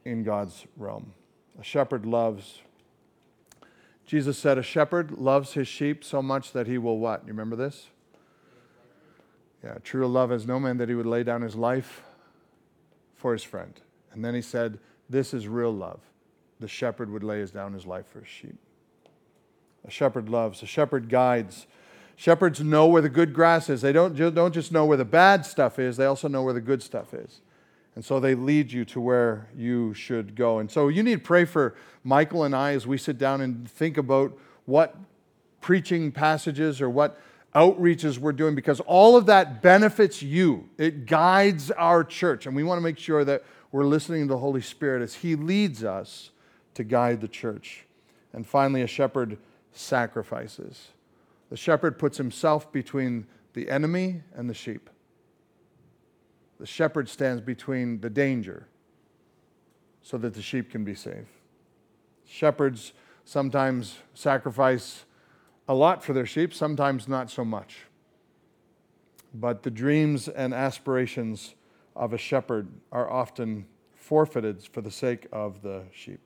in 0.04 0.22
God's 0.24 0.66
realm. 0.76 1.12
A 1.58 1.64
shepherd 1.64 2.04
loves. 2.04 2.60
Jesus 4.04 4.38
said, 4.38 4.58
A 4.58 4.62
shepherd 4.62 5.12
loves 5.12 5.52
his 5.52 5.68
sheep 5.68 6.04
so 6.04 6.20
much 6.20 6.52
that 6.52 6.66
he 6.66 6.78
will 6.78 6.98
what? 6.98 7.22
You 7.22 7.28
remember 7.28 7.56
this? 7.56 7.88
Yeah, 9.64 9.78
true 9.82 10.06
love 10.06 10.30
has 10.30 10.46
no 10.46 10.60
man 10.60 10.76
that 10.78 10.88
he 10.88 10.94
would 10.94 11.06
lay 11.06 11.22
down 11.22 11.42
his 11.42 11.56
life 11.56 12.02
for 13.14 13.32
his 13.32 13.42
friend. 13.42 13.72
And 14.12 14.24
then 14.24 14.34
he 14.34 14.42
said, 14.42 14.78
This 15.08 15.32
is 15.32 15.48
real 15.48 15.72
love. 15.72 16.00
The 16.60 16.68
shepherd 16.68 17.10
would 17.10 17.24
lay 17.24 17.44
down 17.46 17.72
his 17.72 17.86
life 17.86 18.06
for 18.06 18.20
his 18.20 18.28
sheep. 18.28 18.58
A 19.86 19.90
shepherd 19.90 20.28
loves, 20.28 20.62
a 20.62 20.66
shepherd 20.66 21.08
guides. 21.08 21.66
Shepherds 22.16 22.60
know 22.60 22.86
where 22.86 23.02
the 23.02 23.08
good 23.08 23.32
grass 23.34 23.68
is. 23.68 23.82
They 23.82 23.92
don't, 23.92 24.16
don't 24.16 24.54
just 24.54 24.72
know 24.72 24.84
where 24.84 24.96
the 24.96 25.04
bad 25.04 25.44
stuff 25.44 25.78
is, 25.78 25.96
they 25.96 26.06
also 26.06 26.28
know 26.28 26.42
where 26.42 26.54
the 26.54 26.60
good 26.60 26.82
stuff 26.82 27.14
is. 27.14 27.40
And 27.94 28.04
so 28.04 28.20
they 28.20 28.34
lead 28.34 28.72
you 28.72 28.84
to 28.86 29.00
where 29.00 29.48
you 29.56 29.94
should 29.94 30.34
go. 30.34 30.58
And 30.58 30.70
so 30.70 30.88
you 30.88 31.02
need 31.02 31.14
to 31.14 31.24
pray 31.24 31.46
for 31.46 31.74
Michael 32.04 32.44
and 32.44 32.54
I 32.54 32.72
as 32.72 32.86
we 32.86 32.98
sit 32.98 33.16
down 33.16 33.40
and 33.40 33.70
think 33.70 33.96
about 33.96 34.36
what 34.66 34.94
preaching 35.62 36.12
passages 36.12 36.80
or 36.82 36.90
what 36.90 37.18
outreaches 37.54 38.18
we're 38.18 38.32
doing 38.32 38.54
because 38.54 38.80
all 38.80 39.16
of 39.16 39.26
that 39.26 39.62
benefits 39.62 40.22
you. 40.22 40.68
It 40.76 41.06
guides 41.06 41.70
our 41.70 42.04
church. 42.04 42.46
And 42.46 42.54
we 42.54 42.62
want 42.62 42.76
to 42.78 42.82
make 42.82 42.98
sure 42.98 43.24
that 43.24 43.42
we're 43.72 43.86
listening 43.86 44.28
to 44.28 44.34
the 44.34 44.38
Holy 44.38 44.60
Spirit 44.60 45.02
as 45.02 45.14
He 45.14 45.34
leads 45.34 45.82
us 45.82 46.30
to 46.74 46.84
guide 46.84 47.22
the 47.22 47.28
church. 47.28 47.86
And 48.34 48.46
finally, 48.46 48.82
a 48.82 48.86
shepherd 48.86 49.38
sacrifices. 49.76 50.88
The 51.50 51.56
shepherd 51.56 51.98
puts 51.98 52.18
himself 52.18 52.72
between 52.72 53.26
the 53.52 53.70
enemy 53.70 54.22
and 54.34 54.50
the 54.50 54.54
sheep. 54.54 54.90
The 56.58 56.66
shepherd 56.66 57.08
stands 57.08 57.40
between 57.42 58.00
the 58.00 58.10
danger 58.10 58.66
so 60.02 60.16
that 60.18 60.34
the 60.34 60.42
sheep 60.42 60.70
can 60.70 60.84
be 60.84 60.94
safe. 60.94 61.26
Shepherds 62.24 62.92
sometimes 63.24 63.98
sacrifice 64.14 65.04
a 65.68 65.74
lot 65.74 66.02
for 66.02 66.12
their 66.12 66.26
sheep, 66.26 66.54
sometimes 66.54 67.08
not 67.08 67.30
so 67.30 67.44
much. 67.44 67.80
But 69.34 69.62
the 69.62 69.70
dreams 69.70 70.28
and 70.28 70.54
aspirations 70.54 71.54
of 71.94 72.12
a 72.12 72.18
shepherd 72.18 72.68
are 72.92 73.10
often 73.10 73.66
forfeited 73.94 74.62
for 74.62 74.80
the 74.80 74.90
sake 74.90 75.26
of 75.32 75.62
the 75.62 75.82
sheep. 75.92 76.25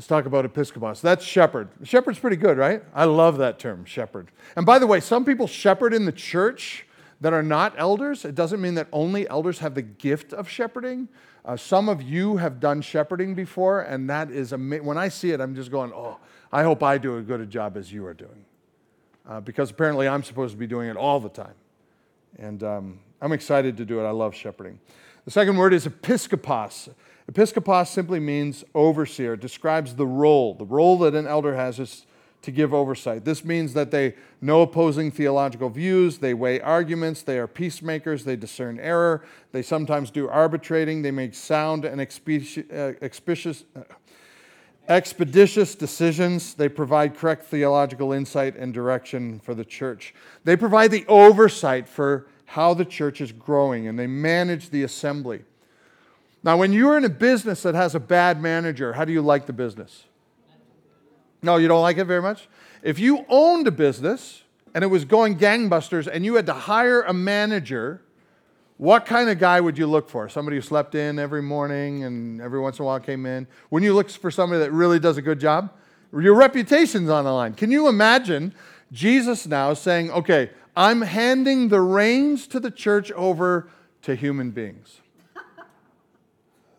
Let's 0.00 0.08
talk 0.08 0.24
about 0.24 0.46
episkopos. 0.46 1.02
That's 1.02 1.22
shepherd. 1.22 1.68
Shepherd's 1.82 2.18
pretty 2.18 2.38
good, 2.38 2.56
right? 2.56 2.82
I 2.94 3.04
love 3.04 3.36
that 3.36 3.58
term, 3.58 3.84
shepherd. 3.84 4.30
And 4.56 4.64
by 4.64 4.78
the 4.78 4.86
way, 4.86 4.98
some 4.98 5.26
people 5.26 5.46
shepherd 5.46 5.92
in 5.92 6.06
the 6.06 6.12
church 6.12 6.86
that 7.20 7.34
are 7.34 7.42
not 7.42 7.74
elders. 7.76 8.24
It 8.24 8.34
doesn't 8.34 8.62
mean 8.62 8.76
that 8.76 8.88
only 8.94 9.28
elders 9.28 9.58
have 9.58 9.74
the 9.74 9.82
gift 9.82 10.32
of 10.32 10.48
shepherding. 10.48 11.10
Uh, 11.44 11.58
some 11.58 11.90
of 11.90 12.00
you 12.00 12.38
have 12.38 12.60
done 12.60 12.80
shepherding 12.80 13.34
before, 13.34 13.82
and 13.82 14.08
that 14.08 14.30
is 14.30 14.54
amazing. 14.54 14.86
When 14.86 14.96
I 14.96 15.10
see 15.10 15.32
it, 15.32 15.40
I'm 15.42 15.54
just 15.54 15.70
going, 15.70 15.92
oh, 15.92 16.16
I 16.50 16.62
hope 16.62 16.82
I 16.82 16.96
do 16.96 17.18
as 17.18 17.26
good 17.26 17.42
a 17.42 17.46
job 17.46 17.76
as 17.76 17.92
you 17.92 18.06
are 18.06 18.14
doing. 18.14 18.46
Uh, 19.28 19.42
because 19.42 19.70
apparently 19.70 20.08
I'm 20.08 20.22
supposed 20.22 20.52
to 20.52 20.58
be 20.58 20.66
doing 20.66 20.88
it 20.88 20.96
all 20.96 21.20
the 21.20 21.28
time. 21.28 21.56
And 22.38 22.62
um, 22.62 23.00
I'm 23.20 23.32
excited 23.32 23.76
to 23.76 23.84
do 23.84 24.00
it. 24.00 24.04
I 24.04 24.12
love 24.12 24.34
shepherding. 24.34 24.80
The 25.26 25.30
second 25.30 25.58
word 25.58 25.74
is 25.74 25.86
episkopos. 25.86 26.88
Episkopos 27.30 27.86
simply 27.88 28.18
means 28.18 28.64
overseer. 28.74 29.34
It 29.34 29.40
describes 29.40 29.94
the 29.94 30.06
role. 30.06 30.54
The 30.54 30.64
role 30.64 30.98
that 30.98 31.14
an 31.14 31.28
elder 31.28 31.54
has 31.54 31.78
is 31.78 32.06
to 32.42 32.50
give 32.50 32.74
oversight. 32.74 33.24
This 33.24 33.44
means 33.44 33.74
that 33.74 33.90
they 33.90 34.14
know 34.40 34.62
opposing 34.62 35.10
theological 35.10 35.68
views, 35.68 36.18
they 36.18 36.34
weigh 36.34 36.60
arguments, 36.60 37.22
they 37.22 37.38
are 37.38 37.46
peacemakers, 37.46 38.24
they 38.24 38.34
discern 38.34 38.80
error, 38.80 39.22
they 39.52 39.62
sometimes 39.62 40.10
do 40.10 40.28
arbitrating, 40.28 41.02
they 41.02 41.10
make 41.10 41.34
sound 41.34 41.84
and 41.84 42.00
uh, 42.00 42.04
expeditious, 43.02 43.64
uh, 43.76 43.82
expeditious 44.88 45.74
decisions, 45.74 46.54
they 46.54 46.68
provide 46.68 47.14
correct 47.14 47.44
theological 47.44 48.12
insight 48.12 48.56
and 48.56 48.72
direction 48.72 49.38
for 49.40 49.54
the 49.54 49.64
church. 49.64 50.14
They 50.44 50.56
provide 50.56 50.90
the 50.90 51.04
oversight 51.06 51.86
for 51.86 52.26
how 52.46 52.72
the 52.72 52.86
church 52.86 53.20
is 53.20 53.30
growing 53.30 53.86
and 53.86 53.98
they 53.98 54.06
manage 54.06 54.70
the 54.70 54.82
assembly. 54.82 55.44
Now, 56.42 56.56
when 56.56 56.72
you're 56.72 56.96
in 56.96 57.04
a 57.04 57.10
business 57.10 57.62
that 57.62 57.74
has 57.74 57.94
a 57.94 58.00
bad 58.00 58.40
manager, 58.40 58.94
how 58.94 59.04
do 59.04 59.12
you 59.12 59.20
like 59.20 59.46
the 59.46 59.52
business? 59.52 60.04
No, 61.42 61.56
you 61.56 61.68
don't 61.68 61.82
like 61.82 61.98
it 61.98 62.04
very 62.04 62.22
much? 62.22 62.48
If 62.82 62.98
you 62.98 63.24
owned 63.28 63.66
a 63.66 63.70
business 63.70 64.42
and 64.74 64.82
it 64.84 64.86
was 64.86 65.04
going 65.04 65.38
gangbusters 65.38 66.06
and 66.06 66.24
you 66.24 66.34
had 66.34 66.46
to 66.46 66.52
hire 66.52 67.02
a 67.02 67.12
manager, 67.12 68.00
what 68.78 69.04
kind 69.04 69.28
of 69.28 69.38
guy 69.38 69.60
would 69.60 69.76
you 69.76 69.86
look 69.86 70.08
for? 70.08 70.28
Somebody 70.28 70.56
who 70.56 70.62
slept 70.62 70.94
in 70.94 71.18
every 71.18 71.42
morning 71.42 72.04
and 72.04 72.40
every 72.40 72.60
once 72.60 72.78
in 72.78 72.84
a 72.84 72.86
while 72.86 73.00
came 73.00 73.26
in? 73.26 73.46
Wouldn't 73.70 73.84
you 73.84 73.94
look 73.94 74.08
for 74.10 74.30
somebody 74.30 74.60
that 74.60 74.72
really 74.72 74.98
does 74.98 75.18
a 75.18 75.22
good 75.22 75.40
job? 75.40 75.70
Your 76.12 76.34
reputation's 76.34 77.10
on 77.10 77.24
the 77.24 77.32
line. 77.32 77.54
Can 77.54 77.70
you 77.70 77.88
imagine 77.88 78.54
Jesus 78.90 79.46
now 79.46 79.74
saying, 79.74 80.10
okay, 80.10 80.50
I'm 80.76 81.02
handing 81.02 81.68
the 81.68 81.80
reins 81.80 82.46
to 82.48 82.60
the 82.60 82.70
church 82.70 83.12
over 83.12 83.68
to 84.02 84.14
human 84.14 84.50
beings? 84.50 84.99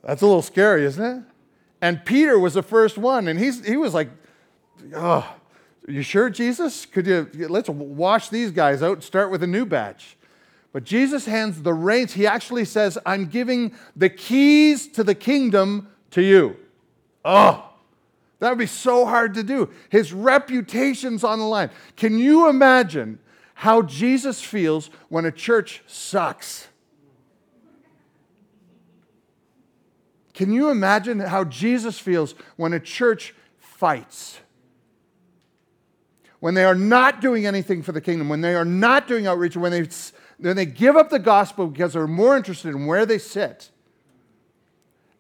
That's 0.04 0.22
a 0.22 0.26
little 0.26 0.42
scary, 0.42 0.86
isn't 0.86 1.04
it? 1.04 1.24
And 1.82 2.06
Peter 2.06 2.38
was 2.38 2.54
the 2.54 2.64
first 2.64 2.98
one, 2.98 3.28
and 3.28 3.40
he's, 3.40 3.66
he 3.66 3.78
was 3.78 3.94
like 3.94 4.10
oh, 4.96 5.36
you 5.88 6.02
sure, 6.02 6.30
Jesus? 6.30 6.86
Could 6.86 7.08
you, 7.08 7.30
let's 7.50 7.70
wash 7.70 8.30
these 8.30 8.52
guys 8.52 8.84
out 8.84 8.94
and 8.94 9.04
start 9.04 9.32
with 9.32 9.44
a 9.44 9.48
new 9.48 9.66
batch. 9.66 10.18
But 10.74 10.84
Jesus 10.84 11.26
hands 11.26 11.62
the 11.62 11.74
reins. 11.74 12.14
He 12.14 12.26
actually 12.26 12.66
says, 12.66 12.98
I'm 13.06 13.26
giving 13.26 13.76
the 13.96 14.10
keys 14.10 14.88
to 14.90 15.04
the 15.04 15.16
kingdom 15.16 15.90
to 16.12 16.22
you. 16.22 16.56
Oh, 17.26 17.68
that 18.40 18.50
would 18.50 18.58
be 18.58 18.66
so 18.66 19.06
hard 19.06 19.34
to 19.36 19.44
do. 19.44 19.70
His 19.90 20.14
reputation's 20.14 21.24
on 21.24 21.40
the 21.40 21.46
line. 21.46 21.70
Can 21.96 22.18
you 22.18 22.48
imagine 22.50 23.20
how 23.54 23.82
Jesus 23.82 24.42
feels 24.42 24.90
when 25.10 25.26
a 25.26 25.32
church 25.32 25.84
sucks? 25.88 26.68
Can 30.34 30.52
you 30.52 30.70
imagine 30.70 31.20
how 31.20 31.44
Jesus 31.44 32.00
feels 32.00 32.36
when 32.56 32.74
a 32.74 32.80
church 32.80 33.34
fights? 33.60 34.40
when 36.42 36.56
they 36.56 36.66
are 36.66 36.76
not 36.76 37.22
doing 37.22 37.46
anything 37.46 37.84
for 37.84 37.92
the 37.94 38.02
kingdom, 38.02 38.28
when 38.28 38.42
they 38.42 38.56
are 38.56 38.66
not 38.66 39.08
doing 39.08 39.28
outreach, 39.28 39.56
when 39.56 39.72
they, 39.72 39.88
when 40.40 40.56
they 40.56 40.66
give 40.66 40.98
up 40.98 41.10
the 41.10 41.20
gospel 41.20 41.68
because 41.68 41.94
they're 41.94 42.08
more 42.08 42.36
interested 42.36 42.70
in 42.70 42.88
where 42.88 43.06
they 43.06 43.20
sit 43.20 43.70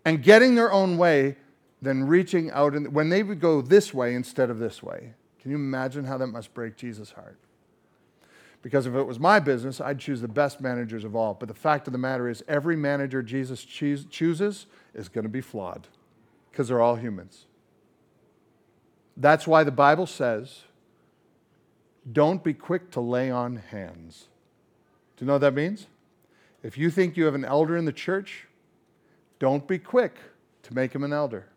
and 0.03 0.23
getting 0.23 0.55
their 0.55 0.71
own 0.71 0.97
way 0.97 1.37
than 1.79 2.05
reaching 2.05 2.49
out, 2.51 2.73
and 2.73 2.91
when 2.93 3.09
they 3.09 3.21
would 3.21 3.39
go 3.39 3.61
this 3.61 3.93
way 3.93 4.15
instead 4.15 4.49
of 4.49 4.57
this 4.57 4.83
way. 4.83 5.13
Can 5.39 5.51
you 5.51 5.57
imagine 5.57 6.05
how 6.05 6.17
that 6.17 6.27
must 6.27 6.53
break 6.55 6.75
Jesus' 6.75 7.11
heart? 7.11 7.39
Because 8.61 8.85
if 8.85 8.93
it 8.93 9.03
was 9.03 9.19
my 9.19 9.39
business, 9.39 9.81
I'd 9.81 9.99
choose 9.99 10.21
the 10.21 10.27
best 10.27 10.61
managers 10.61 11.03
of 11.03 11.15
all. 11.15 11.33
But 11.33 11.47
the 11.47 11.55
fact 11.55 11.87
of 11.87 11.93
the 11.93 11.99
matter 11.99 12.29
is, 12.29 12.43
every 12.47 12.75
manager 12.75 13.23
Jesus 13.23 13.63
choose, 13.63 14.05
chooses 14.05 14.67
is 14.93 15.09
going 15.09 15.23
to 15.23 15.29
be 15.29 15.41
flawed 15.41 15.87
because 16.51 16.67
they're 16.67 16.81
all 16.81 16.95
humans. 16.95 17.45
That's 19.17 19.47
why 19.47 19.63
the 19.63 19.71
Bible 19.71 20.05
says 20.05 20.63
don't 22.11 22.43
be 22.43 22.53
quick 22.53 22.89
to 22.91 22.99
lay 22.99 23.29
on 23.29 23.57
hands. 23.57 24.27
Do 25.15 25.23
you 25.23 25.27
know 25.27 25.33
what 25.33 25.41
that 25.41 25.53
means? 25.53 25.87
If 26.63 26.77
you 26.77 26.89
think 26.89 27.15
you 27.15 27.25
have 27.25 27.35
an 27.35 27.45
elder 27.45 27.77
in 27.77 27.85
the 27.85 27.93
church, 27.93 28.47
don't 29.39 29.67
be 29.67 29.77
quick 29.77 30.15
to 30.63 30.73
make 30.73 30.93
him 30.93 31.03
an 31.03 31.13
elder. 31.13 31.47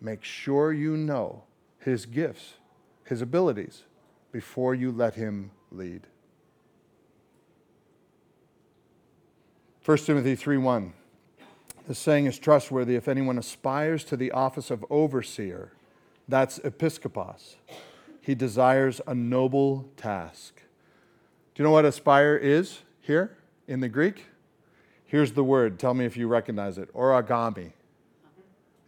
Make 0.00 0.24
sure 0.24 0.72
you 0.72 0.96
know 0.96 1.44
his 1.78 2.06
gifts, 2.06 2.54
his 3.04 3.20
abilities, 3.20 3.84
before 4.32 4.74
you 4.74 4.90
let 4.90 5.14
him 5.14 5.50
lead. 5.70 6.06
1 9.84 9.98
Timothy 9.98 10.36
3:1. 10.36 10.92
The 11.86 11.94
saying 11.94 12.26
is 12.26 12.38
trustworthy 12.38 12.96
if 12.96 13.08
anyone 13.08 13.38
aspires 13.38 14.04
to 14.04 14.16
the 14.16 14.30
office 14.30 14.70
of 14.70 14.84
overseer, 14.90 15.72
that's 16.28 16.58
episkopos 16.60 17.56
he 18.20 18.34
desires 18.34 19.00
a 19.06 19.14
noble 19.14 19.88
task. 19.96 20.62
Do 21.54 21.62
you 21.62 21.64
know 21.64 21.72
what 21.72 21.84
aspire 21.84 22.36
is 22.36 22.80
here 23.00 23.36
in 23.66 23.80
the 23.80 23.88
Greek? 23.88 24.26
Here's 25.04 25.32
the 25.32 25.42
word. 25.42 25.78
Tell 25.78 25.94
me 25.94 26.04
if 26.04 26.16
you 26.16 26.28
recognize 26.28 26.78
it 26.78 26.92
origami. 26.94 27.72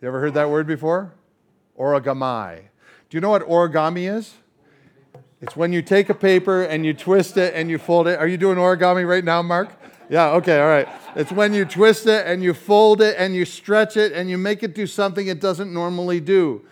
You 0.01 0.09
ever 0.09 0.21
heard 0.21 0.35
that 0.35 0.51
word 0.51 0.67
before? 0.67 1.13
Origami. 1.79 2.59
Do 3.09 3.17
you 3.17 3.21
know 3.21 3.31
what 3.31 3.43
origami 3.49 4.09
is? 4.09 4.35
It's 5.41 5.57
when 5.57 5.73
you 5.73 5.83
take 5.83 6.09
a 6.09 6.15
paper 6.15 6.63
and 6.63 6.87
you 6.87 6.95
twist 6.95 7.37
it 7.37 7.53
and 7.55 7.69
you 7.69 7.79
fold 7.79 8.07
it. 8.07 8.19
Are 8.19 8.29
you 8.29 8.37
doing 8.37 8.59
origami 8.59 9.09
right 9.09 9.25
now, 9.25 9.43
Mark? 9.43 9.71
Yeah, 10.13 10.33
okay, 10.33 10.61
all 10.61 10.69
right. 10.69 10.89
It's 11.17 11.33
when 11.33 11.55
you 11.55 11.65
twist 11.65 12.07
it 12.07 12.27
and 12.27 12.43
you 12.43 12.53
fold 12.53 13.01
it 13.01 13.17
and 13.19 13.35
you 13.35 13.47
stretch 13.47 13.97
it 13.97 14.13
and 14.13 14.29
you 14.29 14.37
make 14.37 14.63
it 14.63 14.75
do 14.75 14.87
something 14.87 15.27
it 15.27 15.41
doesn't 15.41 15.73
normally 15.73 16.21
do. 16.21 16.67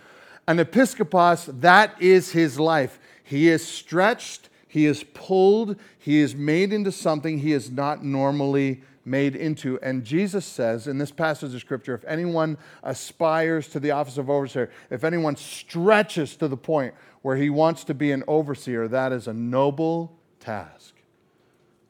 An 0.46 0.58
episkopos, 0.58 1.62
that 1.62 1.94
is 2.02 2.32
his 2.32 2.60
life. 2.60 2.98
He 3.24 3.48
is 3.48 3.66
stretched, 3.66 4.50
he 4.68 4.84
is 4.84 5.04
pulled, 5.14 5.76
he 5.98 6.18
is 6.18 6.34
made 6.34 6.70
into 6.74 6.92
something 6.92 7.38
he 7.38 7.54
is 7.54 7.70
not 7.70 8.04
normally 8.04 8.82
made 9.06 9.34
into. 9.34 9.80
And 9.80 10.04
Jesus 10.04 10.44
says 10.44 10.86
in 10.86 10.98
this 10.98 11.10
passage 11.10 11.54
of 11.54 11.60
scripture 11.62 11.94
if 11.94 12.04
anyone 12.04 12.58
aspires 12.82 13.68
to 13.68 13.80
the 13.80 13.92
office 13.92 14.18
of 14.18 14.28
overseer, 14.28 14.70
if 14.90 15.02
anyone 15.02 15.36
stretches 15.36 16.36
to 16.36 16.46
the 16.46 16.58
point 16.58 16.92
where 17.22 17.36
he 17.36 17.48
wants 17.48 17.84
to 17.84 17.94
be 17.94 18.12
an 18.12 18.22
overseer, 18.28 18.86
that 18.88 19.12
is 19.12 19.26
a 19.26 19.32
noble 19.32 20.14
task. 20.40 20.92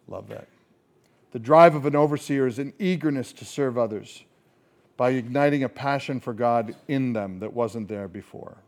Love 0.07 0.29
that. 0.29 0.47
The 1.33 1.39
drive 1.39 1.75
of 1.75 1.87
an 1.87 1.95
overseer 1.95 2.47
is 2.47 2.59
an 2.59 2.73
eagerness 2.79 3.33
to 3.35 3.45
serve 3.45 3.79
others 3.79 4.25
by 4.97 5.11
igniting 5.11 5.65
a 5.65 5.69
passion 5.69 6.21
for 6.21 6.35
God 6.35 6.75
in 6.89 7.13
them 7.13 7.39
that 7.39 7.53
wasn't 7.53 7.89
there 7.89 8.09
before. 8.09 8.59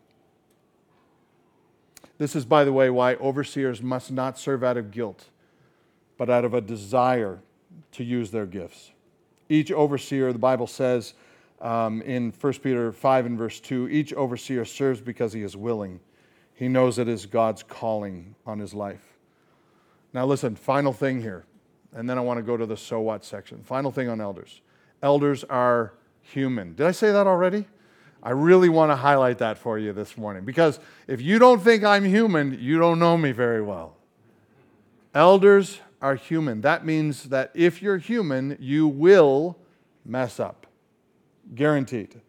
This 2.19 2.37
is, 2.37 2.45
by 2.45 2.65
the 2.65 2.73
way, 2.73 2.89
why 2.89 3.17
overseers 3.17 3.83
must 3.83 4.13
not 4.13 4.39
serve 4.39 4.63
out 4.63 4.77
of 4.77 4.91
guilt, 4.91 5.27
but 6.17 6.31
out 6.31 6.45
of 6.45 6.55
a 6.55 6.61
desire 6.61 7.41
to 7.93 8.05
use 8.05 8.31
their 8.31 8.47
gifts. 8.47 8.93
Each 9.49 9.73
overseer, 9.73 10.33
the 10.33 10.39
Bible 10.39 10.67
says 10.67 11.15
um, 11.61 12.01
in 12.03 12.33
1 12.41 12.53
Peter 12.55 12.93
5 12.93 13.27
and 13.27 13.37
verse 13.37 13.61
2, 13.61 13.89
each 13.89 14.13
overseer 14.15 14.65
serves 14.65 15.01
because 15.01 15.33
he 15.33 15.43
is 15.43 15.57
willing. 15.57 16.01
He 16.55 16.69
knows 16.69 16.99
it 16.99 17.09
is 17.09 17.27
God's 17.27 17.63
calling 17.63 18.35
on 18.47 18.59
his 18.59 18.73
life. 18.73 19.03
Now, 20.13 20.27
listen, 20.27 20.55
final 20.55 20.93
thing 20.93 21.21
here, 21.21 21.45
and 21.95 22.09
then 22.09 22.19
I 22.19 22.21
want 22.21 22.39
to 22.39 22.43
go 22.43 22.57
to 22.57 22.67
the 22.67 22.77
so 22.77 23.01
what 23.01 23.25
section. 23.25 23.63
Final 23.63 23.91
thing 23.91 24.09
on 24.09 24.21
elders. 24.21 24.61
Elders 25.03 25.45
are 25.45 25.95
human. 26.21 26.75
Did 26.75 26.87
I 26.87 26.93
say 26.93 27.13
that 27.13 27.27
already? 27.27 27.67
I 28.23 28.31
really 28.31 28.69
want 28.69 28.93
to 28.93 28.97
highlight 28.97 29.39
that 29.39 29.59
for 29.59 29.79
you 29.79 29.93
this 29.93 30.17
morning 30.17 30.45
because 30.45 30.79
if 31.09 31.21
you 31.21 31.39
don't 31.39 31.61
think 31.61 31.83
I'm 31.83 32.05
human, 32.05 32.57
you 32.61 32.79
don't 32.79 32.99
know 32.99 33.17
me 33.17 33.33
very 33.33 33.61
well. 33.61 33.97
Elders 35.13 35.81
are 36.01 36.15
human. 36.15 36.61
That 36.61 36.87
means 36.87 37.25
that 37.25 37.51
if 37.55 37.83
you're 37.83 37.99
human, 37.99 38.57
you 38.61 38.87
will 38.87 39.59
mess 40.05 40.39
up. 40.39 40.67
Guaranteed. 41.55 42.21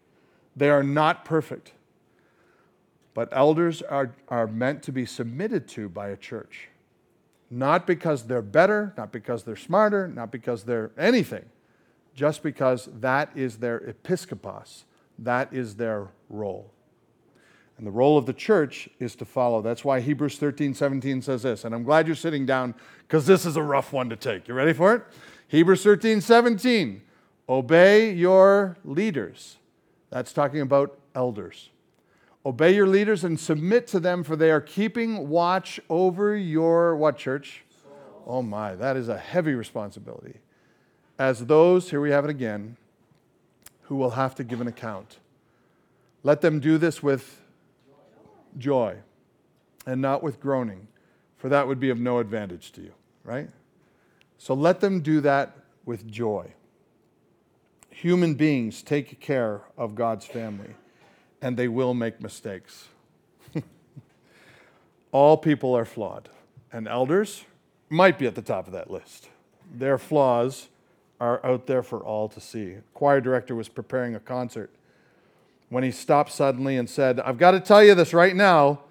They 0.55 0.69
are 0.69 0.83
not 0.83 1.25
perfect. 1.25 1.73
But 3.13 3.29
elders 3.31 3.83
are, 3.83 4.15
are 4.27 4.47
meant 4.47 4.81
to 4.83 4.91
be 4.91 5.05
submitted 5.05 5.67
to 5.69 5.89
by 5.89 6.09
a 6.09 6.17
church. 6.17 6.69
Not 7.55 7.85
because 7.85 8.23
they're 8.23 8.41
better, 8.41 8.95
not 8.97 9.11
because 9.11 9.43
they're 9.43 9.55
smarter, 9.55 10.07
not 10.07 10.31
because 10.31 10.63
they're 10.63 10.89
anything, 10.97 11.45
just 12.15 12.41
because 12.41 12.89
that 12.99 13.29
is 13.35 13.57
their 13.57 13.79
episkopos, 13.79 14.85
that 15.19 15.53
is 15.53 15.75
their 15.75 16.07
role. 16.29 16.71
And 17.77 17.85
the 17.85 17.91
role 17.91 18.17
of 18.17 18.25
the 18.25 18.33
church 18.33 18.89
is 18.99 19.15
to 19.17 19.25
follow. 19.25 19.61
That's 19.61 19.85
why 19.85 19.99
Hebrews 19.99 20.39
13, 20.39 20.73
17 20.73 21.21
says 21.21 21.43
this. 21.43 21.63
And 21.63 21.75
I'm 21.75 21.83
glad 21.83 22.07
you're 22.07 22.15
sitting 22.15 22.47
down 22.47 22.73
because 23.07 23.27
this 23.27 23.45
is 23.45 23.55
a 23.55 23.61
rough 23.61 23.93
one 23.93 24.09
to 24.09 24.15
take. 24.15 24.47
You 24.47 24.55
ready 24.55 24.73
for 24.73 24.95
it? 24.95 25.03
Hebrews 25.47 25.83
13, 25.83 26.21
17. 26.21 27.03
Obey 27.47 28.13
your 28.13 28.77
leaders. 28.83 29.57
That's 30.09 30.33
talking 30.33 30.61
about 30.61 30.97
elders. 31.13 31.69
Obey 32.45 32.75
your 32.75 32.87
leaders 32.87 33.23
and 33.23 33.39
submit 33.39 33.87
to 33.87 33.99
them, 33.99 34.23
for 34.23 34.35
they 34.35 34.51
are 34.51 34.59
keeping 34.59 35.29
watch 35.29 35.79
over 35.89 36.35
your 36.35 36.95
what, 36.95 37.17
church? 37.17 37.63
Oh 38.25 38.41
my, 38.41 38.75
that 38.75 38.97
is 38.97 39.07
a 39.07 39.17
heavy 39.17 39.53
responsibility. 39.53 40.39
As 41.17 41.45
those, 41.45 41.89
here 41.89 42.01
we 42.01 42.11
have 42.11 42.25
it 42.25 42.29
again, 42.29 42.75
who 43.83 43.95
will 43.95 44.11
have 44.11 44.35
to 44.35 44.43
give 44.43 44.59
an 44.59 44.67
account. 44.67 45.19
Let 46.23 46.41
them 46.41 46.59
do 46.59 46.77
this 46.77 47.01
with 47.01 47.41
joy 48.57 48.97
and 49.85 50.01
not 50.01 50.21
with 50.21 50.39
groaning, 50.39 50.87
for 51.37 51.49
that 51.49 51.67
would 51.67 51.79
be 51.79 51.89
of 51.89 51.99
no 51.99 52.19
advantage 52.19 52.71
to 52.73 52.81
you, 52.81 52.93
right? 53.23 53.49
So 54.37 54.53
let 54.53 54.81
them 54.81 55.01
do 55.01 55.21
that 55.21 55.55
with 55.85 56.07
joy. 56.07 56.53
Human 57.89 58.33
beings 58.33 58.81
take 58.81 59.19
care 59.21 59.61
of 59.77 59.95
God's 59.95 60.25
family 60.25 60.75
and 61.43 61.57
they 61.57 61.67
will 61.67 61.93
make 61.93 62.21
mistakes. 62.21 62.87
All 65.11 65.35
people 65.35 65.75
are 65.75 65.83
flawed, 65.83 66.29
and 66.71 66.87
elders 66.87 67.43
might 67.89 68.17
be 68.17 68.25
at 68.25 68.33
the 68.33 68.41
top 68.41 68.65
of 68.65 68.73
that 68.73 68.89
list. 68.89 69.27
Their 69.71 69.97
flaws 69.97 70.69
are 71.19 71.45
out 71.45 71.67
there 71.67 71.83
for 71.83 72.03
all 72.03 72.27
to 72.29 72.39
see. 72.39 72.71
A 72.71 72.81
choir 72.93 73.21
director 73.21 73.55
was 73.55 73.69
preparing 73.69 74.15
a 74.15 74.19
concert 74.19 74.71
when 75.69 75.83
he 75.83 75.91
stopped 75.91 76.31
suddenly 76.31 76.77
and 76.77 76.89
said, 76.89 77.19
I've 77.19 77.37
got 77.37 77.51
to 77.51 77.59
tell 77.59 77.83
you 77.83 77.93
this 77.93 78.13
right 78.13 78.35
now. 78.35 78.81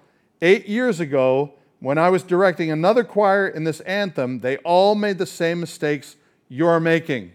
Eight 0.41 0.67
years 0.67 0.99
ago, 0.99 1.53
when 1.79 1.97
I 1.97 2.09
was 2.09 2.23
directing 2.23 2.71
another 2.71 3.03
choir 3.03 3.47
in 3.47 3.63
this 3.63 3.79
anthem, 3.81 4.39
they 4.39 4.57
all 4.57 4.95
made 4.95 5.17
the 5.17 5.25
same 5.25 5.59
mistakes 5.59 6.17
you're 6.49 6.79
making. 6.79 7.33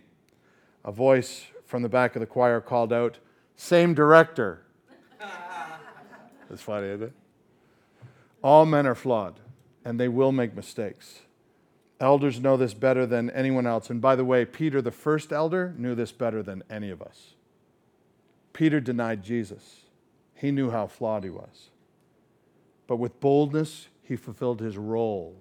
A 0.85 0.93
voice 0.93 1.47
from 1.64 1.83
the 1.83 1.89
back 1.89 2.16
of 2.16 2.21
the 2.21 2.27
choir 2.27 2.61
called 2.61 2.93
out, 2.93 3.19
Same 3.57 3.95
director. 3.95 4.62
That's 6.49 6.63
funny, 6.63 6.89
isn't 6.89 7.09
it? 7.09 7.13
All 8.43 8.65
men 8.65 8.87
are 8.87 8.95
flawed, 8.95 9.41
and 9.85 9.99
they 9.99 10.09
will 10.09 10.33
make 10.33 10.55
mistakes. 10.55 11.21
Elders 12.01 12.41
know 12.41 12.57
this 12.57 12.75
better 12.75 13.07
than 13.07 13.31
anyone 13.31 13.67
else. 13.67 13.91
And 13.91 14.01
by 14.01 14.15
the 14.15 14.25
way, 14.25 14.45
Peter, 14.45 14.81
the 14.81 14.93
first 14.93 15.33
elder, 15.33 15.75
knew 15.77 15.95
this 15.95 16.13
better 16.13 16.43
than 16.43 16.63
any 16.71 16.91
of 16.91 17.03
us. 17.03 17.35
Peter 18.53 18.81
denied 18.81 19.23
Jesus. 19.23 19.83
He 20.35 20.51
knew 20.53 20.71
how 20.71 20.87
flawed 20.87 21.25
he 21.25 21.31
was. 21.31 21.71
But 22.87 22.97
with 22.97 23.21
boldness, 23.21 23.89
he 24.03 24.17
fulfilled 24.17 24.61
his 24.61 24.79
role 24.79 25.37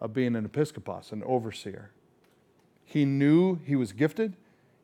of 0.00 0.14
being 0.14 0.36
an 0.36 0.48
episkopos, 0.48 1.12
an 1.12 1.22
overseer. 1.24 1.90
He 2.84 3.04
knew 3.04 3.60
he 3.66 3.76
was 3.76 3.92
gifted, 3.92 4.36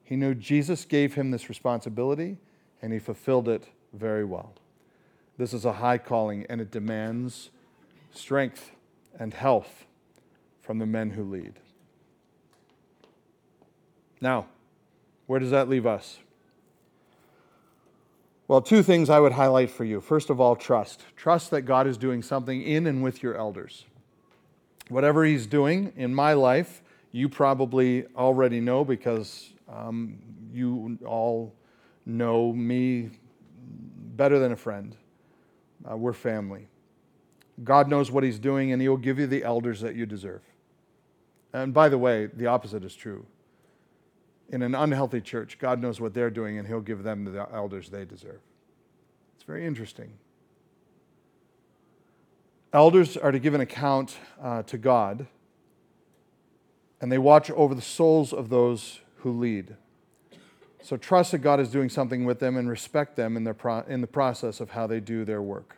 he 0.04 0.14
knew 0.14 0.34
Jesus 0.34 0.84
gave 0.84 1.14
him 1.14 1.30
this 1.30 1.48
responsibility, 1.48 2.36
and 2.80 2.92
he 2.92 2.98
fulfilled 2.98 3.48
it 3.48 3.68
very 3.92 4.24
well. 4.24 4.52
This 5.38 5.52
is 5.52 5.64
a 5.64 5.74
high 5.74 5.98
calling, 5.98 6.46
and 6.48 6.60
it 6.60 6.70
demands 6.70 7.50
strength 8.12 8.70
and 9.18 9.34
health 9.34 9.84
from 10.62 10.78
the 10.78 10.86
men 10.86 11.10
who 11.10 11.24
lead. 11.24 11.54
Now, 14.20 14.46
where 15.26 15.38
does 15.38 15.50
that 15.50 15.68
leave 15.68 15.86
us? 15.86 16.18
Well, 18.48 18.62
two 18.62 18.82
things 18.82 19.10
I 19.10 19.18
would 19.18 19.32
highlight 19.32 19.70
for 19.70 19.84
you. 19.84 20.00
First 20.00 20.30
of 20.30 20.40
all, 20.40 20.54
trust. 20.54 21.04
Trust 21.16 21.50
that 21.50 21.62
God 21.62 21.86
is 21.86 21.96
doing 21.96 22.22
something 22.22 22.62
in 22.62 22.86
and 22.86 23.02
with 23.02 23.22
your 23.22 23.36
elders. 23.36 23.84
Whatever 24.88 25.24
He's 25.24 25.46
doing 25.46 25.92
in 25.96 26.14
my 26.14 26.32
life, 26.32 26.82
you 27.10 27.28
probably 27.28 28.06
already 28.16 28.60
know 28.60 28.84
because 28.84 29.52
um, 29.68 30.18
you 30.52 30.96
all 31.04 31.52
know 32.04 32.52
me 32.52 33.10
better 34.16 34.38
than 34.38 34.52
a 34.52 34.56
friend. 34.56 34.96
Uh, 35.88 35.96
we're 35.96 36.12
family. 36.12 36.68
God 37.64 37.88
knows 37.88 38.10
what 38.10 38.24
He's 38.24 38.38
doing, 38.38 38.72
and 38.72 38.80
He 38.82 38.88
will 38.88 38.96
give 38.96 39.18
you 39.18 39.26
the 39.26 39.44
elders 39.44 39.80
that 39.80 39.94
you 39.94 40.06
deserve. 40.06 40.42
And 41.52 41.72
by 41.72 41.88
the 41.88 41.98
way, 41.98 42.26
the 42.26 42.46
opposite 42.46 42.84
is 42.84 42.94
true. 42.94 43.26
In 44.48 44.62
an 44.62 44.74
unhealthy 44.74 45.20
church, 45.20 45.58
God 45.58 45.80
knows 45.80 46.00
what 46.00 46.14
they're 46.14 46.30
doing, 46.30 46.58
and 46.58 46.68
He'll 46.68 46.80
give 46.80 47.02
them 47.02 47.24
the 47.24 47.48
elders 47.52 47.88
they 47.88 48.04
deserve. 48.04 48.40
It's 49.34 49.44
very 49.44 49.66
interesting. 49.66 50.12
Elders 52.72 53.16
are 53.16 53.32
to 53.32 53.38
give 53.38 53.54
an 53.54 53.60
account 53.60 54.18
uh, 54.40 54.62
to 54.64 54.76
God, 54.76 55.26
and 57.00 57.10
they 57.10 57.18
watch 57.18 57.50
over 57.52 57.74
the 57.74 57.82
souls 57.82 58.32
of 58.32 58.48
those 58.50 59.00
who 59.18 59.32
lead. 59.32 59.76
So 60.86 60.96
trust 60.96 61.32
that 61.32 61.38
God 61.38 61.58
is 61.58 61.68
doing 61.68 61.88
something 61.88 62.24
with 62.24 62.38
them 62.38 62.56
and 62.56 62.70
respect 62.70 63.16
them 63.16 63.36
in, 63.36 63.42
their 63.42 63.54
pro- 63.54 63.80
in 63.88 64.02
the 64.02 64.06
process 64.06 64.60
of 64.60 64.70
how 64.70 64.86
they 64.86 65.00
do 65.00 65.24
their 65.24 65.42
work. 65.42 65.74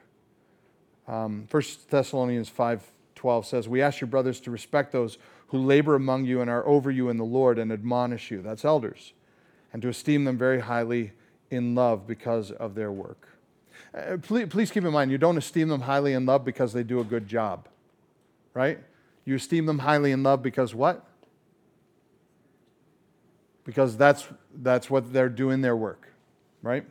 Um, 1.07 1.49
1 1.51 1.63
Thessalonians 1.89 2.51
5.12 2.51 3.47
says, 3.47 3.67
We 3.71 3.81
ask 3.81 4.03
your 4.03 4.09
brothers 4.09 4.39
to 4.41 4.51
respect 4.51 4.93
those 4.93 5.17
who 5.47 5.57
labor 5.57 5.95
among 5.95 6.27
you 6.27 6.43
and 6.43 6.51
are 6.51 6.67
over 6.67 6.91
you 6.91 7.09
in 7.09 7.17
the 7.17 7.25
Lord 7.25 7.59
and 7.59 7.73
admonish 7.73 8.31
you. 8.31 8.43
That's 8.43 8.67
elders. 8.67 9.15
And 9.73 9.81
to 9.81 9.89
esteem 9.89 10.25
them 10.25 10.37
very 10.37 10.61
highly 10.61 11.13
in 11.51 11.75
love 11.75 12.07
because 12.07 12.51
of 12.51 12.75
their 12.75 12.93
work. 12.93 13.31
Uh, 13.95 14.19
please, 14.21 14.49
please 14.51 14.71
keep 14.71 14.85
in 14.85 14.93
mind, 14.93 15.11
you 15.11 15.17
don't 15.17 15.39
esteem 15.39 15.69
them 15.69 15.81
highly 15.81 16.13
in 16.13 16.27
love 16.27 16.45
because 16.45 16.75
they 16.75 16.83
do 16.83 17.01
a 17.01 17.05
good 17.05 17.27
job, 17.27 17.67
right? 18.53 18.79
You 19.25 19.37
esteem 19.37 19.65
them 19.65 19.79
highly 19.79 20.13
in 20.13 20.23
love 20.23 20.43
because 20.43 20.75
what? 20.75 21.08
Because 23.69 23.99
that's, 23.99 24.27
that's 24.63 24.89
what 24.89 25.13
they're 25.13 25.29
doing 25.29 25.61
their 25.61 25.77
work, 25.77 26.09
right? 26.63 26.87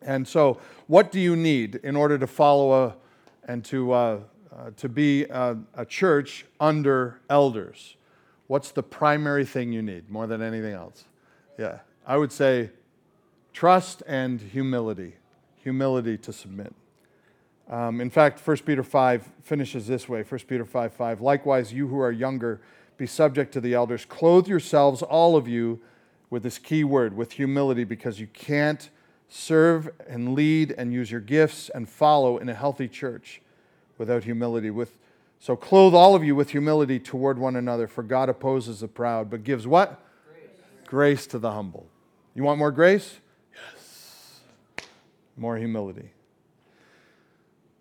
And 0.00 0.26
so, 0.26 0.60
what 0.86 1.10
do 1.10 1.18
you 1.18 1.34
need 1.34 1.80
in 1.82 1.96
order 1.96 2.16
to 2.16 2.28
follow 2.28 2.84
a, 2.84 2.94
and 3.48 3.64
to, 3.64 3.90
uh, 3.90 4.20
uh, 4.56 4.70
to 4.76 4.88
be 4.88 5.24
a, 5.24 5.56
a 5.74 5.84
church 5.84 6.46
under 6.60 7.18
elders? 7.28 7.96
What's 8.46 8.70
the 8.70 8.84
primary 8.84 9.44
thing 9.44 9.72
you 9.72 9.82
need 9.82 10.08
more 10.08 10.28
than 10.28 10.42
anything 10.42 10.74
else? 10.74 11.06
Yeah, 11.58 11.80
I 12.06 12.18
would 12.18 12.30
say 12.30 12.70
trust 13.52 14.04
and 14.06 14.40
humility. 14.40 15.14
Humility 15.56 16.16
to 16.18 16.32
submit. 16.32 16.72
Um, 17.68 18.00
in 18.00 18.10
fact, 18.10 18.46
1 18.46 18.58
Peter 18.58 18.84
5 18.84 19.28
finishes 19.42 19.88
this 19.88 20.08
way 20.08 20.22
1 20.22 20.40
Peter 20.46 20.64
5 20.64 20.92
5. 20.92 21.20
Likewise, 21.20 21.72
you 21.72 21.88
who 21.88 21.98
are 21.98 22.12
younger, 22.12 22.60
be 23.00 23.06
subject 23.06 23.50
to 23.54 23.62
the 23.62 23.72
elders. 23.72 24.04
Clothe 24.04 24.46
yourselves, 24.46 25.00
all 25.00 25.34
of 25.34 25.48
you, 25.48 25.80
with 26.28 26.42
this 26.42 26.58
key 26.58 26.84
word, 26.84 27.16
with 27.16 27.32
humility, 27.32 27.82
because 27.82 28.20
you 28.20 28.26
can't 28.26 28.90
serve 29.26 29.90
and 30.06 30.34
lead 30.34 30.74
and 30.76 30.92
use 30.92 31.10
your 31.10 31.22
gifts 31.22 31.70
and 31.70 31.88
follow 31.88 32.36
in 32.36 32.50
a 32.50 32.54
healthy 32.54 32.86
church 32.86 33.40
without 33.96 34.24
humility. 34.24 34.68
With, 34.68 34.98
so 35.38 35.56
clothe 35.56 35.94
all 35.94 36.14
of 36.14 36.22
you 36.22 36.36
with 36.36 36.50
humility 36.50 37.00
toward 37.00 37.38
one 37.38 37.56
another, 37.56 37.88
for 37.88 38.02
God 38.02 38.28
opposes 38.28 38.80
the 38.80 38.88
proud, 38.88 39.30
but 39.30 39.44
gives 39.44 39.66
what? 39.66 39.98
Grace, 40.28 40.50
grace 40.86 41.26
to 41.28 41.38
the 41.38 41.52
humble. 41.52 41.86
You 42.34 42.42
want 42.42 42.58
more 42.58 42.70
grace? 42.70 43.18
Yes. 43.54 44.40
More 45.38 45.56
humility. 45.56 46.10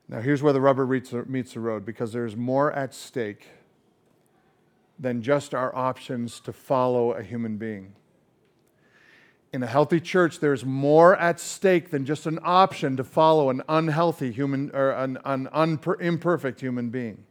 Now, 0.07 0.21
here's 0.21 0.41
where 0.41 0.53
the 0.53 0.61
rubber 0.61 0.87
meets 0.87 1.53
the 1.53 1.59
road 1.59 1.85
because 1.85 2.13
there's 2.13 2.37
more 2.37 2.71
at 2.71 2.93
stake 2.93 3.47
than 4.99 5.21
just 5.21 5.55
our 5.55 5.73
options 5.75 6.39
to 6.41 6.53
follow 6.53 7.13
a 7.13 7.23
human 7.23 7.57
being. 7.57 7.93
In 9.51 9.63
a 9.63 9.67
healthy 9.67 9.99
church, 9.99 10.39
there's 10.39 10.63
more 10.63 11.15
at 11.15 11.39
stake 11.39 11.89
than 11.89 12.05
just 12.05 12.27
an 12.27 12.39
option 12.43 12.97
to 12.97 13.03
follow 13.03 13.49
an 13.49 13.63
unhealthy 13.67 14.31
human 14.31 14.69
or 14.75 14.91
an, 14.91 15.17
an 15.25 15.47
unper, 15.47 15.99
imperfect 15.99 16.59
human 16.59 16.89
being. 16.89 17.23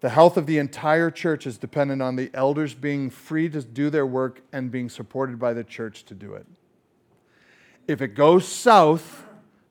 The 0.00 0.10
health 0.10 0.36
of 0.36 0.46
the 0.46 0.58
entire 0.58 1.10
church 1.10 1.46
is 1.46 1.56
dependent 1.56 2.02
on 2.02 2.16
the 2.16 2.30
elders 2.34 2.74
being 2.74 3.10
free 3.10 3.48
to 3.48 3.62
do 3.62 3.90
their 3.90 4.06
work 4.06 4.42
and 4.52 4.70
being 4.70 4.88
supported 4.88 5.38
by 5.38 5.54
the 5.54 5.64
church 5.64 6.04
to 6.04 6.14
do 6.14 6.34
it. 6.34 6.46
If 7.88 8.02
it 8.02 8.08
goes 8.08 8.46
south, 8.46 9.24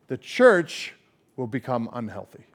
the 0.08 0.18
church 0.18 0.96
will 1.36 1.48
become 1.48 1.90
unhealthy. 1.94 2.46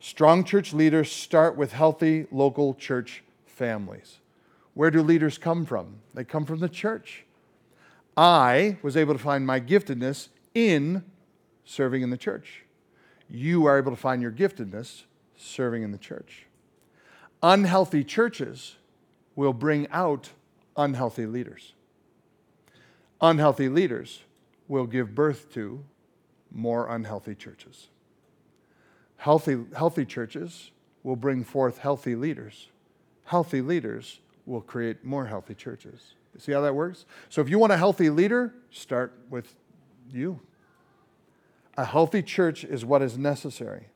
Strong 0.00 0.44
church 0.44 0.72
leaders 0.72 1.12
start 1.12 1.56
with 1.56 1.72
healthy 1.72 2.26
local 2.32 2.74
church 2.74 3.22
families. 3.44 4.18
Where 4.72 4.90
do 4.90 5.02
leaders 5.02 5.36
come 5.36 5.66
from? 5.66 5.96
They 6.14 6.24
come 6.24 6.46
from 6.46 6.60
the 6.60 6.70
church. 6.70 7.24
I 8.16 8.78
was 8.82 8.96
able 8.96 9.12
to 9.12 9.20
find 9.20 9.46
my 9.46 9.60
giftedness 9.60 10.28
in 10.54 11.04
serving 11.66 12.00
in 12.02 12.08
the 12.08 12.16
church. 12.16 12.64
You 13.28 13.66
are 13.66 13.76
able 13.76 13.90
to 13.90 13.96
find 13.96 14.22
your 14.22 14.32
giftedness 14.32 15.02
serving 15.36 15.82
in 15.82 15.92
the 15.92 15.98
church. 15.98 16.46
Unhealthy 17.42 18.02
churches 18.02 18.76
will 19.36 19.52
bring 19.52 19.86
out 19.90 20.30
unhealthy 20.76 21.26
leaders. 21.26 21.74
Unhealthy 23.20 23.68
leaders 23.68 24.22
will 24.66 24.86
give 24.86 25.14
birth 25.14 25.52
to 25.52 25.84
more 26.50 26.88
unhealthy 26.88 27.34
churches. 27.34 27.88
Healthy, 29.20 29.58
healthy 29.76 30.06
churches 30.06 30.70
will 31.02 31.14
bring 31.14 31.44
forth 31.44 31.76
healthy 31.76 32.14
leaders. 32.14 32.68
Healthy 33.24 33.60
leaders 33.60 34.20
will 34.46 34.62
create 34.62 35.04
more 35.04 35.26
healthy 35.26 35.54
churches. 35.54 36.14
See 36.38 36.52
how 36.52 36.62
that 36.62 36.74
works? 36.74 37.04
So 37.28 37.42
if 37.42 37.50
you 37.50 37.58
want 37.58 37.70
a 37.70 37.76
healthy 37.76 38.08
leader, 38.08 38.54
start 38.70 39.12
with 39.28 39.54
you. 40.10 40.40
A 41.76 41.84
healthy 41.84 42.22
church 42.22 42.64
is 42.64 42.82
what 42.82 43.02
is 43.02 43.18
necessary. 43.18 43.88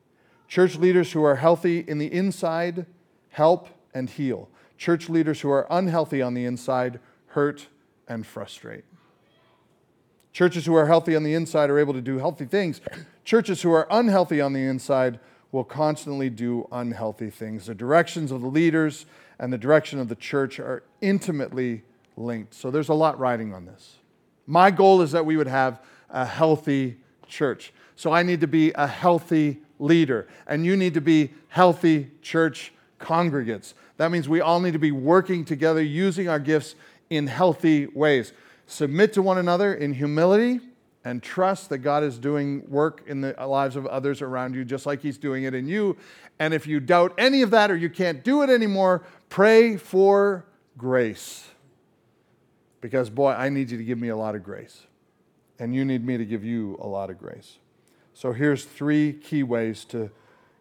Church 0.47 0.75
leaders 0.75 1.13
who 1.13 1.23
are 1.23 1.37
healthy 1.37 1.79
in 1.79 1.97
the 1.97 2.13
inside 2.13 2.85
help 3.29 3.69
and 3.95 4.11
heal. 4.11 4.47
Church 4.77 5.09
leaders 5.09 5.41
who 5.41 5.49
are 5.49 5.65
unhealthy 5.71 6.21
on 6.21 6.35
the 6.35 6.45
inside 6.45 6.99
hurt 7.29 7.65
and 8.07 8.27
frustrate. 8.27 8.83
Churches 10.35 10.65
who 10.65 10.75
are 10.75 10.85
healthy 10.85 11.15
on 11.15 11.23
the 11.23 11.33
inside 11.33 11.69
are 11.69 11.79
able 11.79 11.93
to 11.93 12.01
do 12.01 12.17
healthy 12.17 12.43
things. 12.43 12.81
Churches 13.23 13.61
who 13.61 13.71
are 13.71 13.87
unhealthy 13.89 14.41
on 14.41 14.51
the 14.51 14.63
inside 14.63 15.17
will 15.53 15.63
constantly 15.63 16.29
do 16.29 16.67
unhealthy 16.73 17.29
things. 17.29 17.67
The 17.67 17.73
directions 17.73 18.33
of 18.33 18.41
the 18.41 18.47
leaders 18.47 19.05
and 19.39 19.53
the 19.53 19.57
direction 19.57 19.97
of 19.97 20.09
the 20.09 20.15
church 20.15 20.59
are 20.59 20.83
intimately 20.99 21.83
linked. 22.17 22.53
So 22.53 22.69
there's 22.69 22.89
a 22.89 22.93
lot 22.93 23.17
riding 23.17 23.53
on 23.53 23.65
this. 23.65 23.95
My 24.45 24.71
goal 24.71 25.01
is 25.01 25.13
that 25.13 25.25
we 25.25 25.37
would 25.37 25.47
have 25.47 25.79
a 26.09 26.25
healthy 26.25 26.97
church. 27.29 27.71
So 27.95 28.11
I 28.11 28.21
need 28.21 28.41
to 28.41 28.47
be 28.47 28.73
a 28.73 28.87
healthy 28.87 29.61
leader, 29.79 30.27
and 30.47 30.65
you 30.65 30.75
need 30.75 30.95
to 30.95 31.01
be 31.01 31.31
healthy 31.47 32.11
church 32.21 32.73
congregants. 32.99 33.73
That 33.95 34.11
means 34.11 34.27
we 34.27 34.41
all 34.41 34.59
need 34.59 34.73
to 34.73 34.79
be 34.79 34.91
working 34.91 35.45
together, 35.45 35.81
using 35.81 36.27
our 36.27 36.39
gifts 36.39 36.75
in 37.09 37.27
healthy 37.27 37.85
ways. 37.87 38.33
Submit 38.67 39.13
to 39.13 39.21
one 39.21 39.37
another 39.37 39.73
in 39.73 39.93
humility 39.93 40.59
and 41.03 41.21
trust 41.21 41.69
that 41.69 41.77
God 41.79 42.03
is 42.03 42.17
doing 42.17 42.67
work 42.67 43.03
in 43.05 43.21
the 43.21 43.35
lives 43.45 43.75
of 43.75 43.85
others 43.85 44.23
around 44.23 44.55
you, 44.55 44.65
just 44.65 44.87
like 44.87 45.01
He's 45.01 45.19
doing 45.19 45.43
it 45.43 45.53
in 45.53 45.67
you. 45.67 45.95
And 46.39 46.53
if 46.53 46.65
you 46.65 46.79
doubt 46.79 47.13
any 47.17 47.43
of 47.43 47.51
that 47.51 47.69
or 47.69 47.75
you 47.75 47.91
can't 47.91 48.23
do 48.23 48.41
it 48.41 48.49
anymore, 48.49 49.03
pray 49.29 49.77
for 49.77 50.45
grace. 50.77 51.47
Because, 52.81 53.11
boy, 53.11 53.31
I 53.31 53.49
need 53.49 53.69
you 53.69 53.77
to 53.77 53.83
give 53.83 53.99
me 53.99 54.09
a 54.09 54.17
lot 54.17 54.35
of 54.35 54.43
grace. 54.43 54.81
And 55.59 55.73
you 55.73 55.85
need 55.85 56.03
me 56.03 56.17
to 56.17 56.25
give 56.25 56.43
you 56.43 56.77
a 56.81 56.87
lot 56.87 57.11
of 57.11 57.19
grace. 57.19 57.59
So 58.13 58.33
here's 58.33 58.65
three 58.65 59.13
key 59.13 59.43
ways 59.43 59.85
to 59.85 60.09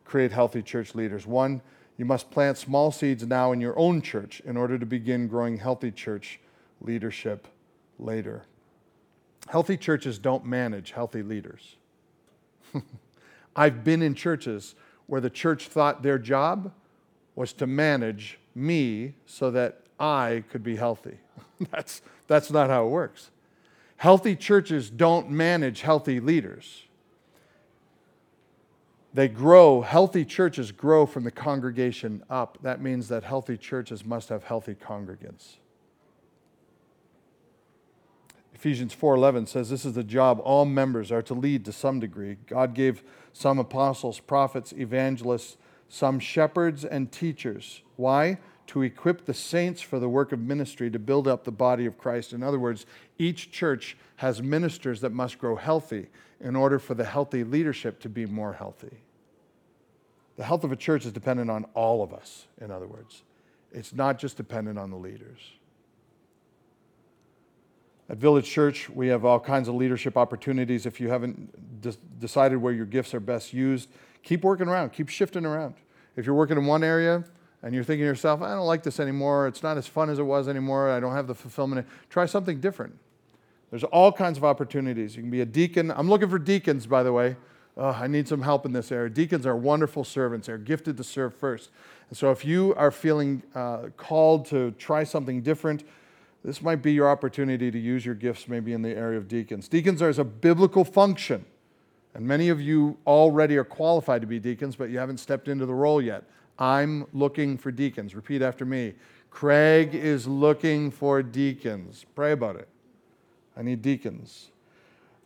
create 0.05 0.31
healthy 0.31 0.63
church 0.63 0.95
leaders. 0.95 1.27
One, 1.27 1.63
you 1.97 2.05
must 2.05 2.31
plant 2.31 2.59
small 2.59 2.93
seeds 2.93 3.27
now 3.27 3.53
in 3.53 3.61
your 3.61 3.79
own 3.79 4.03
church 4.03 4.43
in 4.45 4.57
order 4.57 4.79
to 4.79 4.85
begin 4.85 5.27
growing 5.27 5.57
healthy 5.57 5.91
church 5.91 6.39
leadership 6.81 7.49
later. 8.05 8.45
Healthy 9.49 9.77
churches 9.77 10.19
don't 10.19 10.45
manage 10.45 10.93
healthy 10.93 11.23
leaders. 11.23 11.77
I've 13.57 13.85
been 13.85 14.03
in 14.03 14.15
churches 14.15 14.75
where 15.07 15.21
the 15.21 15.31
church 15.31 15.69
thought 15.69 16.03
their 16.03 16.19
job 16.19 16.73
was 17.35 17.53
to 17.55 17.67
manage 17.67 18.39
me 18.55 19.15
so 19.27 19.51
that 19.51 19.81
I 19.99 20.45
could 20.51 20.63
be 20.63 20.77
healthy. 20.77 21.19
that's, 21.71 22.03
that's 22.27 22.51
not 22.51 22.71
how 22.71 22.87
it 22.87 22.91
works. 22.91 23.31
Healthy 23.97 24.37
churches 24.37 24.91
don't 24.91 25.31
manage 25.31 25.83
healthy 25.83 26.21
leaders. 26.21 26.85
They 29.13 29.29
grow, 29.29 29.81
healthy 29.83 30.25
churches 30.25 30.73
grow 30.73 31.07
from 31.07 31.23
the 31.23 31.31
congregation 31.31 32.25
up. 32.29 32.59
That 32.63 32.81
means 32.81 33.09
that 33.09 33.23
healthy 33.23 33.57
churches 33.57 34.05
must 34.05 34.29
have 34.29 34.43
healthy 34.43 34.75
congregants. 34.75 35.59
Ephesians 38.55 38.95
4:11 38.95 39.47
says 39.47 39.69
this 39.69 39.85
is 39.85 39.95
the 39.95 40.05
job 40.05 40.41
all 40.41 40.65
members 40.65 41.11
are 41.11 41.23
to 41.23 41.35
lead 41.35 41.65
to 41.65 41.73
some 41.73 42.01
degree. 42.01 42.39
God 42.47 42.75
gave 42.75 43.03
some 43.33 43.59
apostles, 43.59 44.21
prophets, 44.21 44.73
evangelists, 44.73 45.57
some 45.89 46.19
shepherds 46.19 46.85
and 46.85 47.11
teachers. 47.11 47.83
Why? 47.97 48.39
To 48.69 48.83
equip 48.83 49.27
the 49.27 49.35
saints 49.35 49.83
for 49.83 49.99
the 49.99 50.09
work 50.09 50.33
of 50.33 50.39
ministry 50.39 50.91
to 50.91 50.99
build 50.99 51.29
up 51.29 51.45
the 51.45 51.53
body 51.53 51.85
of 51.85 51.99
Christ. 51.99 52.33
In 52.33 52.43
other 52.43 52.59
words, 52.59 52.87
each 53.19 53.51
church 53.51 53.97
has 54.17 54.41
ministers 54.41 55.01
that 55.03 55.11
must 55.11 55.39
grow 55.39 55.57
healthy 55.57 56.07
in 56.41 56.57
order 56.57 56.79
for 56.79 56.95
the 56.95 57.05
healthy 57.05 57.45
leadership 57.45 58.01
to 58.01 58.09
be 58.09 58.25
more 58.25 58.55
healthy. 58.55 58.99
The 60.37 60.45
health 60.45 60.65
of 60.65 60.73
a 60.73 60.77
church 60.77 61.05
is 61.05 61.13
dependent 61.13 61.51
on 61.51 61.65
all 61.75 62.03
of 62.03 62.13
us, 62.13 62.47
in 62.61 62.71
other 62.71 62.87
words. 62.87 63.23
It's 63.73 63.93
not 63.93 64.19
just 64.19 64.37
dependent 64.37 64.79
on 64.79 64.91
the 64.91 64.97
leaders. 64.97 65.41
At 68.09 68.19
Village 68.19 68.51
Church, 68.51 68.91
we 68.91 69.09
have 69.09 69.25
all 69.25 69.41
kinds 69.41 69.67
of 69.67 69.75
leadership 69.77 70.17
opportunities. 70.17 70.85
If 70.85 71.01
you 71.01 71.09
haven't 71.09 71.81
de- 71.81 71.97
decided 72.19 72.59
where 72.59 72.73
your 72.73 72.85
gifts 72.85 73.15
are 73.15 73.21
best 73.21 73.55
used, 73.55 73.89
keep 74.23 74.45
working 74.45 74.69
around, 74.69 74.91
keep 74.91 75.09
shifting 75.09 75.47
around. 75.47 75.75
If 76.17 76.27
you're 76.27 76.35
working 76.35 76.59
in 76.59 76.67
one 76.67 76.85
area 76.85 77.25
and 77.63 77.75
you're 77.75 77.83
thinking 77.83 78.03
to 78.03 78.07
yourself, 78.07 78.43
I 78.43 78.51
don't 78.51 78.67
like 78.67 78.83
this 78.83 79.01
anymore, 79.01 79.47
it's 79.47 79.63
not 79.63 79.79
as 79.79 79.87
fun 79.87 80.11
as 80.11 80.19
it 80.19 80.23
was 80.23 80.49
anymore, 80.49 80.91
I 80.91 81.01
don't 81.01 81.15
have 81.15 81.27
the 81.27 81.35
fulfillment, 81.35 81.87
try 82.11 82.27
something 82.27 82.61
different. 82.61 82.95
There's 83.71 83.85
all 83.85 84.13
kinds 84.13 84.37
of 84.37 84.45
opportunities. 84.45 85.17
You 85.17 85.23
can 85.23 85.31
be 85.31 85.41
a 85.41 85.47
deacon. 85.47 85.91
I'm 85.91 86.09
looking 86.09 86.29
for 86.29 86.39
deacons, 86.39 86.87
by 86.87 87.03
the 87.03 87.13
way. 87.13 87.37
Oh, 87.77 87.89
I 87.89 88.07
need 88.07 88.29
some 88.29 88.43
help 88.43 88.67
in 88.67 88.73
this 88.73 88.93
area. 88.93 89.11
Deacons 89.11 89.47
are 89.47 89.57
wonderful 89.57 90.05
servants. 90.05 90.47
They're 90.47 90.59
gifted 90.59 90.97
to 90.99 91.03
serve 91.03 91.35
first. 91.35 91.71
And 92.09 92.17
so 92.17 92.31
if 92.31 92.45
you 92.45 92.73
are 92.77 92.93
feeling 92.93 93.43
uh, 93.55 93.89
called 93.97 94.47
to 94.47 94.71
try 94.73 95.03
something 95.03 95.43
different, 95.43 95.83
this 96.45 96.61
might 96.63 96.83
be 96.83 96.93
your 96.93 97.09
opportunity 97.09 97.71
to 97.71 97.79
use 97.79 98.05
your 98.05 98.15
gifts 98.15 98.49
maybe 98.49 98.73
in 98.73 98.83
the 98.83 98.91
area 98.91 99.19
of 99.19 99.29
deacons. 99.29 99.69
Deacons 99.69 100.03
are 100.03 100.09
as 100.09 100.19
a 100.19 100.25
biblical 100.25 100.85
function. 100.85 101.45
And 102.15 102.27
many 102.27 102.49
of 102.49 102.61
you 102.61 102.97
already 103.07 103.57
are 103.57 103.65
qualified 103.65 104.21
to 104.21 104.27
be 104.27 104.39
deacons, 104.39 104.77
but 104.77 104.91
you 104.91 104.99
haven't 104.99 105.19
stepped 105.19 105.49
into 105.49 105.67
the 105.67 105.75
role 105.75 106.01
yet. 106.01 106.25
I'm 106.59 107.07
looking 107.13 107.59
for 107.59 107.73
deacons. 107.73 108.15
Repeat 108.15 108.43
after 108.43 108.65
me. 108.65 108.95
Craig 109.31 109.95
is 109.95 110.29
looking 110.29 110.93
for 110.93 111.23
deacons. 111.23 112.07
Pray 112.15 112.33
about 112.33 112.57
it. 112.57 112.69
I 113.57 113.63
need 113.63 113.83
deacons 113.83 114.51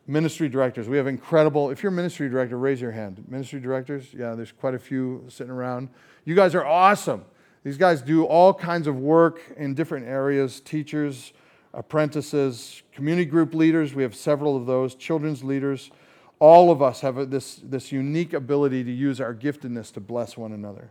ministry 0.08 0.48
directors. 0.48 0.88
We 0.88 0.96
have 0.96 1.06
incredible, 1.06 1.70
if 1.70 1.82
you're 1.82 1.92
a 1.92 1.94
ministry 1.94 2.28
director, 2.28 2.58
raise 2.58 2.80
your 2.80 2.90
hand. 2.90 3.22
Ministry 3.28 3.60
directors, 3.60 4.12
yeah, 4.12 4.34
there's 4.34 4.52
quite 4.52 4.74
a 4.74 4.78
few 4.78 5.24
sitting 5.28 5.52
around. 5.52 5.90
You 6.24 6.34
guys 6.34 6.54
are 6.54 6.64
awesome. 6.64 7.24
These 7.68 7.76
guys 7.76 8.00
do 8.00 8.24
all 8.24 8.54
kinds 8.54 8.86
of 8.86 8.96
work 8.96 9.42
in 9.58 9.74
different 9.74 10.06
areas 10.06 10.58
teachers, 10.58 11.34
apprentices, 11.74 12.82
community 12.94 13.26
group 13.26 13.52
leaders. 13.52 13.94
We 13.94 14.02
have 14.04 14.14
several 14.14 14.56
of 14.56 14.64
those, 14.64 14.94
children's 14.94 15.44
leaders. 15.44 15.90
All 16.38 16.70
of 16.70 16.80
us 16.80 17.02
have 17.02 17.28
this, 17.28 17.56
this 17.56 17.92
unique 17.92 18.32
ability 18.32 18.84
to 18.84 18.90
use 18.90 19.20
our 19.20 19.34
giftedness 19.34 19.92
to 19.92 20.00
bless 20.00 20.34
one 20.34 20.52
another. 20.52 20.88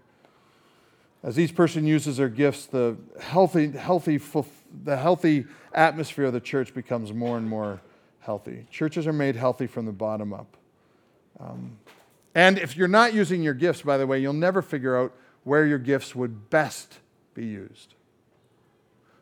As 1.24 1.40
each 1.40 1.56
person 1.56 1.88
uses 1.88 2.18
their 2.18 2.30
gifts, 2.30 2.68
the 2.68 2.96
healthy, 3.20 3.72
healthy, 3.72 4.22
the 4.84 4.98
healthy 4.98 5.48
atmosphere 5.74 6.26
of 6.26 6.34
the 6.34 6.40
church 6.40 6.76
becomes 6.76 7.12
more 7.12 7.38
and 7.38 7.50
more 7.50 7.82
healthy. 8.20 8.68
Churches 8.70 9.08
are 9.08 9.14
made 9.14 9.36
healthy 9.36 9.66
from 9.66 9.88
the 9.88 9.92
bottom 9.92 10.32
up. 10.32 10.56
Um, 11.40 11.80
and 12.36 12.60
if 12.60 12.78
you're 12.78 12.88
not 12.88 13.16
using 13.16 13.42
your 13.42 13.56
gifts, 13.56 13.82
by 13.82 13.98
the 13.98 14.06
way, 14.06 14.20
you'll 14.20 14.34
never 14.34 14.62
figure 14.62 14.96
out 14.96 15.12
where 15.48 15.66
your 15.66 15.78
gifts 15.78 16.14
would 16.14 16.50
best 16.50 17.00
be 17.34 17.46
used. 17.46 17.94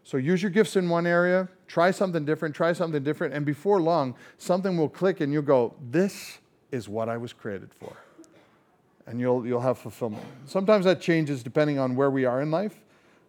So 0.04 0.18
use 0.18 0.42
your 0.42 0.50
gifts 0.50 0.76
in 0.76 0.90
one 0.90 1.06
area, 1.06 1.48
try 1.68 1.92
something 1.92 2.26
different, 2.26 2.56
try 2.56 2.74
something 2.74 3.04
different, 3.04 3.36
and 3.36 3.46
before 3.46 3.80
long, 3.80 4.16
something 4.40 4.76
will 4.76 4.90
click 4.90 5.22
and 5.22 5.32
you'll 5.32 5.44
go, 5.44 5.76
This 5.92 6.40
is 6.72 6.90
what 6.90 7.10
I 7.10 7.18
was 7.18 7.32
created 7.32 7.70
for. 7.76 7.96
And 9.06 9.20
you'll, 9.20 9.46
you'll 9.46 9.62
have 9.62 9.78
fulfillment. 9.78 10.24
Sometimes 10.48 10.86
that 10.86 11.00
changes 11.00 11.44
depending 11.44 11.78
on 11.78 11.96
where 11.96 12.10
we 12.10 12.26
are 12.26 12.42
in 12.42 12.50
life. 12.50 12.82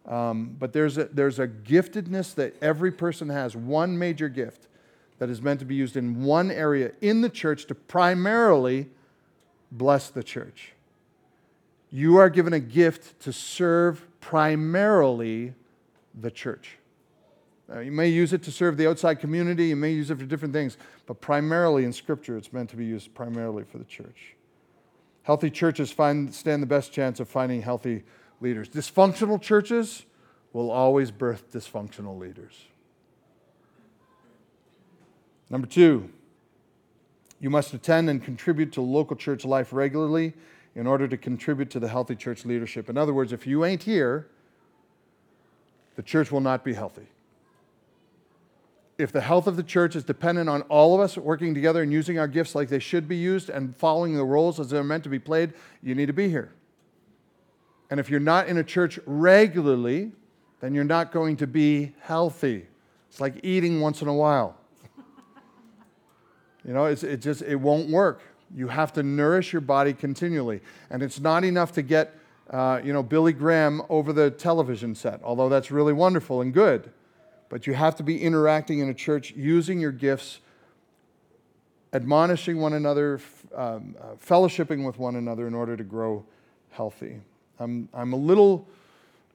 Um, 0.07 0.55
but 0.57 0.73
there's 0.73 0.97
a, 0.97 1.05
there's 1.05 1.37
a 1.37 1.47
giftedness 1.47 2.33
that 2.33 2.55
every 2.63 2.91
person 2.91 3.29
has, 3.29 3.55
one 3.55 3.95
major 3.99 4.27
gift 4.27 4.67
that 5.19 5.29
is 5.29 5.39
meant 5.39 5.59
to 5.59 5.67
be 5.67 5.75
used 5.75 5.97
in 5.97 6.23
one 6.23 6.49
area 6.49 6.93
in 7.01 7.21
the 7.21 7.29
church 7.29 7.65
to 7.65 7.75
primarily 7.75 8.89
bless 9.71 10.09
the 10.09 10.23
church. 10.23 10.73
You 11.89 12.17
are 12.17 12.29
given 12.29 12.53
a 12.53 12.59
gift 12.59 13.19
to 13.21 13.33
serve 13.33 14.05
primarily 14.19 15.53
the 16.19 16.31
church. 16.31 16.77
Now, 17.69 17.79
you 17.79 17.91
may 17.91 18.07
use 18.07 18.33
it 18.33 18.43
to 18.43 18.51
serve 18.51 18.77
the 18.77 18.87
outside 18.87 19.15
community, 19.15 19.67
you 19.67 19.75
may 19.75 19.91
use 19.91 20.09
it 20.09 20.17
for 20.17 20.25
different 20.25 20.53
things, 20.53 20.77
but 21.05 21.19
primarily 21.19 21.83
in 21.83 21.91
Scripture, 21.91 22.37
it's 22.37 22.53
meant 22.53 22.69
to 22.69 22.77
be 22.77 22.85
used 22.85 23.13
primarily 23.13 23.63
for 23.63 23.77
the 23.77 23.83
church. 23.83 24.35
Healthy 25.23 25.49
churches 25.49 25.91
find, 25.91 26.33
stand 26.33 26.63
the 26.63 26.67
best 26.67 26.93
chance 26.93 27.19
of 27.19 27.27
finding 27.27 27.61
healthy 27.61 28.03
leaders. 28.39 28.69
Dysfunctional 28.69 29.41
churches 29.41 30.05
will 30.53 30.71
always 30.71 31.11
birth 31.11 31.51
dysfunctional 31.51 32.17
leaders. 32.17 32.53
Number 35.49 35.67
two, 35.67 36.09
you 37.39 37.49
must 37.49 37.73
attend 37.73 38.09
and 38.09 38.23
contribute 38.23 38.71
to 38.73 38.81
local 38.81 39.15
church 39.15 39.45
life 39.45 39.73
regularly 39.73 40.33
in 40.77 40.85
order 40.85 41.07
to 41.07 41.17
contribute 41.17 41.71
to 41.71 41.79
the 41.79 41.87
healthy 41.87 42.15
church 42.15 42.45
leadership. 42.45 42.87
In 42.87 42.99
other 42.99 43.11
words, 43.11 43.33
if 43.33 43.47
you 43.47 43.65
ain't 43.65 43.81
here, 43.81 44.27
the 45.95 46.03
church 46.03 46.31
will 46.31 46.39
not 46.39 46.63
be 46.63 46.75
healthy. 46.75 47.07
If 48.99 49.11
the 49.11 49.21
health 49.21 49.47
of 49.47 49.57
the 49.57 49.63
church 49.63 49.95
is 49.95 50.03
dependent 50.03 50.49
on 50.49 50.61
all 50.63 50.93
of 50.93 51.01
us 51.01 51.17
working 51.17 51.55
together 51.55 51.81
and 51.81 51.91
using 51.91 52.19
our 52.19 52.27
gifts 52.27 52.53
like 52.53 52.69
they 52.69 52.77
should 52.77 53.07
be 53.07 53.15
used 53.15 53.49
and 53.49 53.75
following 53.75 54.15
the 54.15 54.23
roles 54.23 54.59
as 54.59 54.69
they're 54.69 54.83
meant 54.83 55.03
to 55.05 55.09
be 55.09 55.17
played, 55.17 55.53
you 55.81 55.95
need 55.95 56.05
to 56.05 56.13
be 56.13 56.29
here. 56.29 56.53
And 57.89 57.99
if 57.99 58.07
you're 58.07 58.19
not 58.19 58.47
in 58.47 58.57
a 58.57 58.63
church 58.63 58.99
regularly, 59.07 60.11
then 60.59 60.75
you're 60.75 60.83
not 60.83 61.11
going 61.11 61.37
to 61.37 61.47
be 61.47 61.93
healthy. 62.01 62.67
It's 63.09 63.19
like 63.19 63.39
eating 63.41 63.81
once 63.81 64.03
in 64.03 64.07
a 64.07 64.13
while. 64.13 64.55
you 66.63 66.73
know, 66.73 66.85
it's, 66.85 67.01
it 67.01 67.19
just 67.19 67.41
it 67.41 67.55
won't 67.55 67.89
work. 67.89 68.21
You 68.55 68.67
have 68.69 68.93
to 68.93 69.03
nourish 69.03 69.51
your 69.53 69.61
body 69.61 69.93
continually, 69.93 70.61
and 70.89 71.03
it's 71.03 71.19
not 71.19 71.43
enough 71.43 71.73
to 71.73 71.81
get 71.81 72.15
uh, 72.49 72.79
you 72.83 72.93
know 72.93 73.03
Billy 73.03 73.33
Graham 73.33 73.81
over 73.89 74.13
the 74.13 74.31
television 74.31 74.95
set, 74.95 75.21
although 75.23 75.49
that's 75.49 75.71
really 75.71 75.93
wonderful 75.93 76.41
and 76.41 76.53
good. 76.53 76.91
But 77.49 77.67
you 77.67 77.73
have 77.73 77.95
to 77.97 78.03
be 78.03 78.21
interacting 78.21 78.79
in 78.79 78.89
a 78.89 78.93
church, 78.93 79.31
using 79.31 79.79
your 79.79 79.91
gifts, 79.91 80.39
admonishing 81.93 82.59
one 82.59 82.73
another, 82.73 83.19
um, 83.55 83.95
uh, 84.01 84.15
fellowshipping 84.15 84.85
with 84.85 84.99
one 84.99 85.15
another 85.15 85.47
in 85.47 85.53
order 85.53 85.77
to 85.77 85.83
grow 85.83 86.25
healthy. 86.71 87.21
I'm, 87.59 87.87
I'm 87.93 88.13
a 88.13 88.17
little 88.17 88.67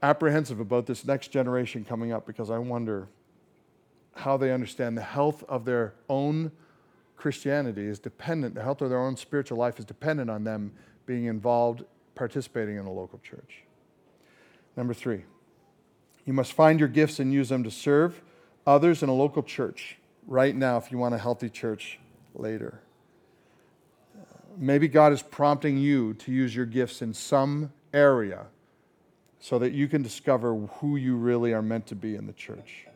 apprehensive 0.03 0.61
about 0.61 0.87
this 0.87 1.05
next 1.05 1.29
generation 1.29 1.85
coming 1.85 2.13
up 2.13 2.27
because 2.27 2.51
I 2.51 2.59
wonder 2.59 3.09
how 4.15 4.37
they 4.37 4.53
understand 4.53 4.97
the 4.97 5.03
health 5.03 5.43
of 5.49 5.65
their 5.65 5.95
own 6.09 6.53
Christianity 7.23 7.87
is 7.87 8.01
dependent, 8.01 8.57
the 8.57 8.65
health 8.65 8.83
of 8.83 8.91
their 8.91 8.99
own 8.99 9.17
spiritual 9.17 9.57
life 9.57 9.79
is 9.79 9.85
dependent 9.85 10.29
on 10.29 10.43
them 10.43 10.73
being 11.07 11.27
involved, 11.27 11.85
participating 12.17 12.79
in 12.79 12.85
a 12.85 12.91
local 12.91 13.21
church. 13.21 13.63
Number 14.77 14.93
three, 14.93 15.23
you 16.25 16.33
must 16.33 16.53
find 16.53 16.81
your 16.81 16.89
gifts 16.89 17.21
and 17.21 17.33
use 17.33 17.49
them 17.49 17.63
to 17.63 17.71
serve 17.71 18.21
others 18.67 19.05
in 19.05 19.09
a 19.09 19.15
local 19.15 19.45
church 19.45 19.99
right 20.27 20.57
now 20.57 20.79
if 20.79 20.91
you 20.91 20.99
want 20.99 21.15
a 21.15 21.19
healthy 21.19 21.49
church 21.49 22.01
later. 22.35 22.81
Maybe 24.57 24.89
God 24.89 25.13
is 25.13 25.23
prompting 25.23 25.79
you 25.79 26.15
to 26.15 26.33
use 26.33 26.57
your 26.57 26.67
gifts 26.67 27.03
in 27.03 27.15
some 27.15 27.73
area 27.95 28.47
so 29.39 29.61
that 29.61 29.71
you 29.71 29.87
can 29.87 30.03
discover 30.03 30.57
who 30.57 30.97
you 30.97 31.15
really 31.15 31.53
are 31.53 31.63
meant 31.63 31.87
to 31.87 31.95
be 31.95 32.17
in 32.17 32.27
the 32.27 32.33
church. 32.33 32.89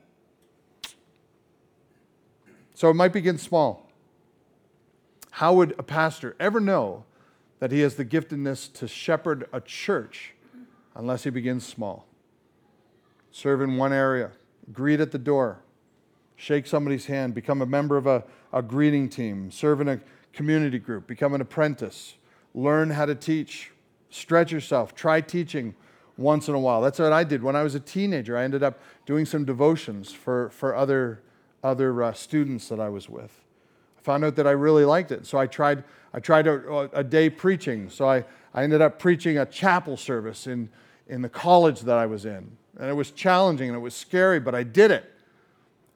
So 2.74 2.90
it 2.90 2.94
might 2.94 3.12
begin 3.12 3.38
small. 3.38 3.85
How 5.36 5.52
would 5.52 5.74
a 5.78 5.82
pastor 5.82 6.34
ever 6.40 6.60
know 6.60 7.04
that 7.58 7.70
he 7.70 7.80
has 7.80 7.96
the 7.96 8.06
giftedness 8.06 8.72
to 8.72 8.88
shepherd 8.88 9.46
a 9.52 9.60
church 9.60 10.32
unless 10.94 11.24
he 11.24 11.30
begins 11.30 11.66
small? 11.66 12.06
Serve 13.30 13.60
in 13.60 13.76
one 13.76 13.92
area, 13.92 14.30
greet 14.72 14.98
at 14.98 15.12
the 15.12 15.18
door, 15.18 15.58
shake 16.36 16.66
somebody's 16.66 17.04
hand, 17.04 17.34
become 17.34 17.60
a 17.60 17.66
member 17.66 17.98
of 17.98 18.06
a, 18.06 18.24
a 18.50 18.62
greeting 18.62 19.10
team, 19.10 19.50
serve 19.50 19.82
in 19.82 19.88
a 19.88 20.00
community 20.32 20.78
group, 20.78 21.06
become 21.06 21.34
an 21.34 21.42
apprentice, 21.42 22.14
learn 22.54 22.88
how 22.88 23.04
to 23.04 23.14
teach, 23.14 23.72
stretch 24.08 24.50
yourself, 24.50 24.94
try 24.94 25.20
teaching 25.20 25.74
once 26.16 26.48
in 26.48 26.54
a 26.54 26.58
while. 26.58 26.80
That's 26.80 26.98
what 26.98 27.12
I 27.12 27.24
did 27.24 27.42
when 27.42 27.56
I 27.56 27.62
was 27.62 27.74
a 27.74 27.80
teenager. 27.80 28.38
I 28.38 28.44
ended 28.44 28.62
up 28.62 28.80
doing 29.04 29.26
some 29.26 29.44
devotions 29.44 30.12
for, 30.12 30.48
for 30.48 30.74
other, 30.74 31.20
other 31.62 32.02
uh, 32.02 32.14
students 32.14 32.70
that 32.70 32.80
I 32.80 32.88
was 32.88 33.10
with. 33.10 33.45
I 34.06 34.12
found 34.12 34.24
out 34.24 34.36
that 34.36 34.46
I 34.46 34.52
really 34.52 34.84
liked 34.84 35.10
it. 35.10 35.26
So 35.26 35.36
I 35.36 35.48
tried, 35.48 35.82
I 36.14 36.20
tried 36.20 36.46
a, 36.46 36.88
a 36.92 37.02
day 37.02 37.28
preaching. 37.28 37.90
So 37.90 38.08
I, 38.08 38.24
I 38.54 38.62
ended 38.62 38.80
up 38.80 39.00
preaching 39.00 39.38
a 39.38 39.44
chapel 39.44 39.96
service 39.96 40.46
in, 40.46 40.68
in 41.08 41.22
the 41.22 41.28
college 41.28 41.80
that 41.80 41.98
I 41.98 42.06
was 42.06 42.24
in. 42.24 42.56
And 42.78 42.88
it 42.88 42.92
was 42.92 43.10
challenging 43.10 43.68
and 43.68 43.76
it 43.76 43.80
was 43.80 43.96
scary, 43.96 44.38
but 44.38 44.54
I 44.54 44.62
did 44.62 44.92
it. 44.92 45.12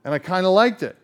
And 0.05 0.13
I 0.13 0.19
kind 0.19 0.45
of 0.45 0.53
liked 0.53 0.83
it. 0.83 0.97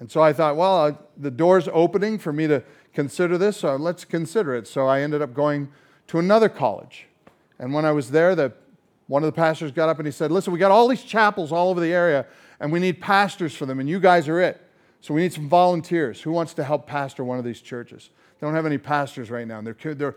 And 0.00 0.10
so 0.10 0.22
I 0.22 0.32
thought, 0.32 0.56
well, 0.56 0.86
uh, 0.86 0.92
the 1.18 1.30
door's 1.30 1.68
opening 1.70 2.18
for 2.18 2.32
me 2.32 2.46
to 2.46 2.64
consider 2.94 3.36
this, 3.36 3.58
so 3.58 3.76
let's 3.76 4.06
consider 4.06 4.54
it. 4.54 4.66
So 4.66 4.86
I 4.86 5.02
ended 5.02 5.20
up 5.20 5.34
going 5.34 5.68
to 6.06 6.18
another 6.18 6.48
college. 6.48 7.06
And 7.58 7.74
when 7.74 7.84
I 7.84 7.92
was 7.92 8.10
there, 8.10 8.34
the, 8.34 8.54
one 9.08 9.22
of 9.22 9.26
the 9.26 9.36
pastors 9.36 9.72
got 9.72 9.90
up 9.90 9.98
and 9.98 10.06
he 10.06 10.12
said, 10.12 10.32
Listen, 10.32 10.54
we 10.54 10.58
got 10.58 10.70
all 10.70 10.88
these 10.88 11.02
chapels 11.02 11.52
all 11.52 11.68
over 11.68 11.80
the 11.80 11.92
area, 11.92 12.24
and 12.60 12.72
we 12.72 12.80
need 12.80 12.98
pastors 12.98 13.54
for 13.54 13.66
them, 13.66 13.78
and 13.78 13.90
you 13.90 14.00
guys 14.00 14.26
are 14.26 14.40
it. 14.40 14.61
So 15.02 15.12
we 15.12 15.22
need 15.22 15.32
some 15.32 15.48
volunteers. 15.48 16.22
Who 16.22 16.30
wants 16.30 16.54
to 16.54 16.64
help 16.64 16.86
pastor 16.86 17.24
one 17.24 17.38
of 17.38 17.44
these 17.44 17.60
churches? 17.60 18.08
They 18.40 18.46
don't 18.46 18.54
have 18.54 18.66
any 18.66 18.78
pastors 18.78 19.30
right 19.30 19.46
now. 19.46 19.60
They're, 19.60 19.94
they're 19.94 20.14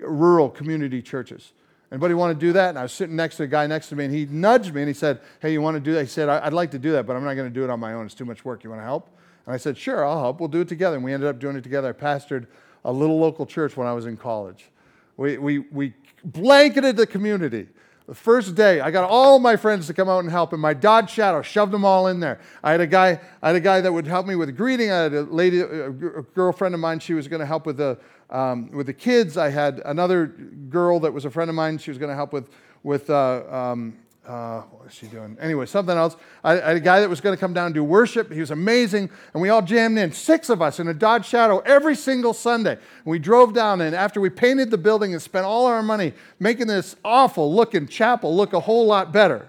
rural 0.00 0.48
community 0.48 1.02
churches. 1.02 1.52
Anybody 1.92 2.14
want 2.14 2.38
to 2.38 2.46
do 2.46 2.54
that? 2.54 2.70
And 2.70 2.78
I 2.78 2.82
was 2.82 2.92
sitting 2.92 3.14
next 3.14 3.36
to 3.36 3.42
a 3.42 3.46
guy 3.46 3.66
next 3.66 3.90
to 3.90 3.96
me, 3.96 4.06
and 4.06 4.14
he 4.14 4.24
nudged 4.24 4.74
me 4.74 4.80
and 4.80 4.88
he 4.88 4.94
said, 4.94 5.20
Hey, 5.40 5.52
you 5.52 5.60
want 5.60 5.74
to 5.74 5.80
do 5.80 5.92
that? 5.92 6.00
He 6.00 6.08
said, 6.08 6.30
I'd 6.30 6.54
like 6.54 6.70
to 6.70 6.78
do 6.78 6.92
that, 6.92 7.06
but 7.06 7.14
I'm 7.14 7.22
not 7.22 7.34
going 7.34 7.48
to 7.48 7.54
do 7.54 7.62
it 7.62 7.68
on 7.68 7.78
my 7.78 7.92
own. 7.92 8.06
It's 8.06 8.14
too 8.14 8.24
much 8.24 8.42
work. 8.42 8.64
You 8.64 8.70
want 8.70 8.80
to 8.80 8.86
help? 8.86 9.10
And 9.44 9.54
I 9.54 9.58
said, 9.58 9.76
Sure, 9.76 10.04
I'll 10.04 10.18
help. 10.18 10.40
We'll 10.40 10.48
do 10.48 10.62
it 10.62 10.68
together. 10.68 10.96
And 10.96 11.04
we 11.04 11.12
ended 11.12 11.28
up 11.28 11.38
doing 11.38 11.54
it 11.56 11.62
together. 11.62 11.90
I 11.90 11.92
pastored 11.92 12.46
a 12.86 12.92
little 12.92 13.18
local 13.18 13.44
church 13.44 13.76
when 13.76 13.86
I 13.86 13.92
was 13.92 14.06
in 14.06 14.16
college. 14.16 14.70
We, 15.18 15.36
we, 15.36 15.58
we 15.58 15.92
blanketed 16.24 16.96
the 16.96 17.06
community. 17.06 17.68
The 18.06 18.14
first 18.14 18.56
day, 18.56 18.80
I 18.80 18.90
got 18.90 19.08
all 19.08 19.38
my 19.38 19.56
friends 19.56 19.86
to 19.86 19.94
come 19.94 20.08
out 20.08 20.20
and 20.20 20.30
help, 20.30 20.52
and 20.52 20.60
my 20.60 20.74
Dodge 20.74 21.10
Shadow 21.10 21.40
shoved 21.40 21.72
them 21.72 21.84
all 21.84 22.08
in 22.08 22.18
there. 22.18 22.40
I 22.62 22.72
had 22.72 22.80
a 22.80 22.86
guy, 22.86 23.20
I 23.40 23.46
had 23.48 23.56
a 23.56 23.60
guy 23.60 23.80
that 23.80 23.92
would 23.92 24.08
help 24.08 24.26
me 24.26 24.34
with 24.34 24.56
greeting. 24.56 24.90
I 24.90 25.02
had 25.02 25.14
a 25.14 25.22
lady, 25.22 25.60
a 25.60 25.90
girlfriend 25.90 26.74
of 26.74 26.80
mine. 26.80 26.98
She 26.98 27.14
was 27.14 27.28
going 27.28 27.40
to 27.40 27.46
help 27.46 27.64
with 27.64 27.76
the 27.76 27.98
um, 28.30 28.70
with 28.72 28.86
the 28.86 28.92
kids. 28.94 29.36
I 29.36 29.50
had 29.50 29.80
another 29.84 30.26
girl 30.26 30.98
that 31.00 31.12
was 31.12 31.24
a 31.26 31.30
friend 31.30 31.48
of 31.48 31.54
mine. 31.54 31.78
She 31.78 31.90
was 31.90 31.98
going 31.98 32.08
to 32.08 32.16
help 32.16 32.32
with 32.32 32.48
with 32.82 33.08
uh, 33.08 33.42
um, 33.48 33.96
uh, 34.26 34.60
what 34.60 34.84
was 34.84 34.94
she 34.94 35.06
doing? 35.06 35.36
Anyway, 35.40 35.66
something 35.66 35.96
else. 35.96 36.16
I, 36.44 36.52
I 36.52 36.68
had 36.68 36.76
a 36.76 36.80
guy 36.80 37.00
that 37.00 37.10
was 37.10 37.20
going 37.20 37.36
to 37.36 37.40
come 37.40 37.52
down 37.52 37.66
and 37.66 37.74
do 37.74 37.82
worship. 37.82 38.30
He 38.30 38.38
was 38.38 38.52
amazing. 38.52 39.10
And 39.32 39.42
we 39.42 39.48
all 39.48 39.62
jammed 39.62 39.98
in, 39.98 40.12
six 40.12 40.48
of 40.48 40.62
us 40.62 40.78
in 40.78 40.86
a 40.86 40.94
Dodge 40.94 41.26
Shadow 41.26 41.58
every 41.60 41.96
single 41.96 42.32
Sunday. 42.32 42.72
And 42.72 42.80
we 43.04 43.18
drove 43.18 43.52
down, 43.52 43.80
and 43.80 43.96
after 43.96 44.20
we 44.20 44.30
painted 44.30 44.70
the 44.70 44.78
building 44.78 45.12
and 45.12 45.20
spent 45.20 45.44
all 45.44 45.66
our 45.66 45.82
money 45.82 46.12
making 46.38 46.68
this 46.68 46.94
awful 47.04 47.52
looking 47.52 47.88
chapel 47.88 48.36
look 48.36 48.52
a 48.52 48.60
whole 48.60 48.86
lot 48.86 49.12
better, 49.12 49.48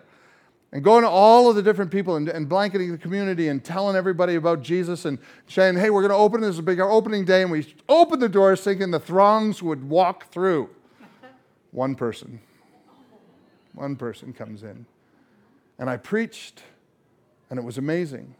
and 0.71 0.83
going 0.83 1.03
to 1.03 1.09
all 1.09 1.51
of 1.51 1.55
the 1.55 1.61
different 1.61 1.91
people 1.91 2.15
and, 2.15 2.27
and 2.27 2.49
blanketing 2.49 2.91
the 2.91 2.97
community 2.97 3.49
and 3.49 3.63
telling 3.63 3.95
everybody 3.95 4.33
about 4.35 4.63
Jesus 4.63 5.05
and 5.05 5.19
saying, 5.47 5.75
hey, 5.75 5.91
we're 5.91 6.01
going 6.01 6.09
to 6.09 6.17
open 6.17 6.41
this 6.41 6.59
big 6.59 6.79
opening 6.79 7.25
day. 7.25 7.43
And 7.43 7.51
we 7.51 7.71
opened 7.87 8.23
the 8.23 8.29
doors 8.29 8.61
thinking 8.61 8.89
the 8.89 8.99
throngs 8.99 9.61
would 9.61 9.87
walk 9.87 10.31
through. 10.31 10.71
One 11.71 11.93
person. 11.93 12.39
One 13.73 13.95
person 13.95 14.33
comes 14.33 14.63
in. 14.63 14.85
And 15.79 15.89
I 15.89 15.97
preached, 15.97 16.63
and 17.49 17.59
it 17.59 17.63
was 17.63 17.77
amazing. 17.77 18.35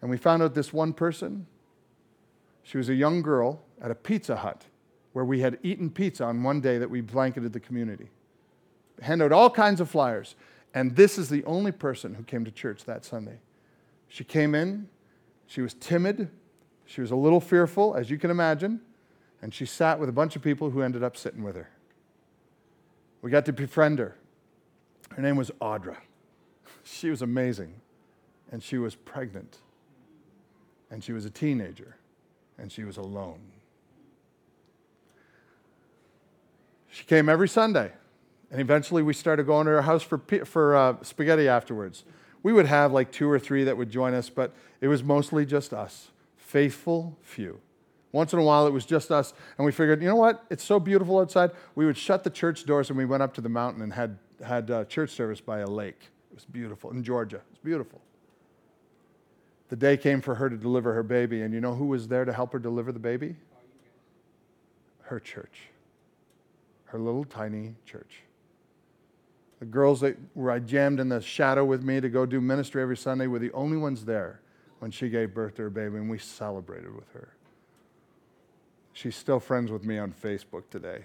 And 0.00 0.10
we 0.10 0.16
found 0.16 0.42
out 0.42 0.54
this 0.54 0.72
one 0.72 0.92
person, 0.92 1.46
she 2.62 2.78
was 2.78 2.88
a 2.88 2.94
young 2.94 3.22
girl 3.22 3.60
at 3.80 3.90
a 3.90 3.94
Pizza 3.94 4.36
Hut 4.36 4.64
where 5.12 5.24
we 5.24 5.40
had 5.40 5.58
eaten 5.62 5.90
pizza 5.90 6.24
on 6.24 6.42
one 6.42 6.60
day 6.60 6.78
that 6.78 6.90
we 6.90 7.00
blanketed 7.00 7.52
the 7.52 7.60
community. 7.60 8.08
Hand 9.02 9.22
out 9.22 9.32
all 9.32 9.50
kinds 9.50 9.80
of 9.80 9.88
flyers. 9.88 10.34
And 10.74 10.94
this 10.94 11.18
is 11.18 11.28
the 11.28 11.44
only 11.44 11.72
person 11.72 12.14
who 12.14 12.22
came 12.22 12.44
to 12.44 12.50
church 12.50 12.84
that 12.84 13.04
Sunday. 13.04 13.38
She 14.08 14.22
came 14.24 14.54
in, 14.54 14.88
she 15.46 15.60
was 15.60 15.74
timid, 15.74 16.30
she 16.84 17.00
was 17.00 17.10
a 17.10 17.16
little 17.16 17.40
fearful, 17.40 17.94
as 17.94 18.10
you 18.10 18.18
can 18.18 18.30
imagine, 18.30 18.80
and 19.42 19.52
she 19.52 19.66
sat 19.66 19.98
with 19.98 20.08
a 20.08 20.12
bunch 20.12 20.36
of 20.36 20.42
people 20.42 20.70
who 20.70 20.82
ended 20.82 21.02
up 21.02 21.16
sitting 21.16 21.42
with 21.42 21.56
her. 21.56 21.70
We 23.22 23.30
got 23.30 23.44
to 23.46 23.52
befriend 23.52 23.98
her. 23.98 24.14
Her 25.14 25.22
name 25.22 25.36
was 25.36 25.50
Audra. 25.60 25.96
She 26.84 27.10
was 27.10 27.22
amazing. 27.22 27.74
And 28.50 28.62
she 28.62 28.78
was 28.78 28.94
pregnant. 28.94 29.58
And 30.90 31.04
she 31.04 31.12
was 31.12 31.24
a 31.24 31.30
teenager. 31.30 31.96
And 32.58 32.72
she 32.72 32.84
was 32.84 32.96
alone. 32.96 33.40
She 36.90 37.04
came 37.04 37.28
every 37.28 37.48
Sunday. 37.48 37.92
And 38.50 38.60
eventually 38.60 39.02
we 39.02 39.12
started 39.12 39.46
going 39.46 39.66
to 39.66 39.72
her 39.72 39.82
house 39.82 40.02
for, 40.02 40.18
for 40.44 40.74
uh, 40.74 40.96
spaghetti 41.02 41.48
afterwards. 41.48 42.04
We 42.42 42.52
would 42.52 42.66
have 42.66 42.92
like 42.92 43.12
two 43.12 43.30
or 43.30 43.38
three 43.38 43.64
that 43.64 43.76
would 43.76 43.90
join 43.90 44.14
us, 44.14 44.30
but 44.30 44.54
it 44.80 44.88
was 44.88 45.02
mostly 45.02 45.44
just 45.44 45.74
us. 45.74 46.10
Faithful 46.36 47.18
few. 47.20 47.60
Once 48.10 48.32
in 48.32 48.38
a 48.38 48.42
while, 48.42 48.66
it 48.66 48.72
was 48.72 48.86
just 48.86 49.10
us, 49.10 49.34
and 49.58 49.66
we 49.66 49.72
figured, 49.72 50.00
you 50.00 50.08
know 50.08 50.16
what? 50.16 50.44
It's 50.48 50.64
so 50.64 50.80
beautiful 50.80 51.18
outside. 51.18 51.50
We 51.74 51.84
would 51.84 51.98
shut 51.98 52.24
the 52.24 52.30
church 52.30 52.64
doors 52.64 52.88
and 52.88 52.96
we 52.96 53.04
went 53.04 53.22
up 53.22 53.34
to 53.34 53.42
the 53.42 53.50
mountain 53.50 53.82
and 53.82 53.92
had 53.92 54.18
had 54.44 54.70
uh, 54.70 54.84
church 54.84 55.10
service 55.10 55.40
by 55.40 55.60
a 55.60 55.66
lake. 55.66 56.08
It 56.30 56.34
was 56.34 56.44
beautiful 56.44 56.90
in 56.90 57.02
Georgia. 57.02 57.36
It 57.36 57.50
was 57.50 57.58
beautiful. 57.62 58.00
The 59.68 59.76
day 59.76 59.96
came 59.96 60.20
for 60.20 60.34
her 60.36 60.48
to 60.48 60.56
deliver 60.56 60.94
her 60.94 61.02
baby, 61.02 61.42
and 61.42 61.52
you 61.52 61.60
know 61.60 61.74
who 61.74 61.86
was 61.86 62.08
there 62.08 62.24
to 62.24 62.32
help 62.32 62.52
her 62.52 62.58
deliver 62.58 62.92
the 62.92 62.98
baby? 62.98 63.36
Her 65.02 65.20
church. 65.20 65.68
Her 66.86 66.98
little 66.98 67.24
tiny 67.24 67.74
church. 67.84 68.22
The 69.58 69.66
girls 69.66 70.00
that 70.00 70.16
were 70.34 70.50
I 70.50 70.60
jammed 70.60 71.00
in 71.00 71.08
the 71.08 71.20
shadow 71.20 71.64
with 71.64 71.82
me 71.82 72.00
to 72.00 72.08
go 72.08 72.24
do 72.24 72.40
ministry 72.40 72.80
every 72.80 72.96
Sunday 72.96 73.26
were 73.26 73.40
the 73.40 73.52
only 73.52 73.76
ones 73.76 74.04
there 74.04 74.40
when 74.78 74.90
she 74.90 75.08
gave 75.08 75.34
birth 75.34 75.56
to 75.56 75.62
her 75.62 75.70
baby, 75.70 75.96
and 75.96 76.08
we 76.08 76.18
celebrated 76.18 76.94
with 76.94 77.10
her. 77.12 77.34
She's 78.92 79.16
still 79.16 79.40
friends 79.40 79.70
with 79.70 79.84
me 79.84 79.98
on 79.98 80.12
Facebook 80.12 80.70
today. 80.70 81.04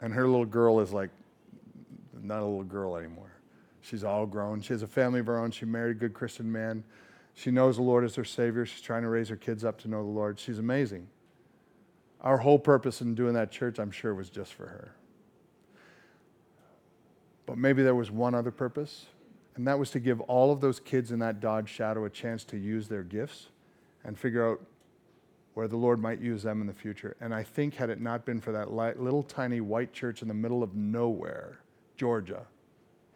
And 0.00 0.14
her 0.14 0.26
little 0.26 0.46
girl 0.46 0.80
is 0.80 0.92
like 0.92 1.10
not 2.28 2.40
a 2.40 2.44
little 2.44 2.62
girl 2.62 2.96
anymore. 2.96 3.32
She's 3.80 4.04
all 4.04 4.26
grown. 4.26 4.60
She 4.60 4.72
has 4.72 4.82
a 4.82 4.86
family 4.86 5.20
of 5.20 5.26
her 5.26 5.38
own. 5.38 5.50
She 5.50 5.64
married 5.64 5.96
a 5.96 5.98
good 5.98 6.14
Christian 6.14 6.50
man. 6.50 6.84
She 7.34 7.50
knows 7.50 7.76
the 7.76 7.82
Lord 7.82 8.04
as 8.04 8.14
her 8.16 8.24
Savior. 8.24 8.66
She's 8.66 8.82
trying 8.82 9.02
to 9.02 9.08
raise 9.08 9.28
her 9.28 9.36
kids 9.36 9.64
up 9.64 9.78
to 9.80 9.88
know 9.88 10.02
the 10.02 10.10
Lord. 10.10 10.38
She's 10.38 10.58
amazing. 10.58 11.08
Our 12.20 12.38
whole 12.38 12.58
purpose 12.58 13.00
in 13.00 13.14
doing 13.14 13.34
that 13.34 13.50
church, 13.50 13.78
I'm 13.78 13.92
sure, 13.92 14.14
was 14.14 14.28
just 14.28 14.52
for 14.54 14.66
her. 14.66 14.92
But 17.46 17.56
maybe 17.56 17.82
there 17.82 17.94
was 17.94 18.10
one 18.10 18.34
other 18.34 18.50
purpose, 18.50 19.06
and 19.56 19.66
that 19.66 19.78
was 19.78 19.90
to 19.92 20.00
give 20.00 20.20
all 20.22 20.52
of 20.52 20.60
those 20.60 20.80
kids 20.80 21.12
in 21.12 21.20
that 21.20 21.40
Dodge 21.40 21.70
Shadow 21.70 22.04
a 22.04 22.10
chance 22.10 22.44
to 22.46 22.58
use 22.58 22.88
their 22.88 23.04
gifts 23.04 23.46
and 24.04 24.18
figure 24.18 24.46
out 24.46 24.60
where 25.54 25.68
the 25.68 25.76
Lord 25.76 26.00
might 26.00 26.20
use 26.20 26.42
them 26.42 26.60
in 26.60 26.66
the 26.66 26.72
future. 26.72 27.16
And 27.20 27.34
I 27.34 27.42
think, 27.42 27.74
had 27.74 27.88
it 27.88 28.00
not 28.00 28.24
been 28.24 28.40
for 28.40 28.52
that 28.52 28.72
little 28.72 29.22
tiny 29.22 29.60
white 29.60 29.92
church 29.92 30.22
in 30.22 30.28
the 30.28 30.34
middle 30.34 30.62
of 30.62 30.74
nowhere, 30.74 31.60
Georgia, 31.98 32.46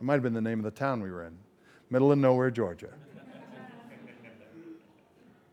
it 0.01 0.05
might 0.05 0.15
have 0.15 0.23
been 0.23 0.35
the 0.35 0.41
name 0.41 0.59
of 0.59 0.65
the 0.65 0.71
town 0.71 1.01
we 1.01 1.11
were 1.11 1.25
in, 1.25 1.39
middle 1.89 2.13
of 2.13 2.19
nowhere, 2.19 2.51
Georgia. 2.51 2.91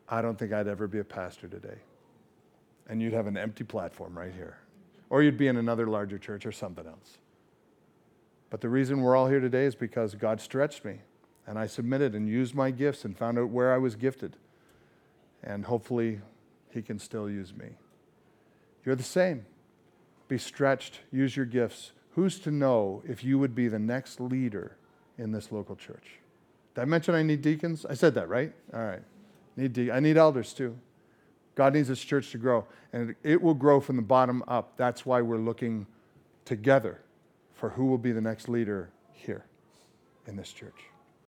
I 0.09 0.21
don't 0.21 0.37
think 0.37 0.51
I'd 0.51 0.67
ever 0.67 0.87
be 0.87 0.99
a 0.99 1.03
pastor 1.03 1.47
today. 1.47 1.77
And 2.87 2.99
you'd 3.01 3.13
have 3.13 3.27
an 3.27 3.37
empty 3.37 3.63
platform 3.63 4.17
right 4.17 4.33
here. 4.33 4.57
Or 5.11 5.21
you'd 5.21 5.37
be 5.37 5.47
in 5.47 5.57
another 5.57 5.85
larger 5.85 6.17
church 6.17 6.47
or 6.47 6.51
something 6.51 6.87
else. 6.87 7.19
But 8.49 8.61
the 8.61 8.69
reason 8.69 9.01
we're 9.01 9.15
all 9.15 9.27
here 9.27 9.39
today 9.39 9.65
is 9.65 9.75
because 9.75 10.15
God 10.15 10.41
stretched 10.41 10.83
me 10.83 11.01
and 11.45 11.59
I 11.59 11.67
submitted 11.67 12.15
and 12.15 12.27
used 12.27 12.55
my 12.55 12.71
gifts 12.71 13.05
and 13.05 13.15
found 13.15 13.37
out 13.37 13.49
where 13.49 13.71
I 13.71 13.77
was 13.77 13.95
gifted. 13.95 14.35
And 15.43 15.65
hopefully, 15.65 16.21
He 16.71 16.81
can 16.81 16.97
still 16.97 17.29
use 17.29 17.53
me. 17.55 17.69
You're 18.83 18.95
the 18.95 19.03
same. 19.03 19.45
Be 20.27 20.39
stretched, 20.39 21.01
use 21.11 21.35
your 21.37 21.45
gifts. 21.45 21.91
Who's 22.19 22.37
to 22.39 22.51
know 22.51 23.01
if 23.07 23.23
you 23.23 23.39
would 23.39 23.55
be 23.55 23.69
the 23.69 23.79
next 23.79 24.19
leader 24.19 24.75
in 25.17 25.31
this 25.31 25.53
local 25.53 25.77
church? 25.77 26.19
Did 26.75 26.81
I 26.81 26.83
mention 26.83 27.15
I 27.15 27.23
need 27.23 27.41
deacons? 27.41 27.85
I 27.85 27.93
said 27.93 28.13
that, 28.15 28.27
right? 28.27 28.51
All 28.73 28.83
right. 28.83 29.01
Need 29.55 29.71
de- 29.71 29.89
I 29.89 30.01
need 30.01 30.17
elders 30.17 30.51
too. 30.51 30.77
God 31.55 31.75
needs 31.75 31.87
this 31.87 32.01
church 32.01 32.31
to 32.31 32.37
grow, 32.37 32.65
and 32.91 33.15
it 33.23 33.41
will 33.41 33.53
grow 33.53 33.79
from 33.79 33.95
the 33.95 34.01
bottom 34.01 34.43
up. 34.49 34.75
That's 34.75 35.05
why 35.05 35.21
we're 35.21 35.37
looking 35.37 35.87
together 36.43 36.99
for 37.53 37.69
who 37.69 37.85
will 37.85 37.97
be 37.97 38.11
the 38.11 38.19
next 38.19 38.49
leader 38.49 38.89
here 39.13 39.45
in 40.27 40.35
this 40.35 40.51
church. 40.51 40.88